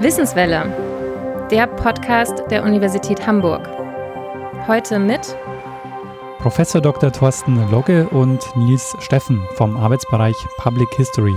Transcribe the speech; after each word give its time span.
Wissenswelle, 0.00 1.46
der 1.50 1.66
Podcast 1.66 2.42
der 2.50 2.64
Universität 2.64 3.26
Hamburg. 3.26 3.66
Heute 4.66 4.98
mit 4.98 5.34
Professor 6.40 6.82
Dr. 6.82 7.10
Thorsten 7.10 7.70
Logge 7.70 8.06
und 8.10 8.44
Nils 8.56 8.94
Steffen 8.98 9.42
vom 9.54 9.78
Arbeitsbereich 9.78 10.36
Public 10.58 10.92
History 10.96 11.34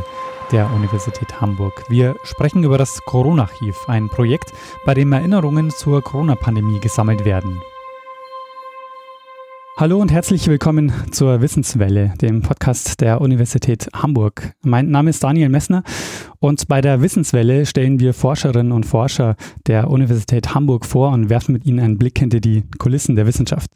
der 0.52 0.70
Universität 0.74 1.39
Hamburg. 1.39 1.86
Wir 1.88 2.18
sprechen 2.24 2.65
über 2.65 2.78
das 2.78 3.06
Corona-Archiv, 3.06 3.88
ein 3.88 4.10
Projekt, 4.10 4.52
bei 4.86 4.93
dem 4.93 5.14
Erinnerungen 5.14 5.70
zur 5.70 6.02
Corona-Pandemie 6.02 6.82
gesammelt 6.82 7.24
werden. 7.24 7.61
Hallo 9.78 10.00
und 10.00 10.10
herzlich 10.10 10.48
willkommen 10.48 10.94
zur 11.12 11.42
Wissenswelle, 11.42 12.14
dem 12.21 12.42
Podcast 12.42 13.02
der 13.02 13.20
Universität 13.20 13.89
Hamburg. 13.93 14.54
Mein 14.61 14.89
Name 14.89 15.10
ist 15.10 15.21
Daniel 15.21 15.50
Messner 15.50 15.84
und 16.39 16.70
bei 16.70 16.79
der 16.79 17.01
Wissenswelle 17.01 17.65
stellen 17.65 18.00
wir 18.00 18.14
Forscherinnen 18.14 18.71
und 18.71 18.86
Forscher 18.86 19.36
der 19.68 19.89
Universität 19.89 20.56
Hamburg 20.56 20.86
vor 20.86 21.11
und 21.11 21.29
werfen 21.29 21.51
mit 21.51 21.65
ihnen 21.65 21.82
einen 21.82 21.98
Blick 21.98 22.18
hinter 22.18 22.39
die 22.39 22.64
Kulissen 22.78 23.18
der 23.18 23.28
Wissenschaft. 23.28 23.70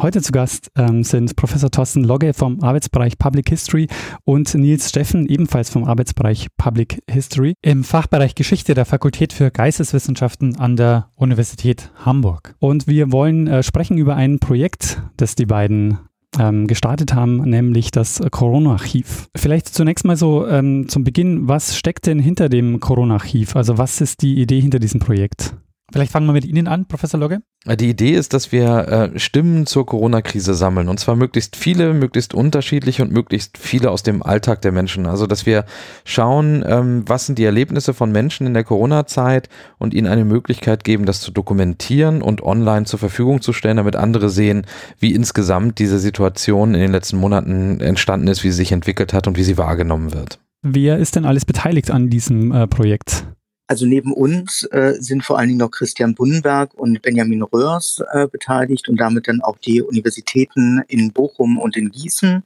Heute 0.00 0.20
zu 0.20 0.32
Gast 0.32 0.72
ähm, 0.76 1.04
sind 1.04 1.36
Professor 1.36 1.70
Thorsten 1.70 2.02
Logge 2.02 2.34
vom 2.34 2.60
Arbeitsbereich 2.60 3.16
Public 3.16 3.48
History 3.48 3.86
und 4.24 4.52
Nils 4.52 4.88
Steffen 4.88 5.26
ebenfalls 5.26 5.70
vom 5.70 5.84
Arbeitsbereich 5.84 6.48
Public 6.56 7.00
History 7.08 7.54
im 7.62 7.84
Fachbereich 7.84 8.34
Geschichte 8.34 8.74
der 8.74 8.86
Fakultät 8.86 9.32
für 9.32 9.52
Geisteswissenschaften 9.52 10.56
an 10.56 10.74
der 10.74 11.10
Universität 11.14 11.92
Hamburg. 12.04 12.56
Und 12.58 12.88
wir 12.88 13.12
wollen 13.12 13.46
äh, 13.46 13.62
sprechen 13.62 13.96
über 13.96 14.16
ein 14.16 14.40
Projekt, 14.40 15.00
das 15.16 15.36
die 15.36 15.46
beiden 15.46 15.98
ähm, 16.40 16.66
gestartet 16.66 17.14
haben, 17.14 17.36
nämlich 17.48 17.92
das 17.92 18.20
Corona-Archiv. 18.30 19.28
Vielleicht 19.36 19.68
zunächst 19.68 20.04
mal 20.04 20.16
so 20.16 20.46
ähm, 20.48 20.88
zum 20.88 21.04
Beginn, 21.04 21.46
was 21.46 21.76
steckt 21.76 22.06
denn 22.06 22.18
hinter 22.18 22.48
dem 22.48 22.80
Corona-Archiv? 22.80 23.54
Also 23.54 23.78
was 23.78 24.00
ist 24.00 24.22
die 24.22 24.40
Idee 24.40 24.60
hinter 24.60 24.80
diesem 24.80 24.98
Projekt? 24.98 25.54
Vielleicht 25.94 26.10
fangen 26.10 26.26
wir 26.26 26.32
mit 26.32 26.44
Ihnen 26.44 26.66
an, 26.66 26.86
Professor 26.86 27.20
Logge. 27.20 27.38
Die 27.66 27.88
Idee 27.88 28.14
ist, 28.14 28.34
dass 28.34 28.50
wir 28.50 29.12
äh, 29.14 29.18
Stimmen 29.20 29.64
zur 29.64 29.86
Corona-Krise 29.86 30.52
sammeln 30.54 30.88
und 30.88 30.98
zwar 30.98 31.14
möglichst 31.14 31.54
viele, 31.54 31.94
möglichst 31.94 32.34
unterschiedliche 32.34 33.04
und 33.04 33.12
möglichst 33.12 33.58
viele 33.58 33.92
aus 33.92 34.02
dem 34.02 34.20
Alltag 34.20 34.60
der 34.62 34.72
Menschen. 34.72 35.06
Also, 35.06 35.28
dass 35.28 35.46
wir 35.46 35.64
schauen, 36.04 36.64
ähm, 36.66 37.04
was 37.06 37.26
sind 37.26 37.38
die 37.38 37.44
Erlebnisse 37.44 37.94
von 37.94 38.10
Menschen 38.10 38.44
in 38.44 38.54
der 38.54 38.64
Corona-Zeit 38.64 39.48
und 39.78 39.94
ihnen 39.94 40.08
eine 40.08 40.24
Möglichkeit 40.24 40.82
geben, 40.82 41.06
das 41.06 41.20
zu 41.20 41.30
dokumentieren 41.30 42.22
und 42.22 42.42
online 42.42 42.86
zur 42.86 42.98
Verfügung 42.98 43.40
zu 43.40 43.52
stellen, 43.52 43.76
damit 43.76 43.94
andere 43.94 44.30
sehen, 44.30 44.66
wie 44.98 45.14
insgesamt 45.14 45.78
diese 45.78 46.00
Situation 46.00 46.74
in 46.74 46.80
den 46.80 46.90
letzten 46.90 47.18
Monaten 47.18 47.78
entstanden 47.78 48.26
ist, 48.26 48.42
wie 48.42 48.50
sie 48.50 48.56
sich 48.56 48.72
entwickelt 48.72 49.12
hat 49.12 49.28
und 49.28 49.36
wie 49.36 49.44
sie 49.44 49.58
wahrgenommen 49.58 50.12
wird. 50.12 50.40
Wer 50.62 50.98
ist 50.98 51.14
denn 51.14 51.24
alles 51.24 51.44
beteiligt 51.44 51.92
an 51.92 52.10
diesem 52.10 52.50
äh, 52.50 52.66
Projekt? 52.66 53.26
Also 53.66 53.86
neben 53.86 54.12
uns 54.12 54.64
äh, 54.72 54.94
sind 54.98 55.24
vor 55.24 55.38
allen 55.38 55.48
Dingen 55.48 55.60
noch 55.60 55.70
Christian 55.70 56.14
Bunnenberg 56.14 56.74
und 56.74 57.00
Benjamin 57.00 57.42
Röhrs 57.42 58.02
äh, 58.12 58.26
beteiligt 58.26 58.88
und 58.88 59.00
damit 59.00 59.26
dann 59.26 59.40
auch 59.40 59.56
die 59.58 59.80
Universitäten 59.80 60.82
in 60.88 61.12
Bochum 61.12 61.58
und 61.58 61.76
in 61.76 61.90
Gießen. 61.90 62.42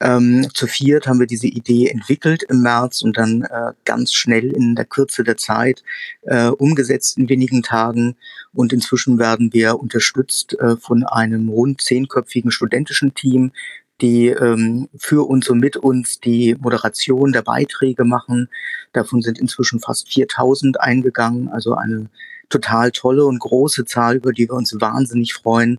Ähm, 0.00 0.48
zu 0.52 0.66
viert 0.66 1.06
haben 1.06 1.20
wir 1.20 1.26
diese 1.26 1.46
Idee 1.46 1.88
entwickelt 1.88 2.42
im 2.48 2.62
März 2.62 3.02
und 3.02 3.16
dann 3.16 3.42
äh, 3.42 3.72
ganz 3.84 4.12
schnell 4.12 4.50
in 4.52 4.74
der 4.74 4.84
Kürze 4.84 5.22
der 5.22 5.36
Zeit 5.36 5.82
äh, 6.22 6.48
umgesetzt 6.48 7.18
in 7.18 7.28
wenigen 7.28 7.62
Tagen. 7.62 8.16
Und 8.52 8.72
inzwischen 8.72 9.18
werden 9.18 9.52
wir 9.52 9.78
unterstützt 9.78 10.58
äh, 10.58 10.76
von 10.76 11.04
einem 11.04 11.48
rund 11.48 11.80
zehnköpfigen 11.80 12.50
studentischen 12.50 13.14
Team, 13.14 13.52
die 14.02 14.28
ähm, 14.28 14.88
für 14.98 15.26
uns 15.26 15.48
und 15.48 15.60
mit 15.60 15.76
uns 15.76 16.20
die 16.20 16.56
Moderation 16.60 17.32
der 17.32 17.42
Beiträge 17.42 18.04
machen. 18.04 18.48
Davon 18.92 19.22
sind 19.22 19.38
inzwischen 19.38 19.80
fast 19.80 20.12
4000 20.12 20.80
eingegangen, 20.80 21.48
also 21.48 21.74
eine 21.74 22.10
total 22.52 22.90
tolle 22.90 23.24
und 23.24 23.38
große 23.38 23.84
Zahl, 23.84 24.16
über 24.16 24.32
die 24.32 24.48
wir 24.48 24.54
uns 24.54 24.74
wahnsinnig 24.80 25.34
freuen. 25.34 25.78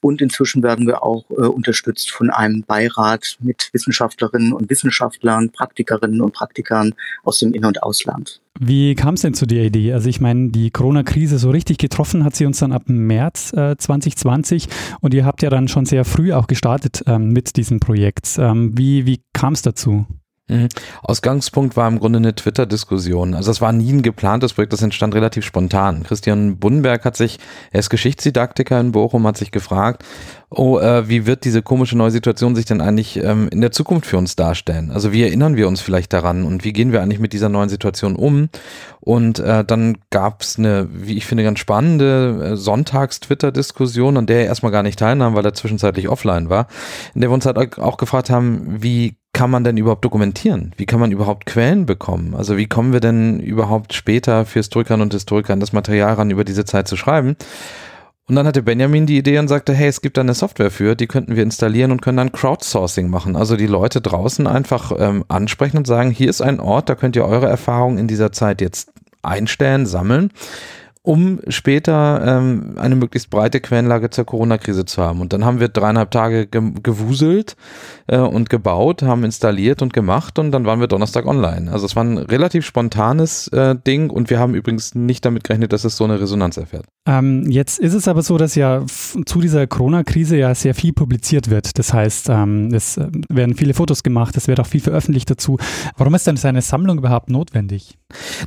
Und 0.00 0.20
inzwischen 0.20 0.62
werden 0.62 0.86
wir 0.86 1.02
auch 1.02 1.24
äh, 1.30 1.46
unterstützt 1.46 2.10
von 2.10 2.30
einem 2.30 2.62
Beirat 2.62 3.36
mit 3.40 3.70
Wissenschaftlerinnen 3.72 4.52
und 4.52 4.70
Wissenschaftlern, 4.70 5.50
Praktikerinnen 5.50 6.20
und 6.20 6.34
Praktikern 6.34 6.94
aus 7.24 7.40
dem 7.40 7.52
In- 7.52 7.64
und 7.64 7.82
Ausland. 7.82 8.40
Wie 8.60 8.94
kam 8.94 9.14
es 9.14 9.22
denn 9.22 9.34
zu 9.34 9.46
der 9.46 9.64
Idee? 9.64 9.92
Also 9.92 10.08
ich 10.08 10.20
meine, 10.20 10.50
die 10.50 10.70
Corona-Krise 10.70 11.38
so 11.38 11.50
richtig 11.50 11.78
getroffen 11.78 12.24
hat 12.24 12.36
sie 12.36 12.46
uns 12.46 12.58
dann 12.58 12.72
ab 12.72 12.82
März 12.86 13.52
äh, 13.54 13.76
2020 13.76 14.68
und 15.00 15.14
ihr 15.14 15.24
habt 15.24 15.42
ja 15.42 15.50
dann 15.50 15.68
schon 15.68 15.84
sehr 15.84 16.04
früh 16.04 16.32
auch 16.32 16.46
gestartet 16.46 17.02
ähm, 17.06 17.30
mit 17.30 17.56
diesem 17.56 17.80
Projekt. 17.80 18.36
Ähm, 18.38 18.76
wie 18.76 19.06
wie 19.06 19.20
kam 19.32 19.54
es 19.54 19.62
dazu? 19.62 20.06
Mhm. 20.48 20.68
Ausgangspunkt 21.02 21.76
war 21.76 21.86
im 21.88 21.98
Grunde 21.98 22.18
eine 22.18 22.34
Twitter-Diskussion. 22.34 23.34
Also 23.34 23.50
es 23.50 23.60
war 23.60 23.72
nie 23.72 23.92
ein 23.92 24.02
geplantes 24.02 24.54
Projekt, 24.54 24.72
das 24.72 24.82
entstand 24.82 25.14
relativ 25.14 25.44
spontan. 25.44 26.04
Christian 26.04 26.58
Bunnenberg 26.58 27.04
hat 27.04 27.16
sich, 27.16 27.38
er 27.70 27.80
ist 27.80 27.90
Geschichtsdidaktiker 27.90 28.80
in 28.80 28.92
Bochum, 28.92 29.26
hat 29.26 29.36
sich 29.36 29.50
gefragt, 29.50 30.04
oh, 30.50 30.78
äh, 30.78 31.08
wie 31.08 31.26
wird 31.26 31.44
diese 31.44 31.60
komische 31.60 31.98
neue 31.98 32.10
Situation 32.10 32.56
sich 32.56 32.64
denn 32.64 32.80
eigentlich 32.80 33.22
ähm, 33.22 33.48
in 33.52 33.60
der 33.60 33.72
Zukunft 33.72 34.06
für 34.06 34.16
uns 34.16 34.36
darstellen? 34.36 34.90
Also 34.90 35.12
wie 35.12 35.22
erinnern 35.22 35.56
wir 35.56 35.68
uns 35.68 35.82
vielleicht 35.82 36.14
daran 36.14 36.44
und 36.44 36.64
wie 36.64 36.72
gehen 36.72 36.92
wir 36.92 37.02
eigentlich 37.02 37.20
mit 37.20 37.34
dieser 37.34 37.50
neuen 37.50 37.68
Situation 37.68 38.16
um? 38.16 38.48
Und 39.00 39.38
äh, 39.38 39.64
dann 39.64 39.98
gab 40.10 40.42
es 40.42 40.58
eine, 40.58 40.88
wie 40.90 41.16
ich 41.16 41.26
finde, 41.26 41.44
ganz 41.44 41.58
spannende 41.58 42.52
äh, 42.52 42.56
Sonntags-Twitter-Diskussion, 42.56 44.16
an 44.16 44.26
der 44.26 44.40
er 44.40 44.46
erstmal 44.46 44.72
gar 44.72 44.82
nicht 44.82 44.98
teilnahm, 44.98 45.34
weil 45.34 45.44
er 45.44 45.54
zwischenzeitlich 45.54 46.08
offline 46.08 46.48
war, 46.48 46.68
in 47.14 47.20
der 47.20 47.30
wir 47.30 47.34
uns 47.34 47.46
halt 47.46 47.78
auch 47.78 47.96
gefragt 47.98 48.30
haben, 48.30 48.82
wie 48.82 49.16
kann 49.38 49.52
man 49.52 49.62
denn 49.62 49.76
überhaupt 49.76 50.04
dokumentieren? 50.04 50.72
Wie 50.78 50.84
kann 50.84 50.98
man 50.98 51.12
überhaupt 51.12 51.46
Quellen 51.46 51.86
bekommen? 51.86 52.34
Also 52.34 52.56
wie 52.56 52.66
kommen 52.66 52.92
wir 52.92 52.98
denn 52.98 53.38
überhaupt 53.38 53.94
später 53.94 54.44
für 54.44 54.58
Historikerinnen 54.58 55.04
und 55.04 55.12
Historiker 55.12 55.52
an 55.52 55.60
das 55.60 55.72
Material 55.72 56.14
ran, 56.14 56.32
über 56.32 56.42
diese 56.42 56.64
Zeit 56.64 56.88
zu 56.88 56.96
schreiben? 56.96 57.36
Und 58.26 58.34
dann 58.34 58.48
hatte 58.48 58.64
Benjamin 58.64 59.06
die 59.06 59.16
Idee 59.16 59.38
und 59.38 59.46
sagte, 59.46 59.72
hey, 59.74 59.86
es 59.86 60.00
gibt 60.00 60.16
da 60.16 60.22
eine 60.22 60.34
Software 60.34 60.72
für, 60.72 60.96
die 60.96 61.06
könnten 61.06 61.36
wir 61.36 61.44
installieren 61.44 61.92
und 61.92 62.02
können 62.02 62.16
dann 62.16 62.32
Crowdsourcing 62.32 63.08
machen. 63.10 63.36
Also 63.36 63.54
die 63.54 63.68
Leute 63.68 64.00
draußen 64.00 64.48
einfach 64.48 64.90
ähm, 64.98 65.24
ansprechen 65.28 65.76
und 65.76 65.86
sagen, 65.86 66.10
hier 66.10 66.28
ist 66.28 66.40
ein 66.40 66.58
Ort, 66.58 66.88
da 66.88 66.96
könnt 66.96 67.14
ihr 67.14 67.24
eure 67.24 67.46
Erfahrungen 67.46 67.98
in 67.98 68.08
dieser 68.08 68.32
Zeit 68.32 68.60
jetzt 68.60 68.90
einstellen, 69.22 69.86
sammeln 69.86 70.32
um 71.02 71.40
später 71.48 72.22
ähm, 72.24 72.74
eine 72.76 72.96
möglichst 72.96 73.30
breite 73.30 73.60
Quellenlage 73.60 74.10
zur 74.10 74.24
Corona-Krise 74.24 74.84
zu 74.84 75.02
haben. 75.02 75.20
Und 75.20 75.32
dann 75.32 75.44
haben 75.44 75.60
wir 75.60 75.68
dreieinhalb 75.68 76.10
Tage 76.10 76.46
ge 76.46 76.72
gewuselt 76.82 77.56
äh, 78.06 78.18
und 78.18 78.50
gebaut, 78.50 79.02
haben 79.02 79.24
installiert 79.24 79.82
und 79.82 79.92
gemacht 79.92 80.38
und 80.38 80.52
dann 80.52 80.64
waren 80.64 80.80
wir 80.80 80.86
Donnerstag 80.86 81.26
online. 81.26 81.70
Also 81.72 81.86
es 81.86 81.96
war 81.96 82.04
ein 82.04 82.18
relativ 82.18 82.66
spontanes 82.66 83.48
äh, 83.48 83.76
Ding 83.86 84.10
und 84.10 84.30
wir 84.30 84.38
haben 84.38 84.54
übrigens 84.54 84.94
nicht 84.94 85.24
damit 85.24 85.44
gerechnet, 85.44 85.72
dass 85.72 85.84
es 85.84 85.96
so 85.96 86.04
eine 86.04 86.20
Resonanz 86.20 86.56
erfährt. 86.56 86.86
Ähm, 87.06 87.50
jetzt 87.50 87.78
ist 87.78 87.94
es 87.94 88.06
aber 88.06 88.22
so, 88.22 88.36
dass 88.36 88.54
ja 88.54 88.84
zu 89.24 89.40
dieser 89.40 89.66
Corona-Krise 89.66 90.36
ja 90.36 90.54
sehr 90.54 90.74
viel 90.74 90.92
publiziert 90.92 91.48
wird. 91.48 91.78
Das 91.78 91.92
heißt, 91.92 92.28
ähm, 92.28 92.68
es 92.72 92.96
äh, 92.96 93.08
werden 93.28 93.54
viele 93.54 93.74
Fotos 93.74 94.02
gemacht, 94.02 94.36
es 94.36 94.48
wird 94.48 94.60
auch 94.60 94.66
viel 94.66 94.80
veröffentlicht 94.80 95.30
dazu. 95.30 95.58
Warum 95.96 96.14
ist 96.14 96.26
denn 96.26 96.36
seine 96.36 96.60
Sammlung 96.62 96.98
überhaupt 96.98 97.30
notwendig? 97.30 97.98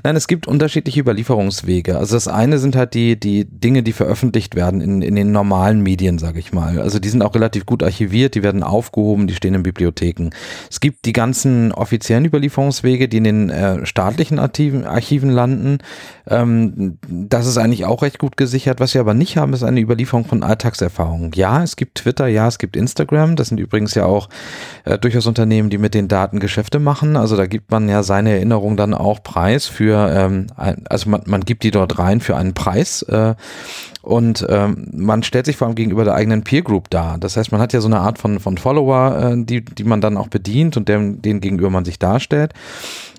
Nein, 0.03 0.15
es 0.15 0.27
gibt 0.27 0.47
unterschiedliche 0.47 0.99
Überlieferungswege. 0.99 1.97
Also 1.97 2.15
das 2.15 2.27
eine 2.27 2.50
sind 2.59 2.75
halt 2.75 2.93
die, 2.93 3.19
die 3.19 3.45
Dinge, 3.45 3.83
die 3.83 3.93
veröffentlicht 3.93 4.55
werden 4.55 4.81
in, 4.81 5.01
in 5.01 5.15
den 5.15 5.31
normalen 5.31 5.81
Medien, 5.81 6.19
sage 6.19 6.39
ich 6.39 6.53
mal. 6.53 6.79
Also 6.79 6.99
die 6.99 7.09
sind 7.09 7.21
auch 7.21 7.35
relativ 7.35 7.65
gut 7.65 7.83
archiviert, 7.83 8.35
die 8.35 8.43
werden 8.43 8.63
aufgehoben, 8.63 9.27
die 9.27 9.35
stehen 9.35 9.53
in 9.53 9.63
Bibliotheken. 9.63 10.29
Es 10.69 10.79
gibt 10.79 11.05
die 11.05 11.13
ganzen 11.13 11.71
offiziellen 11.71 12.25
Überlieferungswege, 12.25 13.07
die 13.07 13.17
in 13.17 13.23
den 13.23 13.49
äh, 13.49 13.85
staatlichen 13.85 14.39
Archiven, 14.39 14.85
Archiven 14.85 15.29
landen. 15.29 15.79
Ähm, 16.27 16.97
das 17.07 17.47
ist 17.47 17.57
eigentlich 17.57 17.85
auch 17.85 18.01
recht 18.01 18.19
gut 18.19 18.37
gesichert. 18.37 18.79
Was 18.79 18.93
wir 18.93 19.01
aber 19.01 19.13
nicht 19.13 19.37
haben, 19.37 19.53
ist 19.53 19.63
eine 19.63 19.81
Überlieferung 19.81 20.25
von 20.25 20.43
Alltagserfahrungen. 20.43 21.31
Ja, 21.35 21.63
es 21.63 21.75
gibt 21.75 21.95
Twitter, 21.95 22.27
ja, 22.27 22.47
es 22.47 22.57
gibt 22.57 22.75
Instagram. 22.75 23.35
Das 23.35 23.49
sind 23.49 23.59
übrigens 23.59 23.95
ja 23.95 24.05
auch 24.05 24.29
äh, 24.85 24.97
durchaus 24.97 25.27
Unternehmen, 25.27 25.69
die 25.69 25.77
mit 25.77 25.93
den 25.93 26.07
Daten 26.07 26.39
Geschäfte 26.39 26.79
machen. 26.79 27.15
Also 27.17 27.35
da 27.35 27.45
gibt 27.45 27.71
man 27.71 27.89
ja 27.89 28.03
seine 28.03 28.31
Erinnerung 28.31 28.77
dann 28.77 28.93
auch 28.93 29.23
preis 29.23 29.67
für, 29.67 30.09
ähm, 30.13 30.47
also 30.55 31.09
man, 31.09 31.21
man 31.25 31.41
gibt 31.41 31.63
die 31.63 31.71
dort 31.71 31.99
rein 31.99 32.21
für 32.21 32.30
einen 32.37 32.53
Preis. 32.53 33.01
Äh, 33.03 33.35
und 34.01 34.45
ähm, 34.49 34.87
man 34.93 35.21
stellt 35.23 35.45
sich 35.45 35.57
vor 35.57 35.67
allem 35.67 35.75
gegenüber 35.75 36.03
der 36.03 36.15
eigenen 36.15 36.43
Peer 36.43 36.63
Group 36.63 36.89
dar. 36.89 37.17
Das 37.19 37.37
heißt, 37.37 37.51
man 37.51 37.61
hat 37.61 37.71
ja 37.73 37.81
so 37.81 37.87
eine 37.87 37.99
Art 37.99 38.17
von, 38.17 38.39
von 38.39 38.57
Follower, 38.57 39.33
äh, 39.33 39.43
die, 39.45 39.63
die 39.63 39.83
man 39.83 40.01
dann 40.01 40.17
auch 40.17 40.27
bedient 40.27 40.75
und 40.77 40.89
dem, 40.89 41.21
denen 41.21 41.41
gegenüber 41.41 41.69
man 41.69 41.85
sich 41.85 41.99
darstellt. 41.99 42.53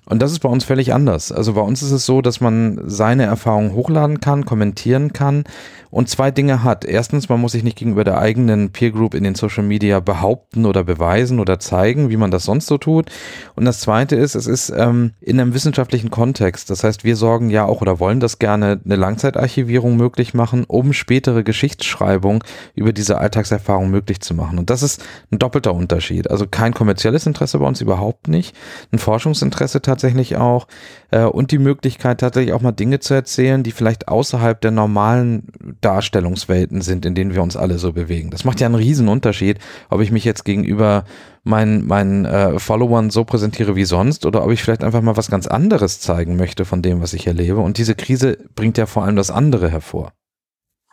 Und 0.05 0.21
das 0.21 0.33
ist 0.33 0.41
bei 0.41 0.49
uns 0.49 0.65
völlig 0.65 0.93
anders. 0.93 1.31
Also 1.31 1.53
bei 1.53 1.61
uns 1.61 1.83
ist 1.83 1.93
es 1.93 2.05
so, 2.05 2.23
dass 2.23 2.41
man 2.41 2.81
seine 2.87 3.23
Erfahrungen 3.25 3.73
hochladen 3.73 4.21
kann, 4.21 4.45
kommentieren 4.45 5.13
kann 5.13 5.45
und 5.93 6.09
zwei 6.09 6.31
Dinge 6.31 6.65
hat. 6.65 6.87
Erstens, 6.87 7.29
man 7.29 7.39
muss 7.39 7.53
sich 7.53 7.63
nicht 7.63 7.77
gegenüber 7.77 8.03
der 8.03 8.19
eigenen 8.19 8.73
Peer 8.73 8.91
Group 8.91 9.13
in 9.15 9.25
den 9.25 9.35
Social 9.35 9.63
Media 9.63 10.01
behaupten 10.01 10.65
oder 10.65 10.85
beweisen 10.85 11.39
oder 11.39 11.61
zeigen, 11.61 12.09
wie 12.09 12.17
man 12.17 12.31
das 12.31 12.45
sonst 12.45 12.67
so 12.67 12.79
tut. 12.79 13.11
Und 13.57 13.67
das 13.67 13.81
zweite 13.81 14.17
ist, 14.17 14.35
es 14.35 14.47
ist 14.47 14.73
ähm, 14.75 15.13
in 15.21 15.39
einem 15.39 15.53
wissenschaftlichen 15.53 16.11
Kontext. 16.11 16.71
Das 16.71 16.83
heißt, 16.83 17.05
wir 17.05 17.15
sorgen 17.15 17.51
ja 17.51 17.67
auch 17.67 17.83
oder 17.83 18.01
wollen 18.01 18.21
das 18.21 18.39
gerne 18.39 18.81
eine 18.83 18.97
Langzeitarchivierung 18.97 19.99
möglich 19.99 20.33
machen, 20.33 20.65
um 20.67 20.95
spätere 20.95 21.45
Geschichtsschreibung 21.45 22.43
über 22.75 22.95
diese 22.95 23.19
Alltagserfahrung 23.19 23.91
möglich 23.91 24.23
zu 24.23 24.33
machen. 24.33 24.59
Und 24.59 24.71
das 24.71 24.83
ist 24.83 25.05
ein 25.31 25.39
doppelter 25.39 25.75
Unterschied. 25.75 26.31
Also 26.31 26.47
kein 26.51 26.73
kommerzielles 26.73 27.27
Interesse 27.27 27.59
bei 27.59 27.67
uns 27.67 27.83
überhaupt 27.83 28.29
nicht, 28.29 28.57
ein 28.93 28.99
Forschungsinteresse 28.99 29.83
tatsächlich 29.83 30.37
auch 30.39 30.69
äh, 31.11 31.25
und 31.25 31.51
die 31.51 31.59
Möglichkeit 31.59 32.21
tatsächlich 32.21 32.55
auch 32.55 32.63
mal 32.63 32.73
Dinge 32.73 33.01
zu 33.01 33.13
erzählen, 33.13 33.63
die 33.63 33.73
vielleicht 33.73 34.09
außerhalb 34.09 34.59
der 34.59 34.71
normalen 34.71 35.49
Darstellungswelten 35.85 36.81
sind, 36.81 37.05
in 37.05 37.15
denen 37.15 37.35
wir 37.35 37.43
uns 37.43 37.57
alle 37.57 37.79
so 37.79 37.93
bewegen. 37.93 38.31
Das 38.31 38.45
macht 38.45 38.61
ja 38.61 38.67
einen 38.67 38.75
riesen 38.75 39.09
Unterschied, 39.09 39.59
ob 39.91 40.01
ich 40.01 40.11
mich 40.11 40.25
jetzt 40.25 40.45
gegenüber 40.45 41.05
meinen, 41.45 41.87
meinen 41.87 42.25
äh, 42.25 42.59
Followern 42.59 43.11
so 43.11 43.25
präsentiere 43.25 43.77
wie 43.77 43.85
sonst 43.85 44.25
oder 44.25 44.45
ob 44.45 44.51
ich 44.51 44.63
vielleicht 44.63 44.85
einfach 44.85 45.03
mal 45.03 45.17
was 45.17 45.31
ganz 45.31 45.47
anderes 45.47 46.01
zeigen 46.01 46.37
möchte 46.37 46.65
von 46.65 46.83
dem, 46.83 47.03
was 47.03 47.13
ich 47.13 47.27
erlebe. 47.27 47.59
Und 47.59 47.79
diese 47.79 47.95
Krise 47.95 48.39
bringt 48.55 48.79
ja 48.79 48.87
vor 48.87 49.05
allem 49.05 49.17
das 49.17 49.31
andere 49.31 49.71
hervor. 49.71 50.13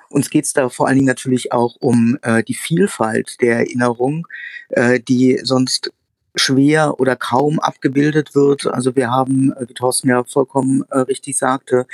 Uns 0.09 0.31
geht 0.31 0.45
es 0.45 0.53
da 0.53 0.69
vor 0.69 0.88
allen 0.88 0.95
Dingen 0.95 1.07
natürlich 1.07 1.51
auch 1.51 1.75
um 1.80 2.18
äh, 2.24 2.44
die 2.44 2.56
Vielfalt 2.56 3.39
der 3.42 3.57
Erinnerung, 3.57 4.27
äh, 4.69 5.00
die 5.00 5.39
sonst 5.44 5.92
schwer 6.39 7.00
oder 7.00 7.15
kaum 7.15 7.59
abgebildet 7.59 8.33
wird. 8.33 8.65
Also 8.68 8.95
wir 8.95 9.12
haben, 9.12 9.51
äh, 9.53 9.68
wie 9.68 9.74
Thorsten 9.74 10.09
ja 10.09 10.24
vollkommen 10.24 10.83
äh, 10.89 11.00
richtig 11.00 11.38
sagte, 11.38 11.86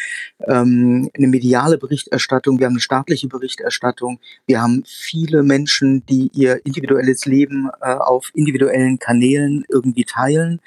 ähm, 0.48 1.10
eine 1.16 1.28
mediale 1.28 1.78
Berichterstattung, 1.78 2.60
wir 2.60 2.68
haben 2.68 2.74
eine 2.74 2.80
staatliche 2.80 3.28
Berichterstattung, 3.28 4.20
wir 4.48 4.62
haben 4.62 4.84
viele 4.86 5.44
Menschen, 5.44 6.06
die 6.06 6.32
ihr 6.34 6.66
individuelles 6.66 7.26
Leben 7.26 7.70
äh, 7.82 7.94
auf 7.94 8.32
individuellen 8.34 9.00
Kanälen 9.00 9.66
irgendwie 9.70 10.06
teilen. 10.06 10.62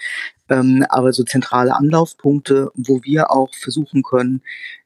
Ähm, 0.50 0.84
aber 0.88 1.12
so 1.12 1.24
zentrale 1.24 1.76
Anlaufpunkte, 1.76 2.70
wo 2.74 3.02
wir 3.04 3.31
auch 3.31 3.50
versuchen 3.54 4.02
können, 4.02 4.40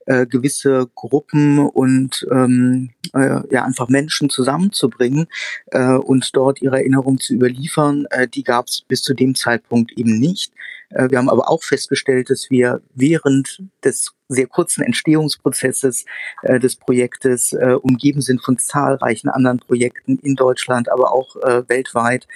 äh, 0.06 0.26
gewisse 0.26 0.88
Gruppen 0.94 1.58
und 1.58 2.26
ähm, 2.31 2.90
äh, 3.14 3.40
ja 3.50 3.64
einfach 3.64 3.88
Menschen 3.88 4.31
zusammenzubringen 4.31 5.26
äh, 5.66 5.94
und 5.94 6.34
dort 6.34 6.62
ihre 6.62 6.78
Erinnerung 6.78 7.19
zu 7.19 7.34
überliefern. 7.34 8.06
Äh, 8.10 8.28
die 8.28 8.44
gab 8.44 8.69
es 8.69 8.82
bis 8.82 9.02
zu 9.02 9.14
dem 9.14 9.34
Zeitpunkt 9.34 9.93
eben 9.93 10.19
nicht. 10.19 10.52
Äh, 10.90 11.10
wir 11.10 11.19
haben 11.19 11.31
aber 11.31 11.50
auch 11.50 11.62
festgestellt, 11.62 12.31
dass 12.31 12.50
wir 12.50 12.81
während 12.94 13.62
des 13.84 14.12
sehr 14.28 14.46
kurzen 14.46 14.82
Entstehungsprozesses 14.82 16.05
äh, 16.43 16.58
des 16.58 16.76
Projektes 16.76 17.52
äh, 17.52 17.75
umgeben 17.81 18.22
sind 18.22 18.43
von 18.43 18.58
zahlreichen 18.58 19.28
anderen 19.28 19.58
Projekten 19.58 20.19
in 20.22 20.37
Deutschland, 20.37 20.90
aber 20.90 21.12
auch 21.12 21.37
äh, 21.37 21.69
weltweit 21.69 22.26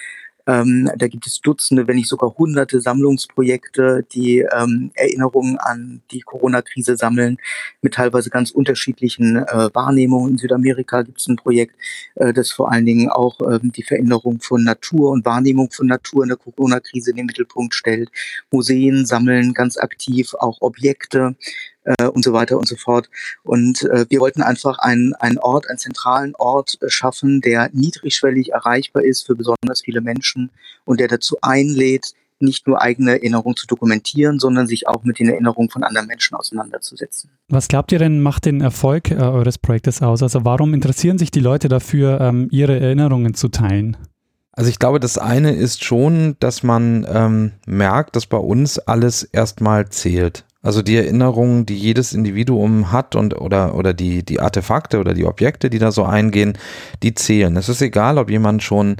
ähm, 0.46 0.90
da 0.96 1.08
gibt 1.08 1.26
es 1.26 1.40
Dutzende, 1.40 1.88
wenn 1.88 1.96
nicht 1.96 2.08
sogar 2.08 2.36
hunderte 2.36 2.80
Sammlungsprojekte, 2.80 4.06
die 4.12 4.46
ähm, 4.56 4.90
Erinnerungen 4.94 5.58
an 5.58 6.02
die 6.10 6.20
Corona-Krise 6.20 6.96
sammeln, 6.96 7.38
mit 7.82 7.94
teilweise 7.94 8.30
ganz 8.30 8.50
unterschiedlichen 8.50 9.36
äh, 9.36 9.70
Wahrnehmungen. 9.74 10.32
In 10.32 10.38
Südamerika 10.38 11.02
gibt 11.02 11.20
es 11.20 11.26
ein 11.26 11.36
Projekt, 11.36 11.74
äh, 12.14 12.32
das 12.32 12.52
vor 12.52 12.70
allen 12.70 12.86
Dingen 12.86 13.08
auch 13.08 13.40
ähm, 13.40 13.72
die 13.72 13.82
Veränderung 13.82 14.40
von 14.40 14.62
Natur 14.62 15.10
und 15.10 15.24
Wahrnehmung 15.24 15.70
von 15.70 15.86
Natur 15.86 16.22
in 16.22 16.28
der 16.28 16.38
Corona-Krise 16.38 17.10
in 17.10 17.16
den 17.16 17.26
Mittelpunkt 17.26 17.74
stellt. 17.74 18.10
Museen 18.50 19.04
sammeln 19.04 19.52
ganz 19.52 19.76
aktiv 19.76 20.34
auch 20.34 20.58
Objekte 20.60 21.36
äh, 21.86 22.06
und 22.06 22.24
so 22.24 22.32
weiter 22.32 22.58
und 22.58 22.68
so 22.68 22.76
fort. 22.76 23.08
Und 23.42 23.82
äh, 23.84 24.06
wir 24.08 24.20
wollten 24.20 24.42
einfach 24.42 24.78
einen, 24.78 25.14
einen 25.14 25.38
Ort, 25.38 25.68
einen 25.68 25.78
zentralen 25.78 26.34
Ort 26.36 26.78
schaffen, 26.88 27.40
der 27.40 27.70
niedrigschwellig 27.72 28.52
erreichbar 28.52 29.02
ist 29.02 29.26
für 29.26 29.34
besonders 29.34 29.82
viele 29.82 30.00
Menschen 30.00 30.50
und 30.84 31.00
der 31.00 31.08
dazu 31.08 31.36
einlädt, 31.42 32.12
nicht 32.38 32.66
nur 32.66 32.82
eigene 32.82 33.12
Erinnerungen 33.12 33.56
zu 33.56 33.66
dokumentieren, 33.66 34.38
sondern 34.38 34.66
sich 34.66 34.88
auch 34.88 35.04
mit 35.04 35.18
den 35.18 35.28
Erinnerungen 35.28 35.70
von 35.70 35.82
anderen 35.84 36.06
Menschen 36.06 36.36
auseinanderzusetzen. 36.36 37.30
Was 37.48 37.68
glaubt 37.68 37.92
ihr 37.92 37.98
denn, 37.98 38.20
macht 38.20 38.44
den 38.44 38.60
Erfolg 38.60 39.10
äh, 39.10 39.14
eures 39.14 39.58
Projektes 39.58 40.02
aus? 40.02 40.22
Also 40.22 40.44
warum 40.44 40.74
interessieren 40.74 41.18
sich 41.18 41.30
die 41.30 41.40
Leute 41.40 41.68
dafür, 41.68 42.20
ähm, 42.20 42.48
ihre 42.50 42.78
Erinnerungen 42.78 43.34
zu 43.34 43.48
teilen? 43.48 43.96
Also 44.52 44.70
ich 44.70 44.78
glaube, 44.78 45.00
das 45.00 45.18
eine 45.18 45.52
ist 45.52 45.84
schon, 45.84 46.36
dass 46.40 46.62
man 46.62 47.06
ähm, 47.08 47.52
merkt, 47.66 48.16
dass 48.16 48.26
bei 48.26 48.38
uns 48.38 48.78
alles 48.78 49.22
erstmal 49.22 49.88
zählt. 49.90 50.45
Also 50.66 50.82
die 50.82 50.96
Erinnerungen, 50.96 51.64
die 51.64 51.76
jedes 51.76 52.12
Individuum 52.12 52.90
hat 52.90 53.14
und 53.14 53.40
oder 53.40 53.76
oder 53.76 53.94
die 53.94 54.24
die 54.24 54.40
Artefakte 54.40 54.98
oder 54.98 55.14
die 55.14 55.24
Objekte, 55.24 55.70
die 55.70 55.78
da 55.78 55.92
so 55.92 56.02
eingehen, 56.02 56.58
die 57.04 57.14
zählen. 57.14 57.56
Es 57.56 57.68
ist 57.68 57.82
egal, 57.82 58.18
ob 58.18 58.30
jemand 58.30 58.64
schon 58.64 58.96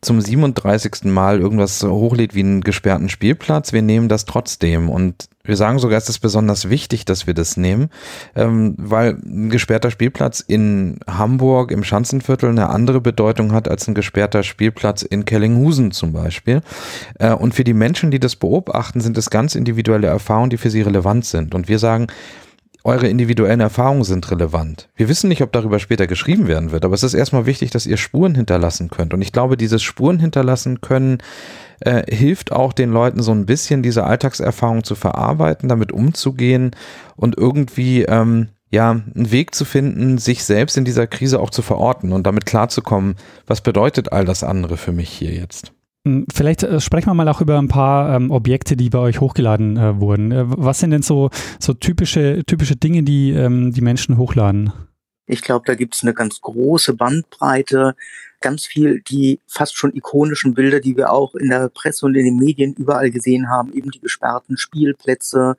zum 0.00 0.20
37. 0.20 1.04
Mal 1.04 1.38
irgendwas 1.38 1.80
hochlädt 1.84 2.34
wie 2.34 2.40
einen 2.40 2.60
gesperrten 2.60 3.08
Spielplatz, 3.08 3.72
wir 3.72 3.82
nehmen 3.82 4.08
das 4.08 4.24
trotzdem. 4.24 4.88
Und 4.88 5.28
wir 5.48 5.56
sagen 5.56 5.78
sogar, 5.78 5.98
es 5.98 6.08
ist 6.08 6.18
besonders 6.18 6.68
wichtig, 6.68 7.04
dass 7.04 7.26
wir 7.26 7.34
das 7.34 7.56
nehmen, 7.56 7.90
ähm, 8.34 8.74
weil 8.78 9.18
ein 9.24 9.50
gesperrter 9.50 9.90
Spielplatz 9.90 10.40
in 10.40 10.98
Hamburg 11.06 11.70
im 11.70 11.84
Schanzenviertel 11.84 12.50
eine 12.50 12.70
andere 12.70 13.00
Bedeutung 13.00 13.52
hat 13.52 13.68
als 13.68 13.88
ein 13.88 13.94
gesperrter 13.94 14.42
Spielplatz 14.42 15.02
in 15.02 15.24
Kellinghusen 15.24 15.90
zum 15.92 16.12
Beispiel. 16.12 16.62
Äh, 17.18 17.32
und 17.32 17.54
für 17.54 17.64
die 17.64 17.74
Menschen, 17.74 18.10
die 18.10 18.20
das 18.20 18.36
beobachten, 18.36 19.00
sind 19.00 19.18
es 19.18 19.30
ganz 19.30 19.54
individuelle 19.54 20.08
Erfahrungen, 20.08 20.50
die 20.50 20.58
für 20.58 20.70
sie 20.70 20.82
relevant 20.82 21.24
sind. 21.24 21.54
Und 21.54 21.68
wir 21.68 21.78
sagen, 21.78 22.08
eure 22.86 23.08
individuellen 23.08 23.58
Erfahrungen 23.58 24.04
sind 24.04 24.30
relevant. 24.30 24.88
Wir 24.94 25.08
wissen 25.08 25.28
nicht, 25.28 25.42
ob 25.42 25.50
darüber 25.50 25.80
später 25.80 26.06
geschrieben 26.06 26.46
werden 26.46 26.70
wird, 26.70 26.84
aber 26.84 26.94
es 26.94 27.02
ist 27.02 27.14
erstmal 27.14 27.44
wichtig, 27.44 27.70
dass 27.70 27.84
ihr 27.84 27.96
Spuren 27.96 28.36
hinterlassen 28.36 28.90
könnt. 28.90 29.12
Und 29.12 29.22
ich 29.22 29.32
glaube, 29.32 29.56
dieses 29.56 29.82
Spuren 29.82 30.20
hinterlassen 30.20 30.80
können 30.80 31.18
äh, 31.80 32.02
hilft 32.12 32.52
auch 32.52 32.72
den 32.72 32.90
Leuten 32.90 33.22
so 33.22 33.32
ein 33.32 33.46
bisschen 33.46 33.82
diese 33.82 34.04
Alltagserfahrung 34.04 34.84
zu 34.84 34.94
verarbeiten, 34.94 35.68
damit 35.68 35.92
umzugehen 35.92 36.70
und 37.16 37.36
irgendwie 37.36 38.02
ähm, 38.02 38.48
ja 38.70 38.90
einen 38.90 39.30
Weg 39.30 39.54
zu 39.54 39.64
finden, 39.64 40.18
sich 40.18 40.44
selbst 40.44 40.76
in 40.76 40.84
dieser 40.84 41.06
Krise 41.06 41.40
auch 41.40 41.50
zu 41.50 41.62
verorten 41.62 42.12
und 42.12 42.26
damit 42.26 42.46
klarzukommen, 42.46 43.16
was 43.46 43.60
bedeutet 43.60 44.12
all 44.12 44.24
das 44.24 44.42
andere 44.42 44.76
für 44.76 44.92
mich 44.92 45.10
hier 45.10 45.32
jetzt. 45.32 45.72
Hm, 46.06 46.26
vielleicht 46.32 46.62
äh, 46.62 46.80
sprechen 46.80 47.08
wir 47.08 47.14
mal 47.14 47.28
auch 47.28 47.40
über 47.40 47.58
ein 47.58 47.68
paar 47.68 48.14
ähm, 48.14 48.30
Objekte, 48.30 48.76
die 48.76 48.90
bei 48.90 48.98
euch 48.98 49.20
hochgeladen 49.20 49.76
äh, 49.76 50.00
wurden. 50.00 50.30
Äh, 50.30 50.44
was 50.46 50.78
sind 50.78 50.90
denn 50.90 51.02
so, 51.02 51.30
so 51.58 51.74
typische, 51.74 52.42
typische 52.46 52.76
Dinge, 52.76 53.02
die 53.02 53.32
ähm, 53.32 53.72
die 53.72 53.80
Menschen 53.80 54.16
hochladen? 54.16 54.72
Ich 55.26 55.42
glaube, 55.42 55.64
da 55.66 55.74
gibt 55.74 55.94
es 55.94 56.02
eine 56.02 56.14
ganz 56.14 56.40
große 56.40 56.94
Bandbreite, 56.94 57.96
ganz 58.40 58.64
viel 58.64 59.00
die 59.00 59.40
fast 59.48 59.76
schon 59.76 59.94
ikonischen 59.94 60.54
Bilder, 60.54 60.80
die 60.80 60.96
wir 60.96 61.10
auch 61.10 61.34
in 61.34 61.48
der 61.48 61.68
Presse 61.68 62.06
und 62.06 62.14
in 62.14 62.24
den 62.24 62.36
Medien 62.36 62.74
überall 62.74 63.10
gesehen 63.10 63.50
haben, 63.50 63.72
eben 63.72 63.90
die 63.90 64.00
gesperrten 64.00 64.56
Spielplätze 64.56 65.56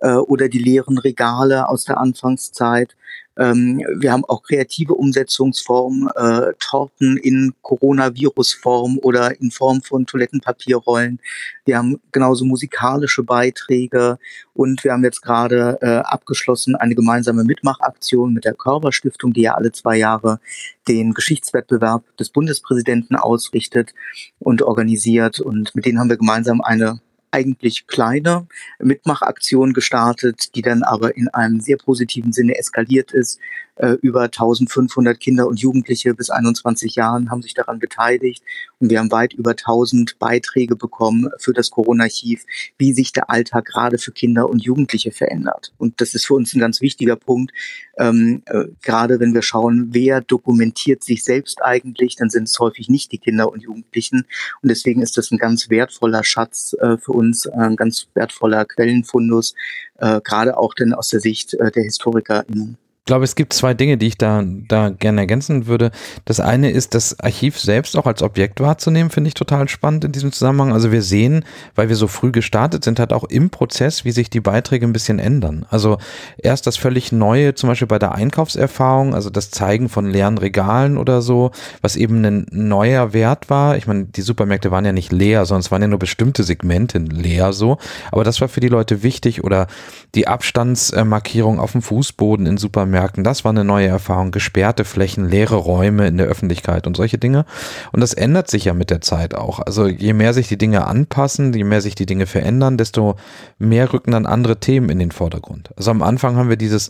äh, 0.00 0.14
oder 0.16 0.48
die 0.48 0.58
leeren 0.58 0.98
Regale 0.98 1.68
aus 1.68 1.84
der 1.84 1.98
Anfangszeit. 1.98 2.94
Ähm, 3.38 3.82
wir 3.98 4.12
haben 4.12 4.24
auch 4.24 4.42
kreative 4.42 4.94
Umsetzungsformen, 4.94 6.08
äh, 6.16 6.52
Torten 6.58 7.16
in 7.16 7.54
Coronavirus-Form 7.62 8.98
oder 9.02 9.38
in 9.40 9.50
Form 9.50 9.82
von 9.82 10.06
Toilettenpapierrollen. 10.06 11.20
Wir 11.64 11.78
haben 11.78 12.00
genauso 12.12 12.44
musikalische 12.44 13.22
Beiträge 13.22 14.18
und 14.54 14.84
wir 14.84 14.92
haben 14.92 15.04
jetzt 15.04 15.20
gerade 15.20 15.78
äh, 15.82 15.96
abgeschlossen 15.98 16.76
eine 16.76 16.94
gemeinsame 16.94 17.44
Mitmachaktion 17.44 18.32
mit 18.32 18.44
der 18.44 18.54
Körperstiftung, 18.54 19.32
die 19.32 19.42
ja 19.42 19.54
alle 19.54 19.72
zwei 19.72 19.96
Jahre 19.96 20.40
den 20.88 21.12
Geschichtswettbewerb 21.12 22.04
des 22.16 22.30
Bundespräsidenten 22.30 23.16
ausrichtet 23.16 23.94
und 24.38 24.62
organisiert. 24.62 25.40
Und 25.40 25.74
mit 25.74 25.84
denen 25.84 25.98
haben 25.98 26.08
wir 26.08 26.16
gemeinsam 26.16 26.60
eine 26.60 27.00
eigentlich 27.36 27.86
kleine 27.86 28.46
Mitmachaktion 28.78 29.74
gestartet, 29.74 30.54
die 30.54 30.62
dann 30.62 30.82
aber 30.82 31.16
in 31.16 31.28
einem 31.28 31.60
sehr 31.60 31.76
positiven 31.76 32.32
Sinne 32.32 32.56
eskaliert 32.56 33.12
ist. 33.12 33.38
Äh, 33.76 33.92
über 34.00 34.22
1500 34.22 35.20
Kinder 35.20 35.46
und 35.46 35.60
Jugendliche 35.60 36.14
bis 36.14 36.30
21 36.30 36.94
Jahren 36.94 37.30
haben 37.30 37.42
sich 37.42 37.52
daran 37.52 37.78
beteiligt 37.78 38.42
und 38.78 38.90
wir 38.90 38.98
haben 38.98 39.10
weit 39.10 39.34
über 39.34 39.50
1000 39.50 40.18
Beiträge 40.18 40.76
bekommen 40.76 41.28
für 41.38 41.52
das 41.52 41.70
Corona-Archiv, 41.70 42.44
wie 42.78 42.94
sich 42.94 43.12
der 43.12 43.28
Alltag 43.28 43.66
gerade 43.66 43.98
für 43.98 44.12
Kinder 44.12 44.48
und 44.48 44.62
Jugendliche 44.62 45.12
verändert. 45.12 45.74
Und 45.76 46.00
das 46.00 46.14
ist 46.14 46.26
für 46.26 46.34
uns 46.34 46.54
ein 46.54 46.60
ganz 46.60 46.80
wichtiger 46.80 47.16
Punkt. 47.16 47.52
Ähm, 47.98 48.42
äh, 48.46 48.64
gerade 48.82 49.20
wenn 49.20 49.34
wir 49.34 49.42
schauen, 49.42 49.88
wer 49.92 50.22
dokumentiert 50.22 51.04
sich 51.04 51.22
selbst 51.22 51.62
eigentlich, 51.62 52.16
dann 52.16 52.30
sind 52.30 52.44
es 52.44 52.58
häufig 52.58 52.88
nicht 52.88 53.12
die 53.12 53.18
Kinder 53.18 53.52
und 53.52 53.62
Jugendlichen. 53.62 54.24
Und 54.62 54.70
deswegen 54.70 55.02
ist 55.02 55.18
das 55.18 55.30
ein 55.30 55.38
ganz 55.38 55.68
wertvoller 55.68 56.24
Schatz 56.24 56.74
äh, 56.80 56.96
für 56.96 57.12
uns, 57.12 57.46
ein 57.46 57.76
ganz 57.76 58.08
wertvoller 58.14 58.64
Quellenfundus, 58.64 59.54
äh, 59.98 60.22
gerade 60.22 60.56
auch 60.56 60.72
denn 60.72 60.94
aus 60.94 61.08
der 61.08 61.20
Sicht 61.20 61.52
äh, 61.54 61.70
der 61.70 61.84
HistorikerInnen 61.84 62.78
glaube, 63.06 63.24
es 63.24 63.36
gibt 63.36 63.52
zwei 63.52 63.72
Dinge, 63.72 63.96
die 63.96 64.08
ich 64.08 64.18
da, 64.18 64.42
da 64.44 64.90
gerne 64.90 65.22
ergänzen 65.22 65.66
würde. 65.66 65.92
Das 66.24 66.40
eine 66.40 66.70
ist, 66.70 66.94
das 66.94 67.18
Archiv 67.20 67.58
selbst 67.58 67.96
auch 67.96 68.06
als 68.06 68.20
Objekt 68.22 68.60
wahrzunehmen, 68.60 69.10
finde 69.10 69.28
ich 69.28 69.34
total 69.34 69.68
spannend 69.68 70.04
in 70.04 70.12
diesem 70.12 70.32
Zusammenhang. 70.32 70.72
Also 70.72 70.92
wir 70.92 71.02
sehen, 71.02 71.44
weil 71.76 71.88
wir 71.88 71.96
so 71.96 72.08
früh 72.08 72.32
gestartet 72.32 72.84
sind, 72.84 72.98
halt 72.98 73.12
auch 73.12 73.24
im 73.24 73.50
Prozess, 73.50 74.04
wie 74.04 74.10
sich 74.10 74.28
die 74.28 74.40
Beiträge 74.40 74.86
ein 74.86 74.92
bisschen 74.92 75.20
ändern. 75.20 75.64
Also 75.70 75.98
erst 76.36 76.66
das 76.66 76.76
völlig 76.76 77.12
Neue, 77.12 77.54
zum 77.54 77.68
Beispiel 77.68 77.86
bei 77.86 78.00
der 78.00 78.12
Einkaufserfahrung, 78.12 79.14
also 79.14 79.30
das 79.30 79.50
Zeigen 79.50 79.88
von 79.88 80.10
leeren 80.10 80.36
Regalen 80.36 80.98
oder 80.98 81.22
so, 81.22 81.52
was 81.80 81.94
eben 81.94 82.24
ein 82.24 82.46
neuer 82.50 83.12
Wert 83.12 83.48
war. 83.48 83.76
Ich 83.76 83.86
meine, 83.86 84.06
die 84.06 84.22
Supermärkte 84.22 84.72
waren 84.72 84.84
ja 84.84 84.92
nicht 84.92 85.12
leer, 85.12 85.42
es 85.42 85.70
waren 85.70 85.82
ja 85.82 85.88
nur 85.88 86.00
bestimmte 86.00 86.42
Segmente 86.42 86.98
leer 86.98 87.52
so. 87.52 87.78
Aber 88.10 88.24
das 88.24 88.40
war 88.40 88.48
für 88.48 88.60
die 88.60 88.68
Leute 88.68 89.04
wichtig 89.04 89.44
oder 89.44 89.68
die 90.16 90.26
Abstandsmarkierung 90.26 91.60
auf 91.60 91.72
dem 91.72 91.82
Fußboden 91.82 92.46
in 92.46 92.56
Supermärkten 92.56 92.95
merkten, 92.96 93.24
das 93.24 93.44
war 93.44 93.50
eine 93.50 93.62
neue 93.62 93.88
Erfahrung, 93.88 94.30
gesperrte 94.30 94.86
Flächen, 94.86 95.28
leere 95.28 95.56
Räume 95.56 96.06
in 96.06 96.16
der 96.16 96.28
Öffentlichkeit 96.28 96.86
und 96.86 96.96
solche 96.96 97.18
Dinge. 97.18 97.44
Und 97.92 98.00
das 98.00 98.14
ändert 98.14 98.48
sich 98.48 98.64
ja 98.64 98.72
mit 98.72 98.88
der 98.88 99.02
Zeit 99.02 99.34
auch. 99.34 99.60
Also 99.60 99.86
je 99.86 100.14
mehr 100.14 100.32
sich 100.32 100.48
die 100.48 100.56
Dinge 100.56 100.86
anpassen, 100.86 101.52
je 101.52 101.64
mehr 101.64 101.82
sich 101.82 101.94
die 101.94 102.06
Dinge 102.06 102.24
verändern, 102.24 102.78
desto 102.78 103.16
mehr 103.58 103.92
rücken 103.92 104.12
dann 104.12 104.24
andere 104.24 104.60
Themen 104.60 104.88
in 104.88 104.98
den 104.98 105.10
Vordergrund. 105.10 105.74
Also 105.76 105.90
am 105.90 106.00
Anfang 106.00 106.36
haben 106.36 106.48
wir 106.48 106.56
dieses 106.56 106.88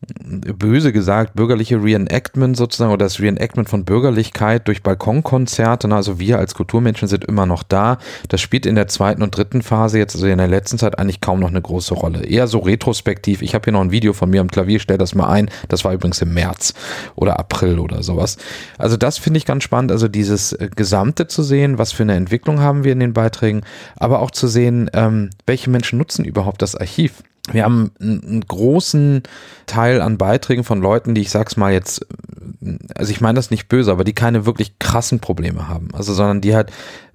böse 0.00 0.92
gesagt, 0.92 1.34
bürgerliche 1.34 1.82
Reenactment 1.82 2.56
sozusagen 2.56 2.92
oder 2.92 3.06
das 3.06 3.18
Reenactment 3.18 3.68
von 3.68 3.84
Bürgerlichkeit 3.84 4.68
durch 4.68 4.82
Balkonkonzerte. 4.82 5.92
Also 5.92 6.20
wir 6.20 6.38
als 6.38 6.54
Kulturmenschen 6.54 7.08
sind 7.08 7.24
immer 7.24 7.46
noch 7.46 7.64
da. 7.64 7.98
Das 8.28 8.40
spielt 8.40 8.64
in 8.64 8.76
der 8.76 8.86
zweiten 8.86 9.22
und 9.22 9.36
dritten 9.36 9.60
Phase 9.60 9.98
jetzt, 9.98 10.14
also 10.14 10.26
in 10.26 10.38
der 10.38 10.46
letzten 10.46 10.78
Zeit 10.78 10.98
eigentlich 10.98 11.20
kaum 11.20 11.40
noch 11.40 11.48
eine 11.48 11.60
große 11.60 11.94
Rolle. 11.94 12.24
Eher 12.24 12.46
so 12.46 12.60
retrospektiv. 12.60 13.42
Ich 13.42 13.54
habe 13.54 13.64
hier 13.64 13.72
noch 13.72 13.80
ein 13.80 13.90
Video 13.90 14.12
von 14.12 14.30
mir 14.30 14.40
am 14.40 14.48
Klavier, 14.48 14.78
stell 14.78 14.98
das 14.98 15.16
mal 15.16 15.28
ein. 15.28 15.50
Das 15.68 15.84
war 15.84 15.92
übrigens 15.92 16.22
im 16.22 16.32
März 16.32 16.74
oder 17.16 17.38
April 17.40 17.80
oder 17.80 18.04
sowas. 18.04 18.36
Also 18.78 18.96
das 18.96 19.18
finde 19.18 19.38
ich 19.38 19.46
ganz 19.46 19.64
spannend. 19.64 19.90
Also 19.90 20.06
dieses 20.06 20.52
äh, 20.52 20.70
Gesamte 20.74 21.26
zu 21.26 21.42
sehen, 21.42 21.78
was 21.78 21.90
für 21.90 22.04
eine 22.04 22.14
Entwicklung 22.14 22.60
haben 22.60 22.84
wir 22.84 22.92
in 22.92 23.00
den 23.00 23.14
Beiträgen, 23.14 23.62
aber 23.96 24.20
auch 24.20 24.30
zu 24.30 24.46
sehen, 24.46 24.90
ähm, 24.92 25.30
welche 25.44 25.70
Menschen 25.70 25.98
nutzen 25.98 26.24
überhaupt 26.24 26.62
das 26.62 26.76
Archiv 26.76 27.24
wir 27.52 27.64
haben 27.64 27.90
einen 28.00 28.44
großen 28.46 29.22
Teil 29.66 30.00
an 30.00 30.18
Beiträgen 30.18 30.64
von 30.64 30.80
Leuten, 30.80 31.14
die 31.14 31.22
ich 31.22 31.30
sag's 31.30 31.56
mal 31.56 31.72
jetzt, 31.72 32.06
also 32.94 33.10
ich 33.10 33.20
meine 33.20 33.36
das 33.36 33.50
nicht 33.50 33.68
böse, 33.68 33.92
aber 33.92 34.04
die 34.04 34.12
keine 34.12 34.46
wirklich 34.46 34.78
krassen 34.78 35.20
Probleme 35.20 35.68
haben. 35.68 35.88
Also, 35.92 36.14
sondern 36.14 36.40
die 36.40 36.54
halt 36.54 36.70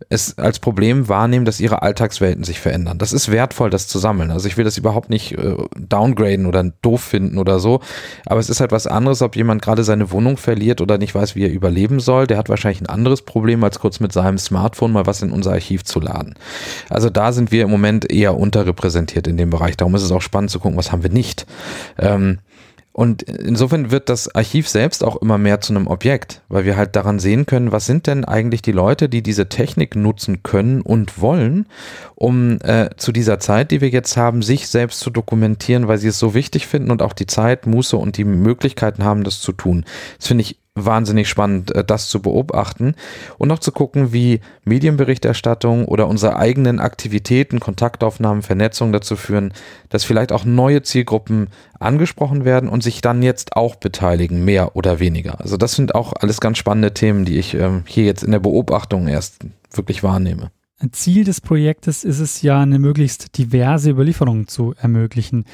es 0.09 0.37
als 0.37 0.59
Problem 0.59 1.09
wahrnehmen, 1.09 1.45
dass 1.45 1.59
ihre 1.59 1.81
Alltagswelten 1.81 2.43
sich 2.43 2.59
verändern. 2.59 2.97
Das 2.97 3.13
ist 3.13 3.31
wertvoll, 3.31 3.69
das 3.69 3.87
zu 3.87 3.99
sammeln. 3.99 4.31
Also 4.31 4.47
ich 4.47 4.57
will 4.57 4.65
das 4.65 4.77
überhaupt 4.77 5.09
nicht 5.09 5.33
äh, 5.33 5.55
downgraden 5.77 6.45
oder 6.45 6.63
doof 6.81 7.01
finden 7.01 7.37
oder 7.37 7.59
so. 7.59 7.79
Aber 8.25 8.39
es 8.39 8.49
ist 8.49 8.59
halt 8.59 8.71
was 8.71 8.87
anderes, 8.87 9.21
ob 9.21 9.35
jemand 9.35 9.61
gerade 9.61 9.83
seine 9.83 10.11
Wohnung 10.11 10.37
verliert 10.37 10.81
oder 10.81 10.97
nicht 10.97 11.15
weiß, 11.15 11.35
wie 11.35 11.43
er 11.43 11.51
überleben 11.51 11.99
soll. 11.99 12.27
Der 12.27 12.37
hat 12.37 12.49
wahrscheinlich 12.49 12.81
ein 12.81 12.87
anderes 12.87 13.21
Problem, 13.21 13.63
als 13.63 13.79
kurz 13.79 13.99
mit 13.99 14.13
seinem 14.13 14.37
Smartphone 14.37 14.91
mal 14.91 15.05
was 15.05 15.21
in 15.21 15.31
unser 15.31 15.51
Archiv 15.51 15.83
zu 15.83 15.99
laden. 15.99 16.35
Also 16.89 17.09
da 17.09 17.31
sind 17.31 17.51
wir 17.51 17.63
im 17.63 17.71
Moment 17.71 18.11
eher 18.11 18.37
unterrepräsentiert 18.37 19.27
in 19.27 19.37
dem 19.37 19.49
Bereich. 19.49 19.77
Darum 19.77 19.95
ist 19.95 20.03
es 20.03 20.11
auch 20.11 20.21
spannend 20.21 20.51
zu 20.51 20.59
gucken, 20.59 20.77
was 20.77 20.91
haben 20.91 21.03
wir 21.03 21.11
nicht. 21.11 21.45
Ähm, 21.97 22.39
und 22.93 23.23
insofern 23.23 23.89
wird 23.89 24.07
das 24.07 24.33
Archiv 24.35 24.69
selbst 24.69 25.03
auch 25.03 25.19
immer 25.19 25.39
mehr 25.39 25.59
zu 25.61 25.73
einem 25.73 25.87
Objekt, 25.87 26.43
weil 26.47 26.63
wir 26.63 26.77
halt 26.77 26.95
daran 26.95 27.17
sehen 27.17 27.47
können, 27.47 27.71
was 27.71 27.87
sind 27.87 28.05
denn 28.05 28.23
eigentlich 28.23 28.61
die 28.61 28.71
Leute, 28.71 29.09
die 29.09 29.23
diese 29.23 29.49
Technik 29.49 29.95
nutzen 29.95 30.43
können 30.43 30.81
und 30.81 31.19
wollen, 31.19 31.65
um 32.13 32.59
äh, 32.61 32.91
zu 32.95 33.11
dieser 33.11 33.39
Zeit, 33.39 33.71
die 33.71 33.81
wir 33.81 33.89
jetzt 33.89 34.15
haben, 34.15 34.43
sich 34.43 34.67
selbst 34.67 34.99
zu 34.99 35.09
dokumentieren, 35.09 35.87
weil 35.87 35.97
sie 35.97 36.09
es 36.09 36.19
so 36.19 36.35
wichtig 36.35 36.67
finden 36.67 36.91
und 36.91 37.01
auch 37.01 37.13
die 37.13 37.25
Zeit, 37.25 37.65
Muße 37.65 37.97
und 37.97 38.15
die 38.17 38.25
Möglichkeiten 38.25 39.03
haben, 39.03 39.23
das 39.23 39.41
zu 39.41 39.53
tun. 39.53 39.85
Das 40.19 40.27
finde 40.27 40.43
ich 40.43 40.59
wahnsinnig 40.75 41.29
spannend, 41.29 41.73
äh, 41.75 41.83
das 41.83 42.09
zu 42.09 42.21
beobachten 42.21 42.95
und 43.37 43.47
noch 43.47 43.59
zu 43.59 43.71
gucken, 43.71 44.11
wie 44.11 44.39
Medienberichterstattung 44.65 45.85
oder 45.85 46.07
unsere 46.07 46.37
eigenen 46.37 46.79
Aktivitäten, 46.79 47.59
Kontaktaufnahmen, 47.59 48.41
Vernetzung 48.41 48.91
dazu 48.91 49.15
führen, 49.15 49.53
dass 49.89 50.03
vielleicht 50.03 50.31
auch 50.31 50.45
neue 50.45 50.81
Zielgruppen 50.81 51.49
angesprochen 51.79 52.45
werden 52.45 52.69
und 52.69 52.81
sich 52.81 53.01
dann 53.01 53.21
jetzt 53.21 53.55
auch 53.55 53.75
beteiligen, 53.75 54.43
mehr 54.45 54.75
oder 54.75 54.99
weniger. 54.99 55.39
Also 55.39 55.57
das 55.57 55.73
sind 55.73 55.95
auch 55.95 56.13
alles 56.13 56.39
ganz 56.39 56.57
spannende 56.57 56.93
Themen, 56.93 57.25
die 57.25 57.37
ich 57.37 57.53
ähm, 57.53 57.83
hier 57.85 58.05
jetzt 58.05 58.23
in 58.23 58.31
der 58.31 58.39
Beobachtung 58.39 59.07
erst 59.07 59.45
wirklich 59.71 60.01
wahrnehme. 60.03 60.51
Ziel 60.91 61.23
des 61.23 61.39
Projektes 61.39 62.03
ist 62.03 62.19
es 62.19 62.41
ja, 62.41 62.59
eine 62.59 62.77
möglichst 62.77 63.37
diverse 63.37 63.91
Überlieferung 63.91 64.47
zu 64.47 64.73
ermöglichen. 64.77 65.45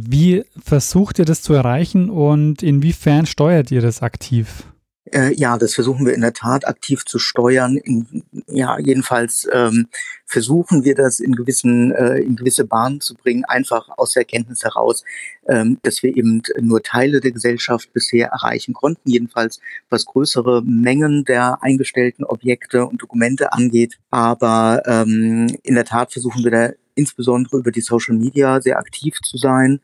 Wie 0.00 0.44
versucht 0.60 1.20
ihr 1.20 1.24
das 1.24 1.42
zu 1.42 1.54
erreichen 1.54 2.10
und 2.10 2.62
inwiefern 2.64 3.26
steuert 3.26 3.70
ihr 3.70 3.80
das 3.80 4.02
aktiv? 4.02 4.64
Äh, 5.12 5.34
ja, 5.34 5.58
das 5.58 5.74
versuchen 5.74 6.06
wir 6.06 6.14
in 6.14 6.22
der 6.22 6.32
Tat 6.32 6.66
aktiv 6.66 7.04
zu 7.04 7.18
steuern. 7.18 7.76
In, 7.76 8.24
ja, 8.46 8.78
jedenfalls 8.78 9.46
ähm, 9.52 9.88
versuchen 10.24 10.84
wir 10.84 10.94
das 10.94 11.20
in 11.20 11.36
gewissen 11.36 11.92
äh, 11.92 12.18
in 12.18 12.36
gewisse 12.36 12.64
Bahnen 12.64 13.00
zu 13.00 13.14
bringen, 13.14 13.44
einfach 13.44 13.88
aus 13.98 14.12
der 14.12 14.22
Erkenntnis 14.22 14.64
heraus, 14.64 15.04
ähm, 15.46 15.78
dass 15.82 16.02
wir 16.02 16.16
eben 16.16 16.42
nur 16.58 16.82
Teile 16.82 17.20
der 17.20 17.32
Gesellschaft 17.32 17.92
bisher 17.92 18.28
erreichen 18.28 18.72
konnten, 18.72 19.10
jedenfalls 19.10 19.60
was 19.90 20.06
größere 20.06 20.62
Mengen 20.62 21.24
der 21.24 21.62
eingestellten 21.62 22.24
Objekte 22.24 22.86
und 22.86 23.02
Dokumente 23.02 23.52
angeht. 23.52 23.98
Aber 24.10 24.82
ähm, 24.86 25.54
in 25.62 25.74
der 25.74 25.84
Tat 25.84 26.12
versuchen 26.12 26.44
wir 26.44 26.50
da 26.50 26.70
insbesondere 26.94 27.58
über 27.58 27.72
die 27.72 27.82
Social 27.82 28.14
Media 28.16 28.60
sehr 28.62 28.78
aktiv 28.78 29.18
zu 29.22 29.36
sein 29.36 29.80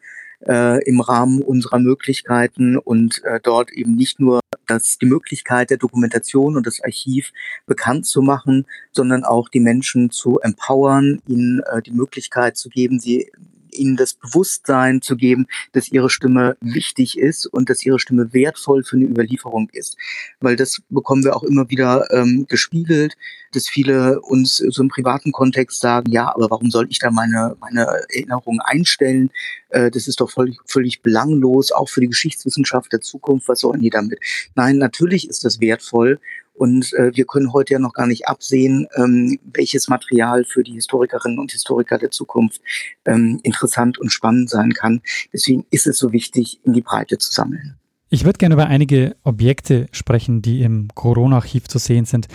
äh, 0.47 0.83
im 0.85 1.01
Rahmen 1.01 1.43
unserer 1.43 1.79
Möglichkeiten 1.79 2.79
und 2.79 3.23
äh, 3.25 3.41
dort 3.43 3.71
eben 3.73 3.95
nicht 3.95 4.21
nur 4.21 4.41
das, 4.71 4.99
die 4.99 5.07
Möglichkeit 5.07 5.71
der 5.71 5.77
Dokumentation 5.77 6.57
und 6.57 6.67
das 6.67 6.83
Archiv 6.83 7.33
bekannt 7.67 8.07
zu 8.07 8.23
machen, 8.23 8.67
sondern 8.93 9.25
auch 9.25 9.49
die 9.49 9.61
Menschen 9.61 10.11
zu 10.11 10.39
empowern, 10.41 11.21
ihnen 11.27 11.61
äh, 11.61 11.83
die 11.83 11.93
Möglichkeit 11.93 12.57
zu 12.57 12.69
geben, 12.69 13.01
sie 13.01 13.31
ihnen 13.75 13.97
das 13.97 14.15
Bewusstsein 14.15 15.03
zu 15.03 15.17
geben, 15.17 15.47
dass 15.73 15.91
ihre 15.91 16.11
Stimme 16.11 16.57
wichtig 16.61 17.19
ist 17.19 17.47
und 17.47 17.71
dass 17.71 17.85
ihre 17.85 17.99
Stimme 17.99 18.33
wertvoll 18.33 18.85
für 18.85 18.97
eine 18.97 19.07
Überlieferung 19.07 19.69
ist. 19.73 19.97
Weil 20.41 20.57
das 20.57 20.83
bekommen 20.89 21.25
wir 21.25 21.37
auch 21.37 21.43
immer 21.43 21.71
wieder 21.71 22.07
ähm, 22.13 22.47
gespiegelt, 22.49 23.17
dass 23.53 23.69
viele 23.69 24.21
uns 24.21 24.57
so 24.57 24.83
im 24.83 24.89
privaten 24.89 25.33
Kontext 25.33 25.81
sagen, 25.81 26.11
ja, 26.13 26.33
aber 26.35 26.51
warum 26.51 26.71
soll 26.71 26.87
ich 26.89 26.99
da 26.99 27.11
meine, 27.11 27.57
meine 27.61 27.87
Erinnerungen 28.09 28.61
einstellen? 28.61 29.31
Äh, 29.71 29.91
das 29.91 30.07
ist 30.07 30.21
doch 30.21 30.31
völlig, 30.31 30.59
völlig 30.67 31.03
belanglos, 31.03 31.73
auch 31.73 31.89
für 31.89 32.01
die 32.01 32.09
Geschichtswissenschaft 32.09 32.93
der 32.93 33.01
Zukunft. 33.01 33.49
Was 33.49 33.61
sollen 33.61 33.81
die 33.81 33.91
damit? 33.91 34.21
Nein, 34.55 34.79
natürlich 34.79 35.29
ist 35.29 35.45
das 35.45 35.61
wertvoll 35.61 36.21
und 36.61 36.93
äh, 36.93 37.11
wir 37.15 37.25
können 37.25 37.55
heute 37.55 37.73
ja 37.73 37.79
noch 37.79 37.95
gar 37.95 38.07
nicht 38.07 38.29
absehen, 38.29 38.87
ähm, 38.95 39.39
welches 39.55 39.89
Material 39.89 40.45
für 40.45 40.63
die 40.63 40.73
Historikerinnen 40.73 41.39
und 41.39 41.53
Historiker 41.53 41.97
der 41.97 42.11
Zukunft 42.11 42.61
ähm, 43.07 43.41
interessant 43.45 43.97
und 43.97 44.11
spannend 44.11 44.51
sein 44.51 44.75
kann. 44.75 45.01
Deswegen 45.33 45.65
ist 45.71 45.87
es 45.87 45.97
so 45.97 46.13
wichtig, 46.13 46.61
in 46.65 46.75
die 46.75 46.83
Breite 46.83 47.17
zu 47.17 47.33
sammeln. 47.33 47.77
Ich 48.11 48.27
würde 48.27 48.37
gerne 48.37 48.57
über 48.57 48.67
einige 48.67 49.17
Objekte 49.25 49.87
sprechen, 49.93 50.43
die 50.43 50.61
im 50.61 50.89
Corona-Archiv 50.95 51.67
zu 51.67 51.79
sehen 51.79 52.05
sind. 52.05 52.29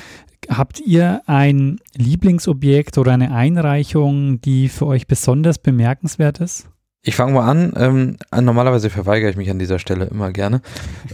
Habt 0.50 0.80
ihr 0.80 1.22
ein 1.28 1.80
Lieblingsobjekt 1.94 2.98
oder 2.98 3.12
eine 3.12 3.32
Einreichung, 3.32 4.42
die 4.42 4.70
für 4.70 4.88
euch 4.88 5.06
besonders 5.06 5.60
bemerkenswert 5.60 6.40
ist? 6.40 6.68
Ich 7.08 7.16
fange 7.16 7.34
mal 7.34 7.48
an. 7.48 7.72
Ähm, 7.78 8.18
normalerweise 8.44 8.90
verweigere 8.90 9.30
ich 9.30 9.38
mich 9.38 9.52
an 9.52 9.60
dieser 9.60 9.78
Stelle 9.78 10.06
immer 10.06 10.32
gerne, 10.32 10.62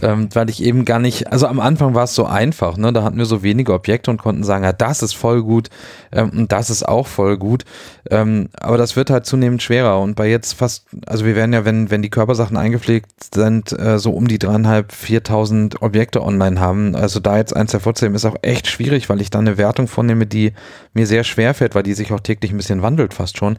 ähm, 0.00 0.30
weil 0.32 0.48
ich 0.48 0.62
eben 0.62 0.86
gar 0.86 0.98
nicht, 0.98 1.30
also 1.30 1.46
am 1.46 1.60
Anfang 1.60 1.94
war 1.94 2.04
es 2.04 2.14
so 2.14 2.24
einfach, 2.24 2.78
ne? 2.78 2.94
da 2.94 3.02
hatten 3.02 3.18
wir 3.18 3.26
so 3.26 3.42
wenige 3.42 3.74
Objekte 3.74 4.10
und 4.10 4.16
konnten 4.16 4.42
sagen, 4.42 4.64
ja, 4.64 4.72
das 4.72 5.02
ist 5.02 5.12
voll 5.12 5.42
gut 5.42 5.68
ähm, 6.10 6.30
und 6.30 6.52
das 6.52 6.70
ist 6.70 6.88
auch 6.88 7.06
voll 7.06 7.36
gut. 7.36 7.66
Ähm, 8.10 8.48
aber 8.58 8.78
das 8.78 8.96
wird 8.96 9.10
halt 9.10 9.26
zunehmend 9.26 9.62
schwerer 9.62 10.00
und 10.00 10.14
bei 10.14 10.30
jetzt 10.30 10.54
fast, 10.54 10.86
also 11.04 11.26
wir 11.26 11.36
werden 11.36 11.52
ja, 11.52 11.66
wenn, 11.66 11.90
wenn 11.90 12.00
die 12.00 12.10
Körpersachen 12.10 12.56
eingepflegt 12.56 13.34
sind, 13.34 13.78
äh, 13.78 13.98
so 13.98 14.12
um 14.12 14.28
die 14.28 14.38
dreieinhalb, 14.38 14.92
viertausend 14.92 15.82
Objekte 15.82 16.22
online 16.22 16.58
haben. 16.58 16.96
Also 16.96 17.20
da 17.20 17.36
jetzt 17.36 17.54
eins 17.54 17.74
hervorzuheben, 17.74 18.16
ist 18.16 18.24
auch 18.24 18.36
echt 18.40 18.66
schwierig, 18.66 19.10
weil 19.10 19.20
ich 19.20 19.28
da 19.28 19.40
eine 19.40 19.58
Wertung 19.58 19.88
vornehme, 19.88 20.26
die 20.26 20.54
mir 20.94 21.06
sehr 21.06 21.22
schwer 21.22 21.52
fällt, 21.52 21.74
weil 21.74 21.82
die 21.82 21.92
sich 21.92 22.12
auch 22.12 22.20
täglich 22.20 22.50
ein 22.50 22.56
bisschen 22.56 22.80
wandelt 22.80 23.12
fast 23.12 23.36
schon. 23.36 23.58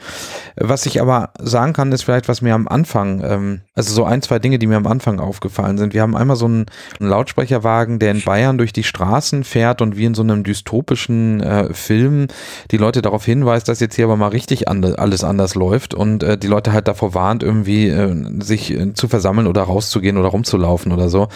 Was 0.55 0.87
ich 0.87 0.99
aber 0.99 1.29
sagen 1.39 1.73
kann, 1.73 1.91
ist 1.91 2.03
vielleicht, 2.03 2.22
vielleicht, 2.23 2.27
was 2.27 2.41
mir 2.41 2.55
am 2.55 2.67
Anfang, 2.67 3.21
ähm, 3.23 3.61
also 3.75 3.93
so 3.93 4.05
ein, 4.05 4.21
zwei 4.21 4.39
Dinge, 4.39 4.59
die 4.59 4.67
mir 4.67 4.77
am 4.77 4.87
Anfang 4.87 5.19
aufgefallen 5.19 5.77
sind. 5.77 5.93
Wir 5.93 6.01
haben 6.01 6.15
einmal 6.15 6.35
so 6.35 6.45
einen, 6.45 6.65
einen 6.99 7.09
Lautsprecherwagen, 7.09 7.99
der 7.99 8.11
in 8.11 8.21
Bayern 8.21 8.57
durch 8.57 8.73
die 8.73 8.83
Straßen 8.83 9.43
fährt 9.43 9.81
und 9.81 9.97
wie 9.97 10.05
in 10.05 10.15
so 10.15 10.23
einem 10.23 10.43
dystopischen 10.43 11.41
äh, 11.41 11.73
Film 11.73 12.27
die 12.71 12.77
Leute 12.77 13.01
darauf 13.01 13.25
hinweist, 13.25 13.67
dass 13.67 13.79
jetzt 13.79 13.95
hier 13.95 14.05
aber 14.05 14.17
mal 14.17 14.29
richtig 14.29 14.67
ande 14.67 14.97
alles 14.97 15.23
anders 15.23 15.55
läuft 15.55 15.93
und 15.93 16.23
äh, 16.23 16.37
die 16.37 16.47
Leute 16.47 16.73
halt 16.73 16.87
davor 16.87 17.13
warnt, 17.13 17.43
irgendwie 17.43 17.89
äh, 17.89 18.41
sich 18.41 18.71
äh, 18.71 18.93
zu 18.93 19.07
versammeln 19.07 19.47
oder 19.47 19.63
rauszugehen 19.63 20.17
oder 20.17 20.29
rumzulaufen 20.29 20.91
oder 20.91 21.09
so. 21.09 21.27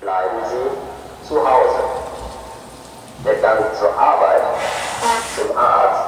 Bleiben 0.00 0.38
Sie 0.48 1.28
zu 1.28 1.36
Hause. 1.36 1.80
Der 3.24 3.34
Gang 3.34 3.64
zur 3.78 3.92
Arbeit, 3.98 4.42
zum 5.36 5.56
Arzt 5.56 6.04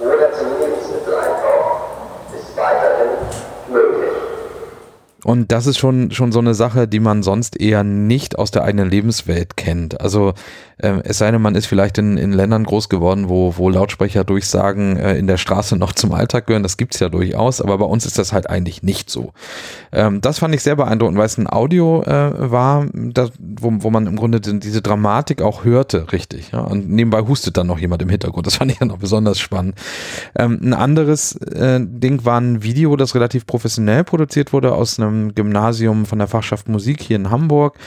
oder 0.00 0.32
zum 0.32 0.46
Lebensmitteleinkauf 0.60 1.60
Und 5.24 5.52
das 5.52 5.66
ist 5.66 5.78
schon, 5.78 6.10
schon 6.10 6.32
so 6.32 6.38
eine 6.38 6.54
Sache, 6.54 6.88
die 6.88 7.00
man 7.00 7.22
sonst 7.22 7.60
eher 7.60 7.84
nicht 7.84 8.38
aus 8.38 8.50
der 8.50 8.64
eigenen 8.64 8.88
Lebenswelt 8.88 9.56
kennt. 9.56 10.00
Also 10.00 10.34
äh, 10.82 11.00
es 11.04 11.18
sei 11.18 11.30
denn, 11.30 11.42
man 11.42 11.54
ist 11.54 11.66
vielleicht 11.66 11.98
in, 11.98 12.16
in 12.16 12.32
Ländern 12.32 12.64
groß 12.64 12.88
geworden, 12.88 13.28
wo, 13.28 13.56
wo 13.56 13.68
Lautsprecher 13.68 14.24
durchsagen, 14.24 14.96
äh, 14.96 15.16
in 15.16 15.26
der 15.26 15.36
Straße 15.36 15.76
noch 15.76 15.92
zum 15.92 16.12
Alltag 16.12 16.46
gehören. 16.46 16.62
Das 16.62 16.76
gibt's 16.76 16.98
ja 17.00 17.08
durchaus, 17.08 17.60
aber 17.60 17.78
bei 17.78 17.84
uns 17.84 18.06
ist 18.06 18.18
das 18.18 18.32
halt 18.32 18.48
eigentlich 18.48 18.82
nicht 18.82 19.10
so. 19.10 19.32
Ähm, 19.92 20.20
das 20.20 20.38
fand 20.38 20.54
ich 20.54 20.62
sehr 20.62 20.76
beeindruckend, 20.76 21.18
weil 21.18 21.26
es 21.26 21.38
ein 21.38 21.50
Audio 21.50 22.02
äh, 22.02 22.50
war, 22.50 22.86
wo, 22.92 23.72
wo 23.78 23.90
man 23.90 24.06
im 24.06 24.16
Grunde 24.16 24.40
diese 24.40 24.82
Dramatik 24.82 25.42
auch 25.42 25.64
hörte, 25.64 26.12
richtig. 26.12 26.52
Und 26.54 26.90
nebenbei 26.90 27.20
hustet 27.22 27.56
dann 27.56 27.66
noch 27.66 27.78
jemand 27.78 28.02
im 28.02 28.08
Hintergrund. 28.08 28.46
Das 28.46 28.56
fand 28.56 28.72
ich 28.72 28.80
ja 28.80 28.86
noch 28.86 28.98
besonders 28.98 29.38
spannend. 29.38 29.76
Ähm, 30.36 30.58
ein 30.62 30.74
anderes 30.74 31.36
äh, 31.36 31.80
Ding 31.80 32.24
war 32.24 32.40
ein 32.40 32.62
Video, 32.62 32.96
das 32.96 33.14
relativ 33.14 33.46
professionell 33.46 34.04
produziert 34.04 34.52
wurde 34.52 34.72
aus 34.72 34.98
einem 34.98 35.34
Gymnasium 35.34 36.06
von 36.06 36.18
der 36.18 36.28
Fachschaft 36.28 36.68
Musik 36.68 37.02
hier 37.02 37.16
in 37.16 37.30
Hamburg, 37.30 37.78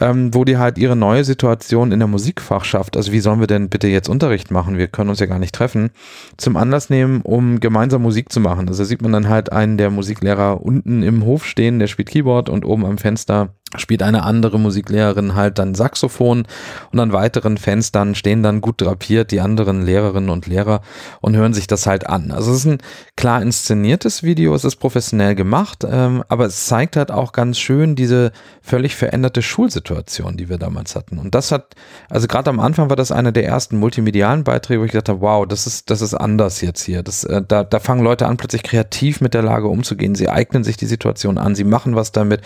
ähm, 0.00 0.34
wo 0.34 0.44
die 0.44 0.58
halt 0.58 0.78
ihre 0.78 0.96
neue 0.96 1.24
Situation 1.24 1.92
in 1.92 1.98
der 1.98 2.08
Musikfachschaft, 2.34 2.96
also 2.96 3.12
wie 3.12 3.20
sollen 3.20 3.40
wir 3.40 3.46
denn 3.46 3.68
bitte 3.68 3.86
jetzt 3.86 4.08
Unterricht 4.08 4.50
machen? 4.50 4.76
Wir 4.76 4.88
können 4.88 5.10
uns 5.10 5.20
ja 5.20 5.26
gar 5.26 5.38
nicht 5.38 5.54
treffen, 5.54 5.90
zum 6.36 6.56
Anlass 6.56 6.90
nehmen, 6.90 7.20
um 7.22 7.60
gemeinsam 7.60 8.02
Musik 8.02 8.32
zu 8.32 8.40
machen. 8.40 8.68
Also 8.68 8.84
sieht 8.84 9.02
man 9.02 9.12
dann 9.12 9.28
halt 9.28 9.52
einen 9.52 9.78
der 9.78 9.90
Musiklehrer 9.90 10.60
unten 10.62 11.02
im 11.02 11.24
Hof 11.24 11.44
stehen, 11.44 11.78
der 11.78 11.86
spielt 11.86 12.08
Keyboard 12.08 12.48
und 12.48 12.64
oben 12.64 12.84
am 12.84 12.98
Fenster 12.98 13.54
spielt 13.76 14.02
eine 14.02 14.22
andere 14.22 14.58
Musiklehrerin 14.58 15.34
halt 15.34 15.58
dann 15.58 15.74
Saxophon 15.74 16.46
und 16.92 17.00
an 17.00 17.12
weiteren 17.12 17.58
Fenstern 17.58 18.14
stehen 18.14 18.42
dann 18.42 18.60
gut 18.60 18.80
drapiert 18.80 19.30
die 19.30 19.40
anderen 19.40 19.82
Lehrerinnen 19.82 20.30
und 20.30 20.46
Lehrer 20.46 20.80
und 21.20 21.36
hören 21.36 21.54
sich 21.54 21.66
das 21.66 21.86
halt 21.86 22.08
an. 22.08 22.30
Also 22.30 22.52
es 22.52 22.58
ist 22.58 22.66
ein 22.66 22.78
klar 23.16 23.42
inszeniertes 23.42 24.22
Video, 24.22 24.54
es 24.54 24.64
ist 24.64 24.76
professionell 24.76 25.34
gemacht, 25.34 25.84
ähm, 25.88 26.22
aber 26.28 26.46
es 26.46 26.66
zeigt 26.66 26.96
halt 26.96 27.10
auch 27.10 27.32
ganz 27.32 27.58
schön 27.58 27.96
diese 27.96 28.32
völlig 28.62 28.96
veränderte 28.96 29.42
Schulsituation, 29.42 30.36
die 30.36 30.48
wir 30.48 30.58
damals 30.58 30.96
hatten. 30.96 31.18
Und 31.18 31.34
das 31.34 31.52
hat, 31.52 31.74
also 32.08 32.26
gerade 32.26 32.50
am 32.50 32.60
Anfang 32.60 32.90
war 32.90 32.96
das 32.96 33.12
einer 33.12 33.32
der 33.32 33.44
ersten 33.44 33.76
multimedialen 33.78 34.44
Beiträge, 34.44 34.80
wo 34.80 34.84
ich 34.84 34.92
gedacht 34.92 35.08
habe, 35.08 35.20
wow, 35.20 35.46
das 35.46 35.66
ist, 35.66 35.90
das 35.90 36.00
ist 36.00 36.14
anders 36.14 36.60
jetzt 36.60 36.82
hier. 36.82 37.02
Das, 37.02 37.24
äh, 37.24 37.42
da, 37.46 37.64
da 37.64 37.80
fangen 37.80 38.04
Leute 38.04 38.26
an, 38.26 38.36
plötzlich 38.36 38.62
kreativ 38.62 39.20
mit 39.20 39.34
der 39.34 39.42
Lage 39.42 39.68
umzugehen. 39.68 40.14
Sie 40.14 40.28
eignen 40.28 40.64
sich 40.64 40.76
die 40.76 40.86
Situation 40.86 41.38
an, 41.38 41.54
sie 41.54 41.64
machen 41.64 41.96
was 41.96 42.12
damit 42.12 42.40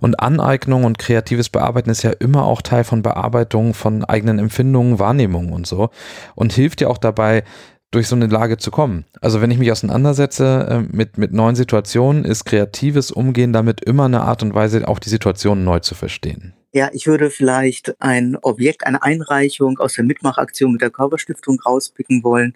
und 0.00 0.20
aneignen 0.20 0.69
Eignung 0.70 0.84
und 0.84 0.98
kreatives 1.00 1.48
Bearbeiten 1.48 1.90
ist 1.90 2.04
ja 2.04 2.12
immer 2.12 2.44
auch 2.44 2.62
Teil 2.62 2.84
von 2.84 3.02
Bearbeitung 3.02 3.74
von 3.74 4.04
eigenen 4.04 4.38
Empfindungen, 4.38 5.00
Wahrnehmungen 5.00 5.52
und 5.52 5.66
so 5.66 5.90
und 6.36 6.52
hilft 6.52 6.80
ja 6.80 6.86
auch 6.86 6.98
dabei, 6.98 7.42
durch 7.90 8.06
so 8.06 8.14
eine 8.14 8.28
Lage 8.28 8.56
zu 8.56 8.70
kommen. 8.70 9.04
Also 9.20 9.40
wenn 9.40 9.50
ich 9.50 9.58
mich 9.58 9.72
auseinandersetze 9.72 10.84
äh, 10.88 10.96
mit, 10.96 11.18
mit 11.18 11.32
neuen 11.32 11.56
Situationen, 11.56 12.24
ist 12.24 12.44
kreatives 12.44 13.10
Umgehen 13.10 13.52
damit 13.52 13.82
immer 13.82 14.04
eine 14.04 14.20
Art 14.20 14.44
und 14.44 14.54
Weise, 14.54 14.86
auch 14.86 15.00
die 15.00 15.08
Situation 15.08 15.64
neu 15.64 15.80
zu 15.80 15.96
verstehen. 15.96 16.54
Ja, 16.72 16.88
ich 16.92 17.08
würde 17.08 17.30
vielleicht 17.30 18.00
ein 18.00 18.36
Objekt, 18.42 18.86
eine 18.86 19.02
Einreichung 19.02 19.80
aus 19.80 19.94
der 19.94 20.04
Mitmachaktion 20.04 20.70
mit 20.70 20.82
der 20.82 20.90
Körperstiftung 20.90 21.58
rauspicken 21.66 22.22
wollen, 22.22 22.54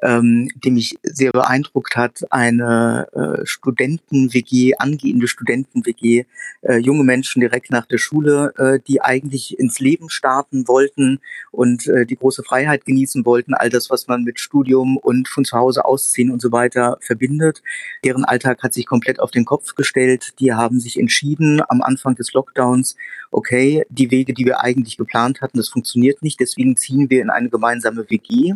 ähm, 0.00 0.48
die 0.54 0.70
mich 0.70 0.96
sehr 1.02 1.32
beeindruckt 1.32 1.96
hat, 1.96 2.20
eine 2.30 3.08
äh, 3.12 3.44
Studenten-WG, 3.44 4.74
angehende 4.78 5.28
Studenten-WG, 5.28 6.24
äh, 6.62 6.76
junge 6.78 7.04
Menschen 7.04 7.40
direkt 7.40 7.70
nach 7.70 7.86
der 7.86 7.98
Schule, 7.98 8.54
äh, 8.56 8.78
die 8.86 9.02
eigentlich 9.02 9.58
ins 9.58 9.80
Leben 9.80 10.08
starten 10.08 10.66
wollten 10.66 11.20
und 11.50 11.86
äh, 11.88 12.06
die 12.06 12.16
große 12.16 12.42
Freiheit 12.42 12.86
genießen 12.86 13.26
wollten, 13.26 13.54
all 13.54 13.68
das, 13.68 13.90
was 13.90 14.08
man 14.08 14.24
mit 14.24 14.40
Studium 14.40 14.96
und 14.96 15.28
von 15.28 15.44
zu 15.44 15.56
Hause 15.58 15.84
ausziehen 15.84 16.30
und 16.30 16.40
so 16.40 16.52
weiter 16.52 16.96
verbindet. 17.00 17.62
Deren 18.04 18.24
Alltag 18.24 18.62
hat 18.62 18.72
sich 18.72 18.86
komplett 18.86 19.20
auf 19.20 19.30
den 19.30 19.44
Kopf 19.44 19.74
gestellt. 19.74 20.34
Die 20.40 20.54
haben 20.54 20.80
sich 20.80 20.98
entschieden 20.98 21.60
am 21.68 21.82
Anfang 21.82 22.14
des 22.14 22.32
Lockdowns, 22.32 22.96
okay, 23.30 23.84
die 23.90 24.10
Wege, 24.10 24.32
die 24.32 24.44
wir 24.44 24.60
eigentlich 24.60 24.96
geplant 24.96 25.40
hatten, 25.40 25.58
das 25.58 25.68
funktioniert 25.68 26.22
nicht, 26.22 26.40
deswegen 26.40 26.76
ziehen 26.76 27.10
wir 27.10 27.22
in 27.22 27.30
eine 27.30 27.48
gemeinsame 27.48 28.08
WG 28.08 28.54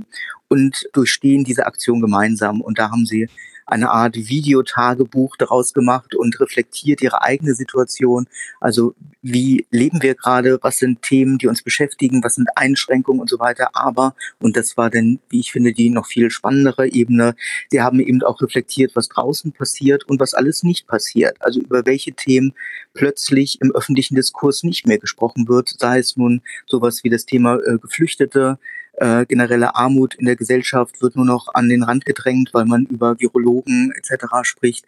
und 0.49 0.89
durchstehen 0.93 1.45
diese 1.45 1.67
Aktion 1.67 2.01
gemeinsam. 2.01 2.61
Und 2.61 2.79
da 2.79 2.91
haben 2.91 3.07
sie 3.07 3.29
eine 3.67 3.91
Art 3.91 4.15
Videotagebuch 4.15 5.37
daraus 5.37 5.75
gemacht 5.75 6.15
und 6.15 6.39
reflektiert 6.41 7.03
ihre 7.03 7.23
eigene 7.23 7.55
Situation. 7.55 8.27
Also 8.61 8.95
wie 9.23 9.67
leben 9.73 10.03
wir 10.03 10.15
gerade, 10.15 10.59
was 10.63 10.79
sind 10.79 11.03
Themen, 11.03 11.37
die 11.39 11.49
uns 11.49 11.63
beschäftigen, 11.63 12.23
was 12.23 12.37
sind 12.37 12.49
Einschränkungen 12.55 13.21
und 13.21 13.29
so 13.29 13.41
weiter. 13.41 13.71
Aber, 13.75 14.15
und 14.39 14.57
das 14.57 14.77
war 14.77 14.89
dann, 14.89 15.19
wie 15.31 15.41
ich 15.41 15.51
finde, 15.51 15.73
die 15.73 15.91
noch 15.91 16.07
viel 16.07 16.31
spannendere 16.31 16.89
Ebene, 16.89 17.35
sie 17.71 17.83
haben 17.83 17.99
eben 17.99 18.23
auch 18.23 18.41
reflektiert, 18.41 18.95
was 18.95 19.09
draußen 19.09 19.51
passiert 19.51 20.05
und 20.05 20.21
was 20.21 20.33
alles 20.33 20.63
nicht 20.63 20.87
passiert. 20.87 21.37
Also 21.41 21.61
über 21.61 21.85
welche 21.87 22.13
Themen 22.13 22.55
plötzlich 22.95 23.61
im 23.61 23.73
öffentlichen 23.73 24.15
Diskurs 24.15 24.63
nicht 24.63 24.87
mehr 24.87 24.99
gesprochen 24.99 25.49
wird, 25.49 25.75
sei 25.77 25.99
es 25.99 26.17
nun 26.17 26.41
sowas 26.67 27.03
wie 27.03 27.11
das 27.11 27.27
Thema 27.27 27.59
äh, 27.59 27.79
Geflüchtete, 27.79 28.61
äh, 28.97 29.27
generelle 29.27 29.75
Armut 29.75 30.15
in 30.15 30.27
der 30.27 30.37
Gesellschaft 30.37 31.03
wird 31.03 31.17
nur 31.17 31.25
noch 31.25 31.55
an 31.55 31.69
den 31.69 31.83
Rand 31.83 32.07
gedrängt, 32.07 32.51
weil 32.53 32.65
man 32.65 32.87
über 32.87 33.19
Virologen 33.21 33.93
etc. 33.97 34.27
spricht. 34.43 34.85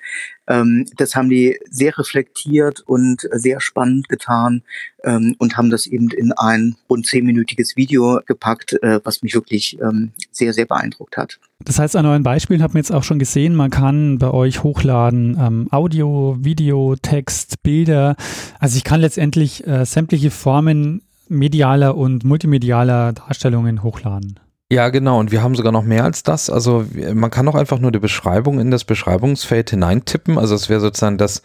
Ähm, 0.46 0.86
das 0.96 1.14
haben 1.14 1.28
die 1.28 1.58
sehr 1.70 1.96
reflektiert 1.98 2.80
und 2.80 3.28
sehr 3.32 3.60
spannend 3.60 4.08
getan 4.08 4.62
ähm, 5.04 5.36
und 5.38 5.56
haben 5.56 5.70
das 5.70 5.86
eben 5.86 6.10
in 6.10 6.32
ein 6.32 6.76
rund 6.88 7.06
zehnminütiges 7.06 7.76
Video 7.76 8.20
gepackt, 8.26 8.82
äh, 8.82 9.00
was 9.04 9.22
mich 9.22 9.34
wirklich 9.34 9.78
ähm, 9.80 10.12
sehr, 10.30 10.52
sehr 10.52 10.66
beeindruckt 10.66 11.16
hat. 11.16 11.38
Das 11.64 11.78
heißt, 11.78 11.96
an 11.96 12.06
euren 12.06 12.22
Beispielen 12.22 12.62
hat 12.62 12.72
man 12.72 12.78
jetzt 12.78 12.92
auch 12.92 13.02
schon 13.02 13.18
gesehen, 13.18 13.54
man 13.54 13.70
kann 13.70 14.18
bei 14.18 14.30
euch 14.30 14.62
hochladen 14.62 15.36
ähm, 15.38 15.68
Audio, 15.70 16.36
Video, 16.40 16.96
Text, 16.96 17.62
Bilder. 17.62 18.16
Also 18.58 18.76
ich 18.76 18.84
kann 18.84 19.00
letztendlich 19.00 19.66
äh, 19.66 19.84
sämtliche 19.84 20.30
Formen 20.30 21.02
medialer 21.28 21.96
und 21.96 22.24
multimedialer 22.24 23.12
Darstellungen 23.12 23.82
hochladen. 23.82 24.38
Ja, 24.70 24.90
genau. 24.90 25.18
Und 25.18 25.32
wir 25.32 25.42
haben 25.42 25.54
sogar 25.54 25.72
noch 25.72 25.84
mehr 25.84 26.04
als 26.04 26.22
das. 26.22 26.50
Also 26.50 26.84
man 27.14 27.30
kann 27.30 27.48
auch 27.48 27.54
einfach 27.54 27.78
nur 27.78 27.90
die 27.90 27.98
Beschreibung 27.98 28.60
in 28.60 28.70
das 28.70 28.84
Beschreibungsfeld 28.84 29.70
hineintippen. 29.70 30.36
Also 30.38 30.54
es 30.54 30.68
wäre 30.68 30.80
sozusagen 30.80 31.16
das 31.16 31.42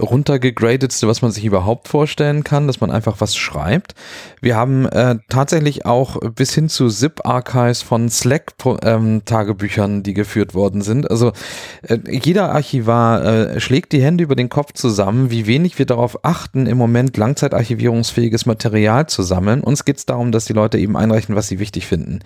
runtergegradetste, 0.00 1.08
was 1.08 1.22
man 1.22 1.30
sich 1.30 1.44
überhaupt 1.44 1.88
vorstellen 1.88 2.44
kann, 2.44 2.66
dass 2.66 2.80
man 2.80 2.90
einfach 2.90 3.20
was 3.20 3.36
schreibt. 3.36 3.94
Wir 4.40 4.56
haben 4.56 4.86
äh, 4.86 5.16
tatsächlich 5.28 5.86
auch 5.86 6.18
bis 6.34 6.54
hin 6.54 6.68
zu 6.68 6.88
ZIP-Archives 6.88 7.82
von 7.82 8.08
Slack-Tagebüchern, 8.08 9.90
ähm, 9.96 10.02
die 10.02 10.14
geführt 10.14 10.54
worden 10.54 10.82
sind. 10.82 11.10
Also 11.10 11.32
äh, 11.82 11.98
jeder 12.08 12.52
Archivar 12.52 13.24
äh, 13.24 13.60
schlägt 13.60 13.92
die 13.92 14.02
Hände 14.02 14.24
über 14.24 14.36
den 14.36 14.48
Kopf 14.48 14.72
zusammen, 14.72 15.30
wie 15.30 15.46
wenig 15.46 15.78
wir 15.78 15.86
darauf 15.86 16.24
achten, 16.24 16.66
im 16.66 16.78
Moment 16.78 17.16
langzeitarchivierungsfähiges 17.16 18.46
Material 18.46 19.06
zu 19.08 19.22
sammeln. 19.22 19.60
Uns 19.60 19.84
geht 19.84 19.98
es 19.98 20.06
darum, 20.06 20.32
dass 20.32 20.44
die 20.44 20.52
Leute 20.52 20.78
eben 20.78 20.96
einreichen, 20.96 21.34
was 21.34 21.48
sie 21.48 21.58
wichtig 21.58 21.86
finden. 21.86 22.20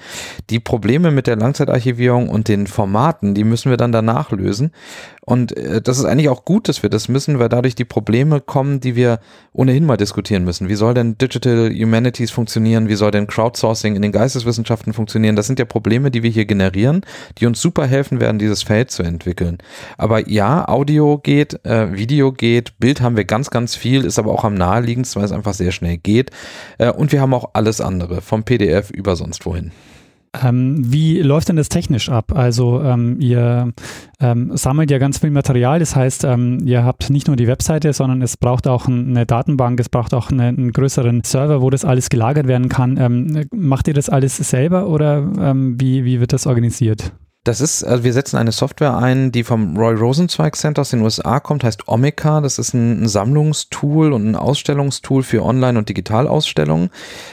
Die 0.51 0.61
Probleme 0.61 1.11
mit 1.11 1.27
der 1.27 1.37
Langzeitarchivierung 1.37 2.29
und 2.29 2.49
den 2.49 2.67
Formaten, 2.67 3.35
die 3.35 3.45
müssen 3.45 3.71
wir 3.71 3.77
dann 3.77 3.93
danach 3.93 4.31
lösen. 4.31 4.73
Und 5.25 5.57
äh, 5.57 5.81
das 5.81 5.99
ist 5.99 6.05
eigentlich 6.05 6.29
auch 6.29 6.45
gut, 6.45 6.69
dass 6.69 6.83
wir 6.83 6.91
das 6.91 7.09
müssen, 7.09 7.39
weil 7.39 7.49
dadurch 7.63 7.75
die 7.77 7.85
Probleme 7.85 8.41
kommen, 8.41 8.81
die 8.81 8.97
wir 8.97 9.21
ohnehin 9.53 9.87
mal 9.87 9.97
diskutieren 9.97 10.45
müssen. 10.45 10.69
Wie 10.69 10.75
soll 10.75 10.95
denn 10.95 11.17
Digital 11.17 11.71
Humanities 11.73 12.33
funktionieren? 12.33 12.89
Wie 12.89 12.97
soll 12.97 13.13
denn 13.13 13.29
Crowdsourcing 13.29 13.95
in 13.95 14.03
den 14.03 14.11
Geisteswissenschaften 14.11 14.93
funktionieren? 14.93 15.37
Das 15.37 15.47
sind 15.47 15.61
ja 15.61 15.65
Probleme, 15.65 16.11
die 16.11 16.25
wir 16.25 16.31
hier 16.31 16.45
generieren, 16.45 17.03
die 17.39 17.47
uns 17.47 17.61
super 17.61 17.87
helfen 17.87 18.21
werden, 18.21 18.41
dieses 18.41 18.65
Feld 18.65 18.91
zu 18.91 19.05
entwickeln. 19.05 19.59
Aber 19.97 20.29
ja, 20.29 20.69
Audio 20.69 21.19
geht, 21.19 21.65
äh, 21.65 21.97
Video 21.97 22.33
geht, 22.33 22.79
Bild 22.81 23.01
haben 23.01 23.17
wir 23.17 23.25
ganz, 23.25 23.51
ganz 23.51 23.77
viel, 23.77 24.05
ist 24.05 24.19
aber 24.19 24.33
auch 24.33 24.43
am 24.43 24.55
naheliegendsten, 24.55 25.21
weil 25.21 25.27
es 25.27 25.33
einfach 25.33 25.55
sehr 25.55 25.71
schnell 25.71 25.99
geht. 25.99 26.33
Äh, 26.79 26.91
und 26.91 27.13
wir 27.13 27.21
haben 27.21 27.33
auch 27.33 27.51
alles 27.53 27.81
andere, 27.81 28.23
vom 28.23 28.43
PDF 28.43 28.91
über 28.91 29.15
sonst 29.15 29.47
wohin. 29.47 29.71
Ähm, 30.41 30.91
wie 30.91 31.21
läuft 31.21 31.51
denn 31.51 31.57
das 31.57 31.69
technisch 31.69 32.09
ab? 32.09 32.33
Also 32.35 32.83
ähm, 32.83 33.21
ihr 33.21 33.73
ähm, 34.19 34.57
sammelt 34.57 34.91
ja 34.91 34.97
ganz 34.99 35.19
viel 35.19 35.31
Material, 35.31 35.79
das 35.79 35.95
heißt, 35.95 36.25
ähm, 36.25 36.61
ihr 36.65 36.85
habt 36.85 37.11
nicht 37.11 37.27
nur 37.27 37.37
die 37.37 37.47
Webseite, 37.47 37.93
sondern 37.93 38.23
es 38.23 38.39
braucht 38.39 38.67
auch 38.67 38.87
eine 38.87 39.27
Datenbank, 39.27 39.79
es 39.79 39.91
braucht 39.91 40.15
auch 40.15 40.31
eine, 40.31 40.45
einen 40.45 40.73
größeren 40.73 41.23
Server, 41.25 41.61
wo 41.61 41.69
das 41.69 41.85
alles 41.85 42.09
gelagert 42.09 42.47
werden 42.47 42.71
kann. 42.71 42.97
Ähm, 42.97 43.45
macht 43.53 43.89
ihr 43.89 43.95
das 43.95 44.09
alles 44.09 44.37
selber 44.39 44.87
oder 44.87 45.19
ähm, 45.39 45.79
wie, 45.79 46.05
wie 46.07 46.21
wird 46.21 46.33
das 46.33 46.47
organisiert? 46.47 47.13
Das 47.45 47.61
ist, 47.61 47.83
also 47.83 48.05
wir 48.05 48.13
setzen 48.13 48.37
eine 48.37 48.53
Software 48.53 48.97
ein, 48.97 49.33
die 49.33 49.43
vom 49.43 49.77
Roy 49.77 49.95
Rosenzweig 49.95 50.55
Center 50.55 50.83
aus 50.83 50.91
den 50.91 51.01
USA 51.01 51.41
kommt, 51.41 51.65
heißt 51.65 51.89
Omica. 51.89 52.41
Das 52.41 52.61
ist 52.61 52.73
ein, 52.73 53.03
ein 53.03 53.09
Sammlungstool 53.09 54.13
und 54.13 54.29
ein 54.29 54.37
Ausstellungstool 54.37 55.25
für 55.25 55.43
Online- 55.43 55.77
und 55.77 55.89
Digitalausstellungen, 55.89 56.91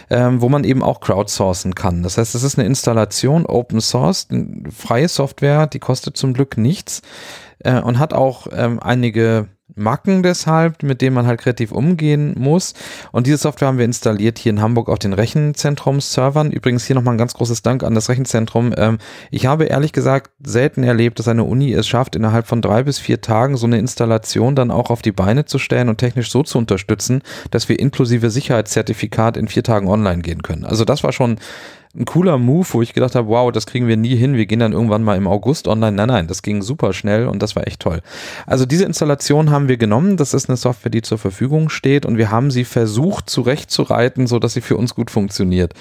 ähm, 0.09 0.41
wo 0.41 0.49
man 0.49 0.63
eben 0.63 0.81
auch 0.81 0.99
crowdsourcen 0.99 1.75
kann. 1.75 2.01
Das 2.01 2.17
heißt, 2.17 2.33
es 2.33 2.41
ist 2.41 2.57
eine 2.57 2.67
Installation, 2.67 3.45
Open 3.45 3.81
Source, 3.81 4.27
freie 4.75 5.07
Software, 5.07 5.67
die 5.67 5.79
kostet 5.79 6.17
zum 6.17 6.33
Glück 6.33 6.57
nichts 6.57 7.03
äh, 7.59 7.79
und 7.79 7.99
hat 7.99 8.13
auch 8.13 8.47
ähm, 8.51 8.79
einige 8.79 9.49
Macken 9.79 10.23
deshalb, 10.23 10.83
mit 10.83 11.01
denen 11.01 11.15
man 11.15 11.25
halt 11.25 11.41
kreativ 11.41 11.71
umgehen 11.71 12.35
muss. 12.37 12.73
Und 13.11 13.27
diese 13.27 13.37
Software 13.37 13.69
haben 13.69 13.77
wir 13.77 13.85
installiert 13.85 14.37
hier 14.37 14.51
in 14.51 14.61
Hamburg 14.61 14.89
auf 14.89 14.99
den 14.99 15.13
Rechenzentrums-Servern. 15.13 16.51
Übrigens 16.51 16.85
hier 16.85 16.95
nochmal 16.95 17.15
ein 17.15 17.17
ganz 17.17 17.33
großes 17.33 17.61
Dank 17.61 17.83
an 17.83 17.95
das 17.95 18.09
Rechenzentrum. 18.09 18.73
Ähm, 18.77 18.97
ich 19.31 19.45
habe 19.45 19.65
ehrlich 19.65 19.93
gesagt 19.93 20.31
selten 20.43 20.83
erlebt, 20.83 21.19
dass 21.19 21.27
eine 21.27 21.43
Uni 21.43 21.73
es 21.73 21.87
schafft, 21.87 22.15
innerhalb 22.15 22.47
von 22.47 22.61
drei 22.61 22.83
bis 22.83 22.99
vier 22.99 23.21
Tagen 23.21 23.57
so 23.57 23.65
eine 23.65 23.79
Installation 23.79 24.55
dann 24.55 24.71
auch 24.71 24.89
auf 24.89 25.01
die 25.01 25.11
Beine 25.11 25.45
zu 25.45 25.59
stellen 25.59 25.89
und 25.89 25.97
technisch 25.97 26.31
so 26.31 26.43
zu 26.43 26.57
unterstützen, 26.57 27.21
dass 27.51 27.69
wir 27.69 27.79
inklusive 27.79 28.29
Sicherheitszertifikat 28.29 29.37
in 29.37 29.47
vier 29.47 29.63
Tagen 29.63 29.87
online 29.87 30.21
gehen 30.21 30.43
können. 30.43 30.65
Also 30.65 30.85
das 30.85 31.03
war 31.03 31.11
schon 31.11 31.39
ein 31.99 32.05
cooler 32.05 32.37
Move, 32.37 32.65
wo 32.71 32.81
ich 32.81 32.93
gedacht 32.93 33.13
habe, 33.13 33.27
wow, 33.27 33.51
das 33.51 33.65
kriegen 33.65 33.87
wir 33.87 33.97
nie 33.97 34.15
hin. 34.15 34.35
Wir 34.35 34.45
gehen 34.45 34.59
dann 34.59 34.71
irgendwann 34.71 35.03
mal 35.03 35.17
im 35.17 35.27
August 35.27 35.67
online. 35.67 35.91
Nein, 35.91 36.07
nein, 36.07 36.27
das 36.27 36.41
ging 36.41 36.61
super 36.61 36.93
schnell 36.93 37.27
und 37.27 37.43
das 37.43 37.57
war 37.57 37.67
echt 37.67 37.81
toll. 37.81 38.01
Also 38.47 38.65
diese 38.65 38.85
Installation 38.85 39.51
haben 39.51 39.67
wir 39.67 39.75
genommen. 39.75 40.15
Das 40.15 40.33
ist 40.33 40.49
eine 40.49 40.55
Software, 40.55 40.91
die 40.91 41.01
zur 41.01 41.17
Verfügung 41.17 41.67
steht 41.69 42.05
und 42.05 42.17
wir 42.17 42.31
haben 42.31 42.51
sie 42.51 42.63
versucht 42.63 43.29
zurechtzureiten, 43.29 44.27
so 44.27 44.39
dass 44.39 44.53
sie 44.53 44.61
für 44.61 44.77
uns 44.77 44.95
gut 44.95 45.11
funktioniert. 45.11 45.73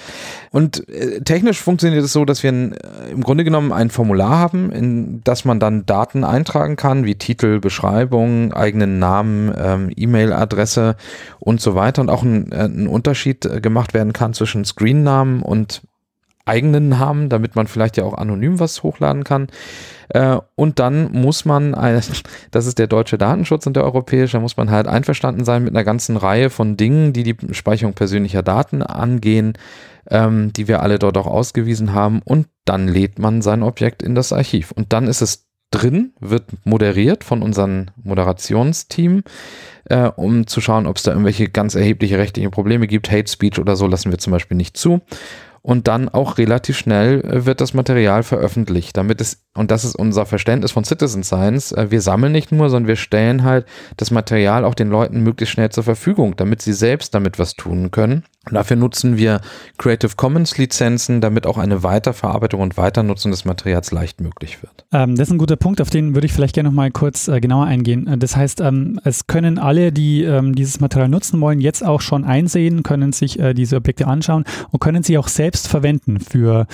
Und 0.51 0.89
äh, 0.89 1.21
technisch 1.21 1.61
funktioniert 1.61 2.03
es 2.03 2.11
so, 2.11 2.25
dass 2.25 2.43
wir 2.43 2.51
äh, 2.51 3.11
im 3.11 3.23
Grunde 3.23 3.45
genommen 3.45 3.71
ein 3.71 3.89
Formular 3.89 4.37
haben, 4.39 4.73
in 4.73 5.21
das 5.23 5.45
man 5.45 5.61
dann 5.61 5.85
Daten 5.85 6.25
eintragen 6.25 6.75
kann, 6.75 7.05
wie 7.05 7.15
Titel, 7.15 7.61
Beschreibung, 7.61 8.51
eigenen 8.51 8.99
Namen, 8.99 9.53
ähm, 9.57 9.91
E-Mail-Adresse 9.95 10.97
und 11.39 11.61
so 11.61 11.75
weiter 11.75 12.01
und 12.01 12.09
auch 12.09 12.23
ein, 12.23 12.51
ein 12.51 12.87
Unterschied 12.87 13.45
äh, 13.45 13.61
gemacht 13.61 13.93
werden 13.93 14.11
kann 14.11 14.33
zwischen 14.33 14.65
Screen-Namen 14.65 15.41
und 15.41 15.81
eigenen 16.49 16.99
haben, 16.99 17.29
damit 17.29 17.55
man 17.55 17.67
vielleicht 17.67 17.97
ja 17.97 18.03
auch 18.03 18.15
anonym 18.15 18.59
was 18.59 18.83
hochladen 18.83 19.23
kann. 19.23 19.47
Äh, 20.09 20.37
und 20.55 20.79
dann 20.79 21.11
muss 21.11 21.45
man, 21.45 21.71
das 22.51 22.65
ist 22.65 22.79
der 22.79 22.87
deutsche 22.87 23.17
Datenschutz 23.17 23.67
und 23.67 23.75
der 23.75 23.83
europäische, 23.83 24.37
da 24.37 24.41
muss 24.41 24.57
man 24.57 24.71
halt 24.71 24.87
einverstanden 24.87 25.45
sein 25.45 25.63
mit 25.63 25.75
einer 25.75 25.83
ganzen 25.83 26.17
Reihe 26.17 26.49
von 26.49 26.75
Dingen, 26.75 27.13
die 27.13 27.23
die 27.23 27.35
Speicherung 27.53 27.93
persönlicher 27.93 28.43
Daten 28.43 28.81
angehen, 28.81 29.53
ähm, 30.09 30.51
die 30.53 30.67
wir 30.67 30.81
alle 30.81 30.99
dort 30.99 31.17
auch 31.17 31.27
ausgewiesen 31.27 31.93
haben. 31.93 32.21
Und 32.25 32.47
dann 32.65 32.87
lädt 32.87 33.19
man 33.19 33.41
sein 33.41 33.63
Objekt 33.63 34.01
in 34.01 34.15
das 34.15 34.33
Archiv. 34.33 34.71
Und 34.71 34.91
dann 34.91 35.07
ist 35.07 35.21
es 35.21 35.45
drin, 35.71 36.13
wird 36.19 36.45
moderiert 36.65 37.23
von 37.23 37.43
unserem 37.43 37.87
Moderationsteam, 38.03 39.23
äh, 39.85 40.09
um 40.15 40.47
zu 40.47 40.61
schauen, 40.61 40.87
ob 40.87 40.97
es 40.97 41.03
da 41.03 41.11
irgendwelche 41.11 41.47
ganz 41.47 41.75
erhebliche 41.75 42.17
rechtliche 42.17 42.49
Probleme 42.49 42.87
gibt. 42.87 43.11
Hate 43.11 43.31
Speech 43.31 43.59
oder 43.59 43.75
so 43.75 43.85
lassen 43.85 44.09
wir 44.09 44.17
zum 44.17 44.31
Beispiel 44.31 44.57
nicht 44.57 44.77
zu 44.77 45.01
und 45.61 45.87
dann 45.87 46.09
auch 46.09 46.37
relativ 46.37 46.77
schnell 46.77 47.21
äh, 47.21 47.45
wird 47.45 47.61
das 47.61 47.73
Material 47.73 48.23
veröffentlicht, 48.23 48.97
damit 48.97 49.21
es, 49.21 49.43
und 49.55 49.71
das 49.71 49.83
ist 49.83 49.95
unser 49.95 50.25
Verständnis 50.25 50.71
von 50.71 50.83
Citizen 50.83 51.23
Science, 51.23 51.71
äh, 51.71 51.91
wir 51.91 52.01
sammeln 52.01 52.31
nicht 52.31 52.51
nur, 52.51 52.69
sondern 52.69 52.87
wir 52.87 52.95
stellen 52.95 53.43
halt 53.43 53.65
das 53.97 54.11
Material 54.11 54.65
auch 54.65 54.75
den 54.75 54.89
Leuten 54.89 55.21
möglichst 55.21 55.53
schnell 55.53 55.69
zur 55.69 55.83
Verfügung, 55.83 56.35
damit 56.35 56.61
sie 56.61 56.73
selbst 56.73 57.13
damit 57.13 57.39
was 57.39 57.55
tun 57.55 57.91
können. 57.91 58.23
Und 58.45 58.55
dafür 58.55 58.77
nutzen 58.77 59.17
wir 59.17 59.41
Creative 59.77 60.13
Commons 60.15 60.57
Lizenzen, 60.57 61.21
damit 61.21 61.45
auch 61.45 61.57
eine 61.57 61.83
Weiterverarbeitung 61.83 62.61
und 62.61 62.77
Weiternutzung 62.77 63.31
des 63.31 63.43
Materials 63.45 63.91
leicht 63.91 64.21
möglich 64.21 64.61
wird. 64.61 64.85
Ähm, 64.91 65.15
das 65.15 65.27
ist 65.27 65.33
ein 65.33 65.37
guter 65.37 65.57
Punkt, 65.57 65.81
auf 65.81 65.89
den 65.89 66.15
würde 66.15 66.25
ich 66.25 66.33
vielleicht 66.33 66.55
gerne 66.55 66.69
noch 66.69 66.75
mal 66.75 66.89
kurz 66.89 67.27
äh, 67.27 67.41
genauer 67.41 67.65
eingehen. 67.65 68.07
Äh, 68.07 68.17
das 68.17 68.35
heißt, 68.35 68.61
ähm, 68.61 68.99
es 69.03 69.27
können 69.27 69.59
alle, 69.59 69.91
die 69.91 70.23
ähm, 70.23 70.55
dieses 70.55 70.79
Material 70.79 71.09
nutzen 71.09 71.39
wollen, 71.41 71.59
jetzt 71.59 71.85
auch 71.85 72.01
schon 72.01 72.23
einsehen, 72.23 72.81
können 72.81 73.11
sich 73.11 73.39
äh, 73.39 73.53
diese 73.53 73.75
Objekte 73.75 74.07
anschauen 74.07 74.45
und 74.71 74.79
können 74.79 75.03
sie 75.03 75.17
auch 75.17 75.27
selbst 75.27 75.48
verwenden 75.57 76.19
für, 76.19 76.67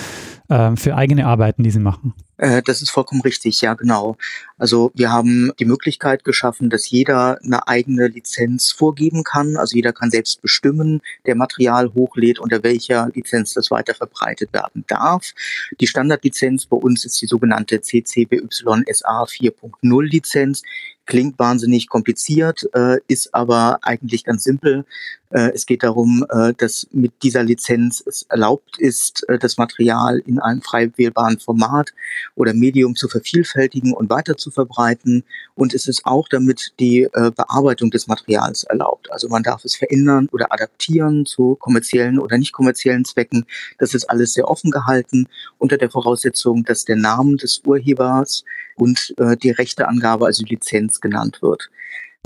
äh, 0.48 0.76
für 0.76 0.96
eigene 0.96 1.26
Arbeiten, 1.26 1.62
die 1.62 1.70
sie 1.70 1.80
machen. 1.80 2.14
Äh, 2.38 2.62
das 2.62 2.82
ist 2.82 2.90
vollkommen 2.90 3.22
richtig, 3.22 3.60
ja 3.60 3.74
genau. 3.74 4.16
Also 4.58 4.90
wir 4.94 5.10
haben 5.10 5.52
die 5.58 5.64
Möglichkeit 5.64 6.24
geschaffen, 6.24 6.70
dass 6.70 6.90
jeder 6.90 7.38
eine 7.42 7.66
eigene 7.66 8.08
Lizenz 8.08 8.70
vorgeben 8.72 9.24
kann. 9.24 9.56
Also 9.56 9.76
jeder 9.76 9.92
kann 9.92 10.10
selbst 10.10 10.42
bestimmen, 10.42 11.00
der 11.24 11.34
Material 11.34 11.94
hochlädt, 11.94 12.38
unter 12.38 12.62
welcher 12.62 13.08
Lizenz 13.14 13.54
das 13.54 13.70
weiter 13.70 13.94
verbreitet 13.94 14.52
werden 14.52 14.84
darf. 14.86 15.32
Die 15.80 15.86
Standardlizenz 15.86 16.66
bei 16.66 16.76
uns 16.76 17.04
ist 17.04 17.20
die 17.22 17.26
sogenannte 17.26 17.80
CCBY-SA 17.80 19.24
4.0 19.24 20.02
Lizenz 20.02 20.62
klingt 21.06 21.38
wahnsinnig 21.38 21.88
kompliziert, 21.88 22.68
äh, 22.74 22.98
ist 23.08 23.34
aber 23.34 23.78
eigentlich 23.82 24.24
ganz 24.24 24.44
simpel. 24.44 24.84
Äh, 25.30 25.52
es 25.54 25.66
geht 25.66 25.82
darum, 25.82 26.24
äh, 26.30 26.52
dass 26.56 26.86
mit 26.92 27.12
dieser 27.22 27.42
Lizenz 27.42 28.02
es 28.04 28.24
erlaubt 28.28 28.78
ist, 28.78 29.28
äh, 29.28 29.38
das 29.38 29.56
Material 29.56 30.18
in 30.26 30.38
einem 30.38 30.62
frei 30.62 30.90
wählbaren 30.96 31.38
Format 31.38 31.92
oder 32.34 32.54
Medium 32.54 32.96
zu 32.96 33.08
vervielfältigen 33.08 33.92
und 33.92 34.10
weiter 34.10 34.36
zu 34.36 34.50
verbreiten. 34.50 35.24
Und 35.54 35.74
es 35.74 35.86
ist 35.88 36.04
auch 36.04 36.28
damit 36.28 36.72
die 36.78 37.02
äh, 37.02 37.30
Bearbeitung 37.30 37.90
des 37.90 38.06
Materials 38.08 38.64
erlaubt. 38.64 39.10
Also 39.10 39.28
man 39.28 39.42
darf 39.42 39.64
es 39.64 39.76
verändern 39.76 40.28
oder 40.32 40.52
adaptieren 40.52 41.24
zu 41.24 41.56
kommerziellen 41.56 42.18
oder 42.18 42.38
nicht 42.38 42.52
kommerziellen 42.52 43.04
Zwecken. 43.04 43.46
Das 43.78 43.94
ist 43.94 44.10
alles 44.10 44.34
sehr 44.34 44.48
offen 44.48 44.70
gehalten 44.70 45.28
unter 45.58 45.76
der 45.76 45.90
Voraussetzung, 45.90 46.64
dass 46.64 46.84
der 46.84 46.96
Name 46.96 47.36
des 47.36 47.62
Urhebers 47.64 48.44
und 48.76 49.14
äh, 49.18 49.36
die 49.36 49.50
Rechteangabe, 49.50 50.26
also 50.26 50.44
Lizenz 50.44 51.00
genannt 51.00 51.38
wird. 51.42 51.70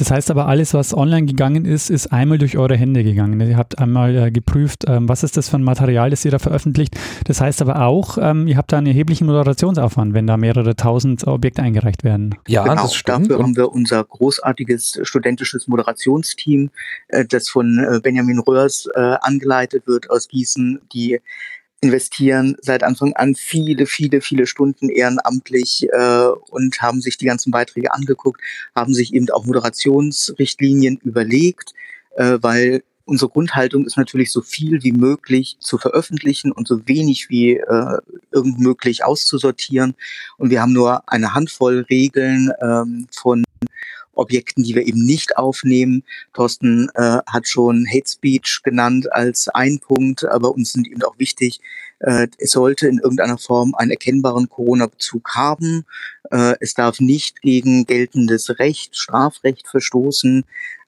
Das 0.00 0.10
heißt 0.10 0.30
aber, 0.30 0.46
alles, 0.46 0.72
was 0.72 0.96
online 0.96 1.26
gegangen 1.26 1.66
ist, 1.66 1.90
ist 1.90 2.10
einmal 2.10 2.38
durch 2.38 2.56
eure 2.56 2.74
Hände 2.74 3.04
gegangen. 3.04 3.38
Ihr 3.38 3.58
habt 3.58 3.78
einmal 3.78 4.16
äh, 4.16 4.30
geprüft, 4.30 4.84
ähm, 4.88 5.10
was 5.10 5.22
ist 5.22 5.36
das 5.36 5.50
für 5.50 5.58
ein 5.58 5.62
Material, 5.62 6.08
das 6.08 6.24
ihr 6.24 6.30
da 6.30 6.38
veröffentlicht. 6.38 6.98
Das 7.26 7.42
heißt 7.42 7.60
aber 7.60 7.84
auch, 7.84 8.16
ähm, 8.18 8.46
ihr 8.46 8.56
habt 8.56 8.72
da 8.72 8.78
einen 8.78 8.86
erheblichen 8.86 9.26
Moderationsaufwand, 9.26 10.14
wenn 10.14 10.26
da 10.26 10.38
mehrere 10.38 10.74
tausend 10.74 11.26
Objekte 11.26 11.60
eingereicht 11.60 12.02
werden. 12.02 12.34
Ja, 12.48 12.62
genau, 12.62 12.84
das 12.84 12.94
stimmt. 12.94 13.30
Dafür 13.30 13.42
haben 13.42 13.56
wir 13.56 13.70
unser 13.72 14.02
großartiges 14.02 15.00
studentisches 15.02 15.68
Moderationsteam, 15.68 16.70
äh, 17.08 17.26
das 17.26 17.50
von 17.50 17.78
äh, 17.78 18.00
Benjamin 18.00 18.38
Röhrs 18.38 18.88
äh, 18.94 19.16
angeleitet 19.20 19.86
wird 19.86 20.08
aus 20.08 20.28
Gießen, 20.28 20.80
die 20.94 21.20
investieren 21.80 22.56
seit 22.60 22.82
Anfang 22.82 23.14
an 23.14 23.34
viele, 23.34 23.86
viele, 23.86 24.20
viele 24.20 24.46
Stunden 24.46 24.88
ehrenamtlich 24.88 25.88
äh, 25.90 26.26
und 26.50 26.82
haben 26.82 27.00
sich 27.00 27.16
die 27.16 27.24
ganzen 27.24 27.50
Beiträge 27.50 27.92
angeguckt, 27.92 28.40
haben 28.74 28.92
sich 28.92 29.14
eben 29.14 29.28
auch 29.30 29.46
Moderationsrichtlinien 29.46 30.98
überlegt, 31.02 31.72
äh, 32.16 32.38
weil 32.40 32.82
unsere 33.06 33.30
Grundhaltung 33.30 33.86
ist 33.86 33.96
natürlich 33.96 34.30
so 34.30 34.40
viel 34.40 34.84
wie 34.84 34.92
möglich 34.92 35.56
zu 35.58 35.78
veröffentlichen 35.78 36.52
und 36.52 36.68
so 36.68 36.86
wenig 36.86 37.28
wie 37.28 37.56
äh, 37.56 37.98
irgend 38.30 38.60
möglich 38.60 39.04
auszusortieren. 39.04 39.94
Und 40.38 40.50
wir 40.50 40.62
haben 40.62 40.72
nur 40.72 41.08
eine 41.08 41.34
Handvoll 41.34 41.86
Regeln 41.90 42.52
ähm, 42.62 43.08
von 43.10 43.42
Objekten, 44.20 44.62
die 44.62 44.74
wir 44.74 44.86
eben 44.86 45.04
nicht 45.04 45.36
aufnehmen. 45.36 46.04
Thorsten 46.32 46.88
äh, 46.94 47.18
hat 47.26 47.48
schon 47.48 47.86
Hate 47.88 48.08
Speech 48.08 48.60
genannt 48.62 49.12
als 49.12 49.48
ein 49.48 49.80
Punkt, 49.80 50.24
aber 50.24 50.52
uns 50.52 50.72
sind 50.72 50.86
eben 50.86 51.02
auch 51.02 51.18
wichtig, 51.18 51.60
äh, 52.00 52.28
es 52.38 52.52
sollte 52.52 52.88
in 52.88 52.98
irgendeiner 52.98 53.38
Form 53.38 53.74
einen 53.74 53.90
erkennbaren 53.90 54.48
Corona-Bezug 54.48 55.34
haben. 55.34 55.84
Äh, 56.30 56.54
es 56.60 56.74
darf 56.74 57.00
nicht 57.00 57.42
gegen 57.42 57.84
geltendes 57.84 58.58
Recht, 58.58 58.96
Strafrecht 58.96 59.68
verstoßen. 59.68 60.44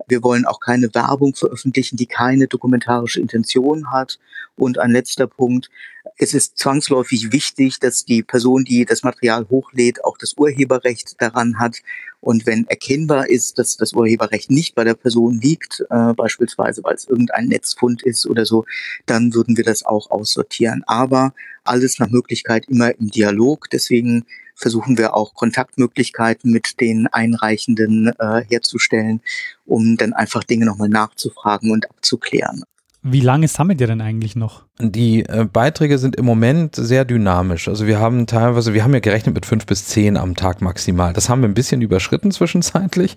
Wir 0.09 0.23
wollen 0.23 0.47
auch 0.47 0.59
keine 0.59 0.93
Werbung 0.95 1.35
veröffentlichen, 1.35 1.97
die 1.97 2.07
keine 2.07 2.49
dokumentarische 2.49 3.21
Intention 3.21 3.91
hat. 3.91 4.19
Und 4.57 4.79
ein 4.79 4.91
letzter 4.91 5.27
Punkt. 5.27 5.71
Es 6.17 6.35
ist 6.35 6.59
zwangsläufig 6.59 7.33
wichtig, 7.33 7.79
dass 7.79 8.05
die 8.05 8.23
Person, 8.23 8.65
die 8.65 8.85
das 8.85 9.03
Material 9.03 9.47
hochlädt, 9.49 10.05
auch 10.05 10.19
das 10.19 10.35
Urheberrecht 10.37 11.21
daran 11.21 11.59
hat. 11.59 11.79
Und 12.23 12.47
wenn 12.47 12.67
erkennbar 12.69 13.29
ist, 13.29 13.59
dass 13.59 13.77
das 13.77 13.93
Urheberrecht 13.95 14.49
nicht 14.49 14.77
bei 14.77 14.85
der 14.85 14.95
Person 14.95 15.41
liegt, 15.41 15.85
äh, 15.91 16.15
beispielsweise 16.15 16.83
weil 16.85 16.95
es 16.95 17.09
irgendein 17.09 17.49
Netzfund 17.49 18.03
ist 18.03 18.27
oder 18.27 18.47
so, 18.47 18.65
dann 19.07 19.35
würden 19.35 19.57
wir 19.57 19.65
das 19.65 19.85
auch 19.85 20.11
aussortieren. 20.11 20.85
Aber 20.87 21.35
alles 21.65 21.99
nach 21.99 22.09
Möglichkeit 22.09 22.67
immer 22.69 22.97
im 22.97 23.11
Dialog. 23.11 23.69
Deswegen 23.71 24.25
versuchen 24.55 24.99
wir 24.99 25.15
auch 25.15 25.35
Kontaktmöglichkeiten 25.35 26.53
mit 26.53 26.81
den 26.81 27.09
Einreichenden 27.09 28.13
äh, 28.19 28.45
herzustellen, 28.49 29.21
um 29.67 29.97
dann 29.97 30.13
einfach 30.13 30.45
Dinge 30.45 30.67
nochmal 30.67 30.89
nachzufragen 30.89 31.73
und 31.73 31.91
abzuklären. 31.91 32.63
Wie 33.03 33.21
lange 33.21 33.49
sammelt 33.49 33.81
ihr 33.81 33.89
denn 33.89 34.01
eigentlich 34.01 34.37
noch? 34.37 34.65
Die 34.79 35.27
äh, 35.27 35.45
Beiträge 35.45 35.99
sind 35.99 36.17
im 36.17 36.25
Moment 36.25 36.77
sehr 36.77 37.05
dynamisch. 37.05 37.69
Also 37.69 37.87
wir 37.87 38.01
haben 38.01 38.27
teilweise, 38.27 38.73
wir 38.73 38.83
haben 38.83 38.95
ja 38.95 39.01
gerechnet 39.01 39.35
mit 39.35 39.45
fünf 39.45 39.67
bis 39.67 39.87
zehn 39.87 40.17
am 40.17 40.35
Tag 40.35 40.63
maximal. 40.63 41.13
Das 41.13 41.29
haben 41.29 41.43
wir 41.43 41.49
ein 41.49 41.53
bisschen 41.53 41.83
überschritten 41.83 42.31
zwischenzeitlich. 42.33 43.17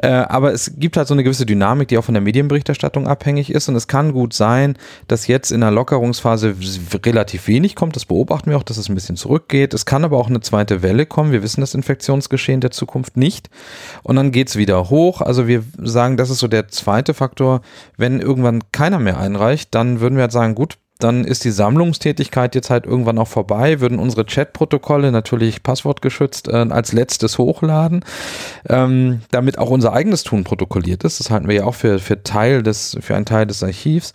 Äh, 0.00 0.10
aber 0.10 0.52
es 0.52 0.74
gibt 0.76 0.96
halt 0.96 1.08
so 1.08 1.14
eine 1.14 1.24
gewisse 1.24 1.44
Dynamik, 1.44 1.88
die 1.88 1.98
auch 1.98 2.04
von 2.04 2.14
der 2.14 2.22
Medienberichterstattung 2.22 3.08
abhängig 3.08 3.50
ist. 3.50 3.68
Und 3.68 3.74
es 3.74 3.88
kann 3.88 4.12
gut 4.12 4.32
sein, 4.32 4.78
dass 5.08 5.26
jetzt 5.26 5.50
in 5.50 5.60
der 5.60 5.72
Lockerungsphase 5.72 6.54
relativ 7.04 7.48
wenig 7.48 7.74
kommt. 7.74 7.96
Das 7.96 8.04
beobachten 8.04 8.50
wir 8.50 8.56
auch, 8.56 8.62
dass 8.62 8.76
es 8.76 8.88
ein 8.88 8.94
bisschen 8.94 9.16
zurückgeht. 9.16 9.74
Es 9.74 9.84
kann 9.86 10.04
aber 10.04 10.18
auch 10.18 10.28
eine 10.28 10.40
zweite 10.40 10.82
Welle 10.82 11.04
kommen. 11.04 11.32
Wir 11.32 11.42
wissen 11.42 11.62
das 11.62 11.74
Infektionsgeschehen 11.74 12.60
der 12.60 12.70
Zukunft 12.70 13.16
nicht. 13.16 13.50
Und 14.04 14.14
dann 14.14 14.30
geht's 14.30 14.54
wieder 14.54 14.88
hoch. 14.88 15.20
Also 15.20 15.48
wir 15.48 15.64
sagen, 15.78 16.16
das 16.16 16.30
ist 16.30 16.38
so 16.38 16.46
der 16.46 16.68
zweite 16.68 17.12
Faktor. 17.12 17.60
Wenn 17.96 18.20
irgendwann 18.20 18.62
keiner 18.70 19.00
mehr 19.00 19.18
einreicht, 19.18 19.74
dann 19.74 19.98
würden 19.98 20.14
wir 20.14 20.22
halt 20.22 20.32
sagen, 20.32 20.54
gut, 20.54 20.78
dann 21.02 21.24
ist 21.24 21.44
die 21.44 21.50
Sammlungstätigkeit 21.50 22.54
jetzt 22.54 22.70
halt 22.70 22.86
irgendwann 22.86 23.18
auch 23.18 23.28
vorbei, 23.28 23.80
würden 23.80 23.98
unsere 23.98 24.24
Chatprotokolle 24.24 25.12
natürlich 25.12 25.62
passwortgeschützt 25.62 26.48
äh, 26.48 26.66
als 26.70 26.92
letztes 26.92 27.38
hochladen, 27.38 28.04
ähm, 28.68 29.22
damit 29.30 29.58
auch 29.58 29.70
unser 29.70 29.92
eigenes 29.92 30.22
Tun 30.22 30.44
protokolliert 30.44 31.04
ist. 31.04 31.20
Das 31.20 31.30
halten 31.30 31.48
wir 31.48 31.54
ja 31.54 31.64
auch 31.64 31.74
für, 31.74 31.98
für 31.98 32.22
Teil 32.22 32.62
des, 32.62 32.96
für 33.00 33.16
einen 33.16 33.26
Teil 33.26 33.46
des 33.46 33.62
Archivs 33.62 34.12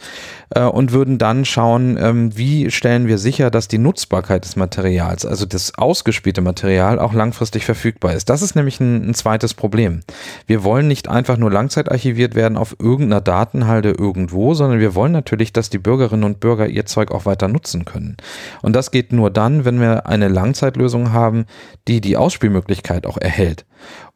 äh, 0.51 0.61
und 0.61 0.91
würden 0.91 1.17
dann 1.17 1.45
schauen, 1.45 1.97
ähm, 1.99 2.37
wie 2.37 2.71
stellen 2.71 3.07
wir 3.07 3.17
sicher, 3.17 3.51
dass 3.51 3.67
die 3.67 3.77
Nutzbarkeit 3.77 4.45
des 4.45 4.55
Materials, 4.55 5.25
also 5.25 5.45
das 5.45 5.77
ausgespielte 5.77 6.41
Material, 6.41 6.99
auch 6.99 7.13
langfristig 7.13 7.65
verfügbar 7.65 8.13
ist. 8.13 8.29
Das 8.29 8.41
ist 8.41 8.55
nämlich 8.55 8.79
ein, 8.79 9.09
ein 9.09 9.13
zweites 9.13 9.53
Problem. 9.53 10.01
Wir 10.45 10.63
wollen 10.63 10.87
nicht 10.87 11.07
einfach 11.07 11.37
nur 11.37 11.51
langzeitarchiviert 11.51 12.35
werden 12.35 12.57
auf 12.57 12.75
irgendeiner 12.79 13.21
Datenhalde 13.21 13.91
irgendwo, 13.91 14.53
sondern 14.53 14.79
wir 14.79 14.95
wollen 14.95 15.11
natürlich, 15.11 15.53
dass 15.53 15.69
die 15.69 15.77
Bürgerinnen 15.77 16.23
und 16.23 16.39
Bürger 16.39 16.69
ihr 16.77 16.85
Zeug 16.85 17.11
auch 17.11 17.25
weiter 17.25 17.49
nutzen 17.49 17.83
können. 17.83 18.15
Und 18.61 18.75
das 18.75 18.91
geht 18.91 19.11
nur 19.11 19.29
dann, 19.29 19.65
wenn 19.65 19.81
wir 19.81 20.05
eine 20.05 20.29
Langzeitlösung 20.29 21.11
haben, 21.11 21.45
die 21.87 21.99
die 21.99 22.15
Ausspielmöglichkeit 22.15 23.05
auch 23.05 23.17
erhält. 23.17 23.65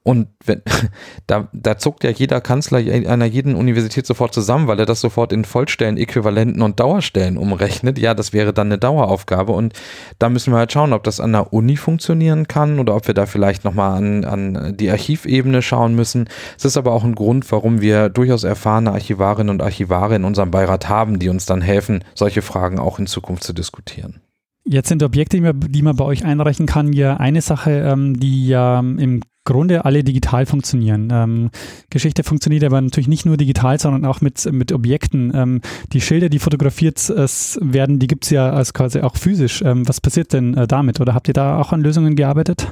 Und 0.03 0.29
wenn, 0.43 0.63
da, 1.27 1.47
da 1.53 1.77
zuckt 1.77 2.03
ja 2.03 2.09
jeder 2.09 2.41
Kanzler 2.41 2.79
einer 2.79 3.25
jeden 3.25 3.53
Universität 3.53 4.07
sofort 4.07 4.33
zusammen, 4.33 4.67
weil 4.67 4.79
er 4.79 4.87
das 4.87 4.99
sofort 4.99 5.31
in 5.31 5.45
Vollstellen, 5.45 5.97
Äquivalenten 5.97 6.63
und 6.63 6.79
Dauerstellen 6.79 7.37
umrechnet. 7.37 7.99
Ja, 7.99 8.15
das 8.15 8.33
wäre 8.33 8.51
dann 8.51 8.67
eine 8.67 8.79
Daueraufgabe. 8.79 9.51
Und 9.51 9.73
da 10.17 10.29
müssen 10.29 10.53
wir 10.53 10.57
halt 10.57 10.71
schauen, 10.71 10.93
ob 10.93 11.03
das 11.03 11.19
an 11.19 11.33
der 11.33 11.53
Uni 11.53 11.77
funktionieren 11.77 12.47
kann 12.47 12.79
oder 12.79 12.95
ob 12.95 13.07
wir 13.07 13.13
da 13.13 13.27
vielleicht 13.27 13.63
nochmal 13.63 13.97
an, 13.97 14.25
an 14.25 14.75
die 14.75 14.89
Archivebene 14.89 15.61
schauen 15.61 15.93
müssen. 15.93 16.27
Es 16.57 16.65
ist 16.65 16.77
aber 16.77 16.93
auch 16.93 17.03
ein 17.03 17.15
Grund, 17.15 17.51
warum 17.51 17.81
wir 17.81 18.09
durchaus 18.09 18.43
erfahrene 18.43 18.91
Archivarinnen 18.91 19.51
und 19.51 19.61
Archivare 19.61 20.15
in 20.15 20.23
unserem 20.23 20.49
Beirat 20.49 20.89
haben, 20.89 21.19
die 21.19 21.29
uns 21.29 21.45
dann 21.45 21.61
helfen, 21.61 22.03
solche 22.15 22.41
Fragen 22.41 22.79
auch 22.79 22.97
in 22.97 23.05
Zukunft 23.05 23.43
zu 23.43 23.53
diskutieren. 23.53 24.21
Jetzt 24.63 24.89
sind 24.89 25.01
Objekte, 25.03 25.37
die 25.37 25.41
man, 25.41 25.59
die 25.59 25.81
man 25.81 25.95
bei 25.95 26.05
euch 26.05 26.23
einreichen 26.23 26.65
kann, 26.65 26.93
ja 26.93 27.17
eine 27.17 27.41
Sache, 27.41 27.71
ähm, 27.71 28.19
die 28.19 28.47
ja 28.47 28.79
im 28.79 29.21
Grunde 29.43 29.85
alle 29.85 30.03
digital 30.03 30.45
funktionieren. 30.45 31.09
Ähm, 31.11 31.49
Geschichte 31.89 32.23
funktioniert 32.23 32.63
aber 32.63 32.79
natürlich 32.79 33.07
nicht 33.07 33.25
nur 33.25 33.37
digital, 33.37 33.79
sondern 33.79 34.05
auch 34.05 34.21
mit, 34.21 34.51
mit 34.51 34.71
Objekten. 34.71 35.31
Ähm, 35.33 35.61
die 35.93 36.01
Schilder, 36.01 36.29
die 36.29 36.39
fotografiert 36.39 37.09
werden, 37.09 37.99
die 37.99 38.07
gibt 38.07 38.25
es 38.25 38.29
ja 38.29 38.51
als 38.51 38.73
quasi 38.73 39.01
auch 39.01 39.15
physisch. 39.15 39.61
Ähm, 39.63 39.87
was 39.87 39.99
passiert 39.99 40.33
denn 40.33 40.53
äh, 40.55 40.67
damit? 40.67 40.99
Oder 40.99 41.13
habt 41.15 41.27
ihr 41.27 41.33
da 41.33 41.59
auch 41.59 41.73
an 41.73 41.81
Lösungen 41.81 42.15
gearbeitet? 42.15 42.67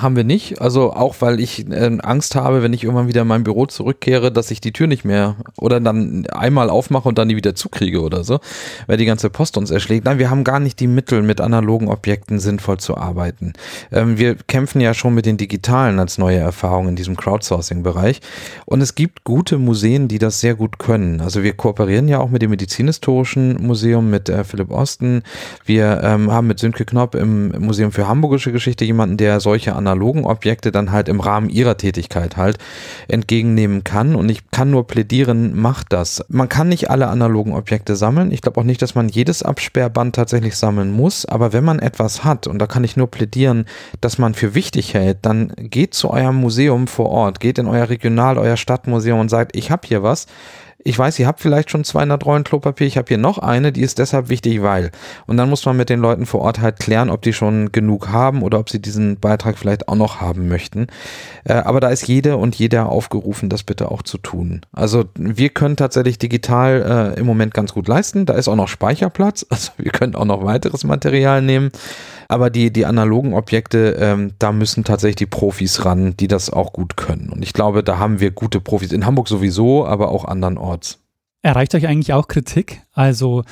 Haben 0.00 0.16
wir 0.16 0.24
nicht. 0.24 0.60
Also 0.60 0.92
auch 0.92 1.16
weil 1.20 1.40
ich 1.40 1.68
äh, 1.70 1.98
Angst 2.02 2.34
habe, 2.34 2.62
wenn 2.62 2.72
ich 2.72 2.84
irgendwann 2.84 3.08
wieder 3.08 3.22
in 3.22 3.28
mein 3.28 3.44
Büro 3.44 3.66
zurückkehre, 3.66 4.32
dass 4.32 4.50
ich 4.50 4.60
die 4.60 4.72
Tür 4.72 4.86
nicht 4.86 5.04
mehr 5.04 5.36
oder 5.56 5.80
dann 5.80 6.26
einmal 6.26 6.70
aufmache 6.70 7.08
und 7.08 7.18
dann 7.18 7.28
nie 7.28 7.36
wieder 7.36 7.54
zukriege 7.54 8.00
oder 8.00 8.24
so, 8.24 8.40
weil 8.86 8.96
die 8.96 9.04
ganze 9.04 9.30
Post 9.30 9.56
uns 9.56 9.70
erschlägt. 9.70 10.04
Nein, 10.04 10.18
wir 10.18 10.30
haben 10.30 10.44
gar 10.44 10.60
nicht 10.60 10.80
die 10.80 10.86
Mittel, 10.86 11.22
mit 11.22 11.40
analogen 11.40 11.88
Objekten 11.88 12.38
sinnvoll 12.38 12.78
zu 12.78 12.96
arbeiten. 12.96 13.52
Ähm, 13.90 14.18
wir 14.18 14.36
kämpfen 14.36 14.80
ja 14.80 14.94
schon 14.94 15.14
mit 15.14 15.26
den 15.26 15.36
digitalen 15.36 15.98
als 15.98 16.18
neue 16.18 16.38
Erfahrung 16.38 16.88
in 16.88 16.96
diesem 16.96 17.16
Crowdsourcing-Bereich. 17.16 18.20
Und 18.66 18.80
es 18.80 18.94
gibt 18.94 19.24
gute 19.24 19.58
Museen, 19.58 20.08
die 20.08 20.18
das 20.18 20.40
sehr 20.40 20.54
gut 20.54 20.78
können. 20.78 21.20
Also 21.20 21.42
wir 21.42 21.54
kooperieren 21.54 22.08
ja 22.08 22.18
auch 22.18 22.30
mit 22.30 22.42
dem 22.42 22.50
Medizinhistorischen 22.50 23.64
Museum, 23.64 24.10
mit 24.10 24.28
äh, 24.28 24.44
Philipp 24.44 24.70
Osten. 24.70 25.22
Wir 25.64 26.00
ähm, 26.02 26.30
haben 26.30 26.46
mit 26.46 26.58
Sönke 26.58 26.84
Knopp 26.84 27.14
im 27.14 27.48
Museum 27.48 27.92
für 27.92 28.08
Hamburgische 28.08 28.52
Geschichte 28.52 28.84
jemanden, 28.84 29.16
der 29.16 29.40
solche 29.40 29.71
analogen 29.76 30.24
Objekte 30.24 30.72
dann 30.72 30.92
halt 30.92 31.08
im 31.08 31.20
Rahmen 31.20 31.48
ihrer 31.48 31.76
Tätigkeit 31.76 32.36
halt 32.36 32.58
entgegennehmen 33.08 33.84
kann. 33.84 34.14
Und 34.14 34.28
ich 34.28 34.50
kann 34.50 34.70
nur 34.70 34.86
plädieren, 34.86 35.58
macht 35.58 35.92
das. 35.92 36.24
Man 36.28 36.48
kann 36.48 36.68
nicht 36.68 36.90
alle 36.90 37.08
analogen 37.08 37.54
Objekte 37.54 37.96
sammeln. 37.96 38.32
Ich 38.32 38.42
glaube 38.42 38.60
auch 38.60 38.64
nicht, 38.64 38.82
dass 38.82 38.94
man 38.94 39.08
jedes 39.08 39.42
Absperrband 39.42 40.14
tatsächlich 40.14 40.56
sammeln 40.56 40.92
muss. 40.92 41.24
Aber 41.26 41.52
wenn 41.52 41.64
man 41.64 41.78
etwas 41.78 42.24
hat, 42.24 42.46
und 42.46 42.58
da 42.58 42.66
kann 42.66 42.84
ich 42.84 42.96
nur 42.96 43.10
plädieren, 43.10 43.66
dass 44.00 44.18
man 44.18 44.34
für 44.34 44.54
wichtig 44.54 44.94
hält, 44.94 45.18
dann 45.22 45.52
geht 45.56 45.94
zu 45.94 46.10
eurem 46.10 46.36
Museum 46.36 46.86
vor 46.86 47.10
Ort, 47.10 47.40
geht 47.40 47.58
in 47.58 47.66
euer 47.66 47.88
Regional, 47.88 48.38
euer 48.38 48.56
Stadtmuseum 48.56 49.20
und 49.20 49.28
sagt, 49.28 49.56
ich 49.56 49.70
habe 49.70 49.86
hier 49.86 50.02
was 50.02 50.26
ich 50.84 50.98
weiß, 50.98 51.18
ihr 51.18 51.26
habt 51.26 51.40
vielleicht 51.40 51.70
schon 51.70 51.84
200 51.84 52.24
Rollen 52.24 52.44
Klopapier, 52.44 52.86
ich 52.86 52.96
habe 52.96 53.08
hier 53.08 53.18
noch 53.18 53.38
eine, 53.38 53.72
die 53.72 53.82
ist 53.82 53.98
deshalb 53.98 54.28
wichtig, 54.28 54.62
weil. 54.62 54.90
Und 55.26 55.36
dann 55.36 55.48
muss 55.48 55.64
man 55.64 55.76
mit 55.76 55.88
den 55.88 56.00
Leuten 56.00 56.26
vor 56.26 56.40
Ort 56.40 56.60
halt 56.60 56.78
klären, 56.78 57.10
ob 57.10 57.22
die 57.22 57.32
schon 57.32 57.72
genug 57.72 58.08
haben 58.08 58.42
oder 58.42 58.58
ob 58.58 58.70
sie 58.70 58.80
diesen 58.80 59.18
Beitrag 59.18 59.58
vielleicht 59.58 59.88
auch 59.88 59.94
noch 59.94 60.20
haben 60.20 60.48
möchten. 60.48 60.88
Äh, 61.44 61.54
aber 61.54 61.80
da 61.80 61.88
ist 61.88 62.08
jede 62.08 62.36
und 62.36 62.54
jeder 62.56 62.88
aufgerufen, 62.88 63.48
das 63.48 63.62
bitte 63.62 63.90
auch 63.90 64.02
zu 64.02 64.18
tun. 64.18 64.62
Also 64.72 65.04
wir 65.14 65.50
können 65.50 65.76
tatsächlich 65.76 66.18
digital 66.18 67.14
äh, 67.16 67.20
im 67.20 67.26
Moment 67.26 67.54
ganz 67.54 67.72
gut 67.72 67.88
leisten. 67.88 68.26
Da 68.26 68.34
ist 68.34 68.48
auch 68.48 68.56
noch 68.56 68.68
Speicherplatz, 68.68 69.46
also 69.50 69.72
wir 69.76 69.92
können 69.92 70.14
auch 70.14 70.24
noch 70.24 70.44
weiteres 70.44 70.84
Material 70.84 71.42
nehmen. 71.42 71.70
Aber 72.32 72.48
die, 72.48 72.72
die 72.72 72.86
analogen 72.86 73.34
Objekte, 73.34 73.94
ähm, 74.00 74.32
da 74.38 74.52
müssen 74.52 74.84
tatsächlich 74.84 75.16
die 75.16 75.26
Profis 75.26 75.84
ran, 75.84 76.16
die 76.16 76.28
das 76.28 76.48
auch 76.48 76.72
gut 76.72 76.96
können. 76.96 77.28
Und 77.28 77.42
ich 77.42 77.52
glaube, 77.52 77.84
da 77.84 77.98
haben 77.98 78.20
wir 78.20 78.30
gute 78.30 78.58
Profis. 78.58 78.90
In 78.90 79.04
Hamburg 79.04 79.28
sowieso, 79.28 79.84
aber 79.84 80.08
auch 80.08 80.24
andernorts. 80.24 80.98
Erreicht 81.42 81.74
euch 81.74 81.86
eigentlich 81.86 82.14
auch 82.14 82.28
Kritik? 82.28 82.80
Also 82.94 83.44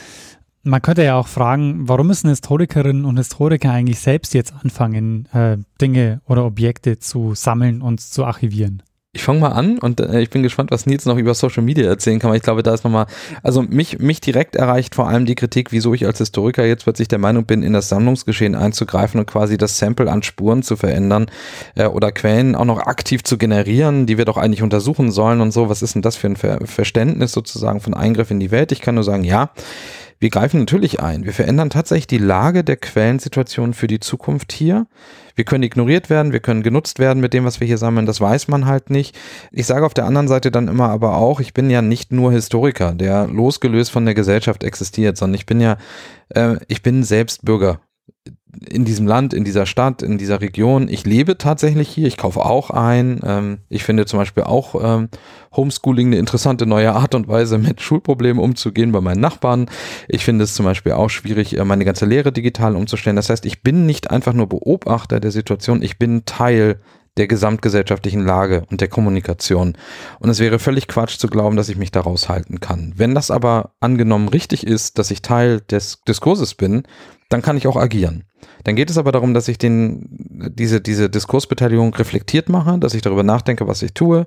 man 0.63 0.81
könnte 0.81 1.05
ja 1.05 1.17
auch 1.17 1.27
fragen, 1.27 1.91
warum 1.91 2.07
müssen 2.07 2.31
Historikerinnen 2.31 3.05
und 3.05 3.19
Historiker 3.19 3.71
eigentlich 3.71 4.01
selbst 4.01 4.33
jetzt 4.33 4.55
anfangen, 4.65 5.29
äh, 5.35 5.59
Dinge 5.79 6.23
oder 6.25 6.47
Objekte 6.47 6.99
zu 6.99 7.35
sammeln 7.35 7.83
und 7.83 8.01
zu 8.01 8.25
archivieren? 8.25 8.83
Ich 9.13 9.25
fange 9.25 9.41
mal 9.41 9.49
an 9.49 9.79
und 9.79 9.99
äh, 9.99 10.21
ich 10.21 10.31
bin 10.31 10.45
gespannt, 10.45 10.71
was 10.71 10.87
Nils 10.87 11.05
noch 11.05 11.17
über 11.17 11.35
Social 11.35 11.65
Media 11.65 11.89
erzählen 11.89 12.21
kann, 12.21 12.31
weil 12.31 12.37
ich 12.37 12.45
glaube, 12.45 12.63
da 12.63 12.73
ist 12.73 12.85
nochmal, 12.85 13.07
also 13.43 13.61
mich, 13.61 13.99
mich 13.99 14.21
direkt 14.21 14.55
erreicht 14.55 14.95
vor 14.95 15.09
allem 15.09 15.27
die 15.27 15.35
Kritik, 15.35 15.73
wieso 15.73 15.93
ich 15.95 16.07
als 16.07 16.19
Historiker 16.19 16.65
jetzt 16.65 16.85
plötzlich 16.85 17.09
der 17.09 17.19
Meinung 17.19 17.45
bin, 17.45 17.65
in 17.65 17.73
das 17.73 17.89
Sammlungsgeschehen 17.89 18.55
einzugreifen 18.55 19.19
und 19.19 19.27
quasi 19.27 19.59
das 19.59 19.79
Sample 19.79 20.09
an 20.09 20.23
Spuren 20.23 20.63
zu 20.63 20.77
verändern 20.77 21.27
äh, 21.75 21.87
oder 21.87 22.13
Quellen 22.13 22.55
auch 22.55 22.65
noch 22.65 22.79
aktiv 22.79 23.25
zu 23.25 23.37
generieren, 23.37 24.07
die 24.07 24.17
wir 24.17 24.27
doch 24.27 24.37
eigentlich 24.37 24.63
untersuchen 24.63 25.11
sollen 25.11 25.41
und 25.41 25.51
so. 25.51 25.69
Was 25.69 25.83
ist 25.83 25.97
denn 25.97 26.03
das 26.03 26.15
für 26.15 26.29
ein 26.29 26.37
Ver 26.37 26.61
Verständnis 26.65 27.33
sozusagen 27.33 27.81
von 27.81 27.95
Eingriff 27.95 28.31
in 28.31 28.39
die 28.39 28.53
Welt? 28.53 28.71
Ich 28.71 28.81
kann 28.81 28.95
nur 28.95 29.03
sagen, 29.03 29.25
ja, 29.25 29.51
wir 30.21 30.29
greifen 30.29 30.61
natürlich 30.61 31.01
ein. 31.01 31.25
Wir 31.25 31.33
verändern 31.33 31.71
tatsächlich 31.71 32.07
die 32.07 32.19
Lage 32.19 32.63
der 32.63 32.77
Quellensituation 32.77 33.73
für 33.73 33.87
die 33.87 34.01
Zukunft 34.01 34.53
hier. 34.53 34.87
Wir 35.35 35.45
können 35.45 35.63
ignoriert 35.63 36.11
werden, 36.11 36.33
wir 36.33 36.41
können 36.41 36.63
genutzt 36.63 36.99
werden 36.99 37.21
mit 37.21 37.33
dem, 37.33 37.47
was 37.47 37.59
wir 37.59 37.67
hier 37.67 37.79
sammeln. 37.79 38.05
Das 38.05 38.21
weiß 38.21 38.49
man 38.49 38.67
halt 38.67 38.91
nicht. 38.91 39.19
Ich 39.51 39.67
sage 39.67 39.87
auf 39.87 39.95
der 39.95 40.05
anderen 40.05 40.29
Seite 40.29 40.51
dann 40.51 40.69
immer 40.69 40.91
aber 40.91 41.17
auch, 41.17 41.41
ich 41.41 41.55
bin 41.55 41.71
ja 41.71 41.81
nicht 41.81 42.13
nur 42.13 42.33
Historiker, 42.33 42.93
der 42.93 43.27
losgelöst 43.29 43.91
von 43.91 44.05
der 44.05 44.15
Gesellschaft 44.15 44.63
existiert, 44.63 45.17
sondern 45.17 45.37
ich 45.37 45.47
bin 45.47 45.61
ja, 45.61 45.79
äh, 46.29 46.57
ich 46.69 46.83
bin 46.83 47.03
selbst 47.03 47.47
Bürger 47.47 47.81
in 48.69 48.85
diesem 48.85 49.07
Land, 49.07 49.33
in 49.33 49.45
dieser 49.45 49.67
Stadt, 49.67 50.03
in 50.03 50.19
dieser 50.19 50.41
Region. 50.41 50.89
Ich 50.89 51.07
lebe 51.07 51.39
tatsächlich 51.39 51.89
hier, 51.89 52.07
ich 52.07 52.17
kaufe 52.17 52.41
auch 52.41 52.71
ein. 52.71 53.21
Ähm, 53.25 53.59
ich 53.69 53.85
finde 53.85 54.07
zum 54.07 54.19
Beispiel 54.19 54.43
auch 54.43 54.75
ähm, 54.83 55.09
Homeschooling 55.55 56.09
eine 56.09 56.19
interessante 56.19 56.67
neue 56.67 56.93
Art 56.93 57.15
und 57.15 57.29
Weise, 57.29 57.59
mit 57.59 57.81
Schulproblemen 57.81 58.43
umzugehen 58.43 58.93
bei 58.93 59.01
meinen 59.01 59.21
Nachbarn. 59.21 59.67
Ich 60.09 60.25
finde 60.25 60.45
es 60.45 60.55
zum 60.55 60.65
Beispiel 60.65 60.93
auch 60.93 61.09
schwierig, 61.09 61.57
äh, 61.57 61.65
meine 61.65 61.85
ganze 61.85 62.07
Lehre 62.07 62.33
digital 62.33 62.77
umzustellen. 62.77 63.17
Das 63.17 63.31
heißt, 63.31 63.47
ich 63.47 63.63
bin 63.63 63.87
nicht 63.87 64.11
einfach 64.11 64.33
nur 64.33 64.49
Beobachter 64.49 65.21
der 65.21 65.31
Situation, 65.31 65.83
ich 65.83 65.99
bin 65.99 66.25
Teil 66.25 66.81
der 67.17 67.27
gesamtgesellschaftlichen 67.27 68.25
Lage 68.25 68.65
und 68.71 68.81
der 68.81 68.89
Kommunikation. 68.89 69.77
Und 70.21 70.31
es 70.31 70.39
wäre 70.39 70.59
völlig 70.59 70.87
Quatsch 70.87 71.19
zu 71.19 71.29
glauben, 71.29 71.57
dass 71.57 71.69
ich 71.69 71.77
mich 71.77 71.91
da 71.91 72.01
raushalten 72.01 72.61
kann. 72.61 72.95
Wenn 72.97 73.15
das 73.15 73.31
aber 73.31 73.73
angenommen 73.81 74.29
richtig 74.29 74.67
ist, 74.67 74.99
dass 74.99 75.11
ich 75.11 75.21
Teil 75.21 75.61
des 75.61 76.03
Diskurses 76.07 76.55
bin, 76.55 76.85
dann 77.31 77.43
kann 77.43 77.57
ich 77.57 77.67
auch 77.67 77.77
agieren. 77.77 78.25
Dann 78.65 78.77
geht 78.77 78.91
es 78.91 78.99
aber 78.99 79.13
darum, 79.13 79.33
dass 79.33 79.49
ich 79.49 79.57
den, 79.57 80.07
diese, 80.11 80.81
diese 80.81 81.09
Diskursbeteiligung 81.09 81.95
reflektiert 81.95 82.49
mache, 82.49 82.79
dass 82.79 82.93
ich 82.93 83.03
darüber 83.03 83.23
nachdenke, 83.23 83.67
was 83.69 83.83
ich 83.83 83.95
tue 83.95 84.27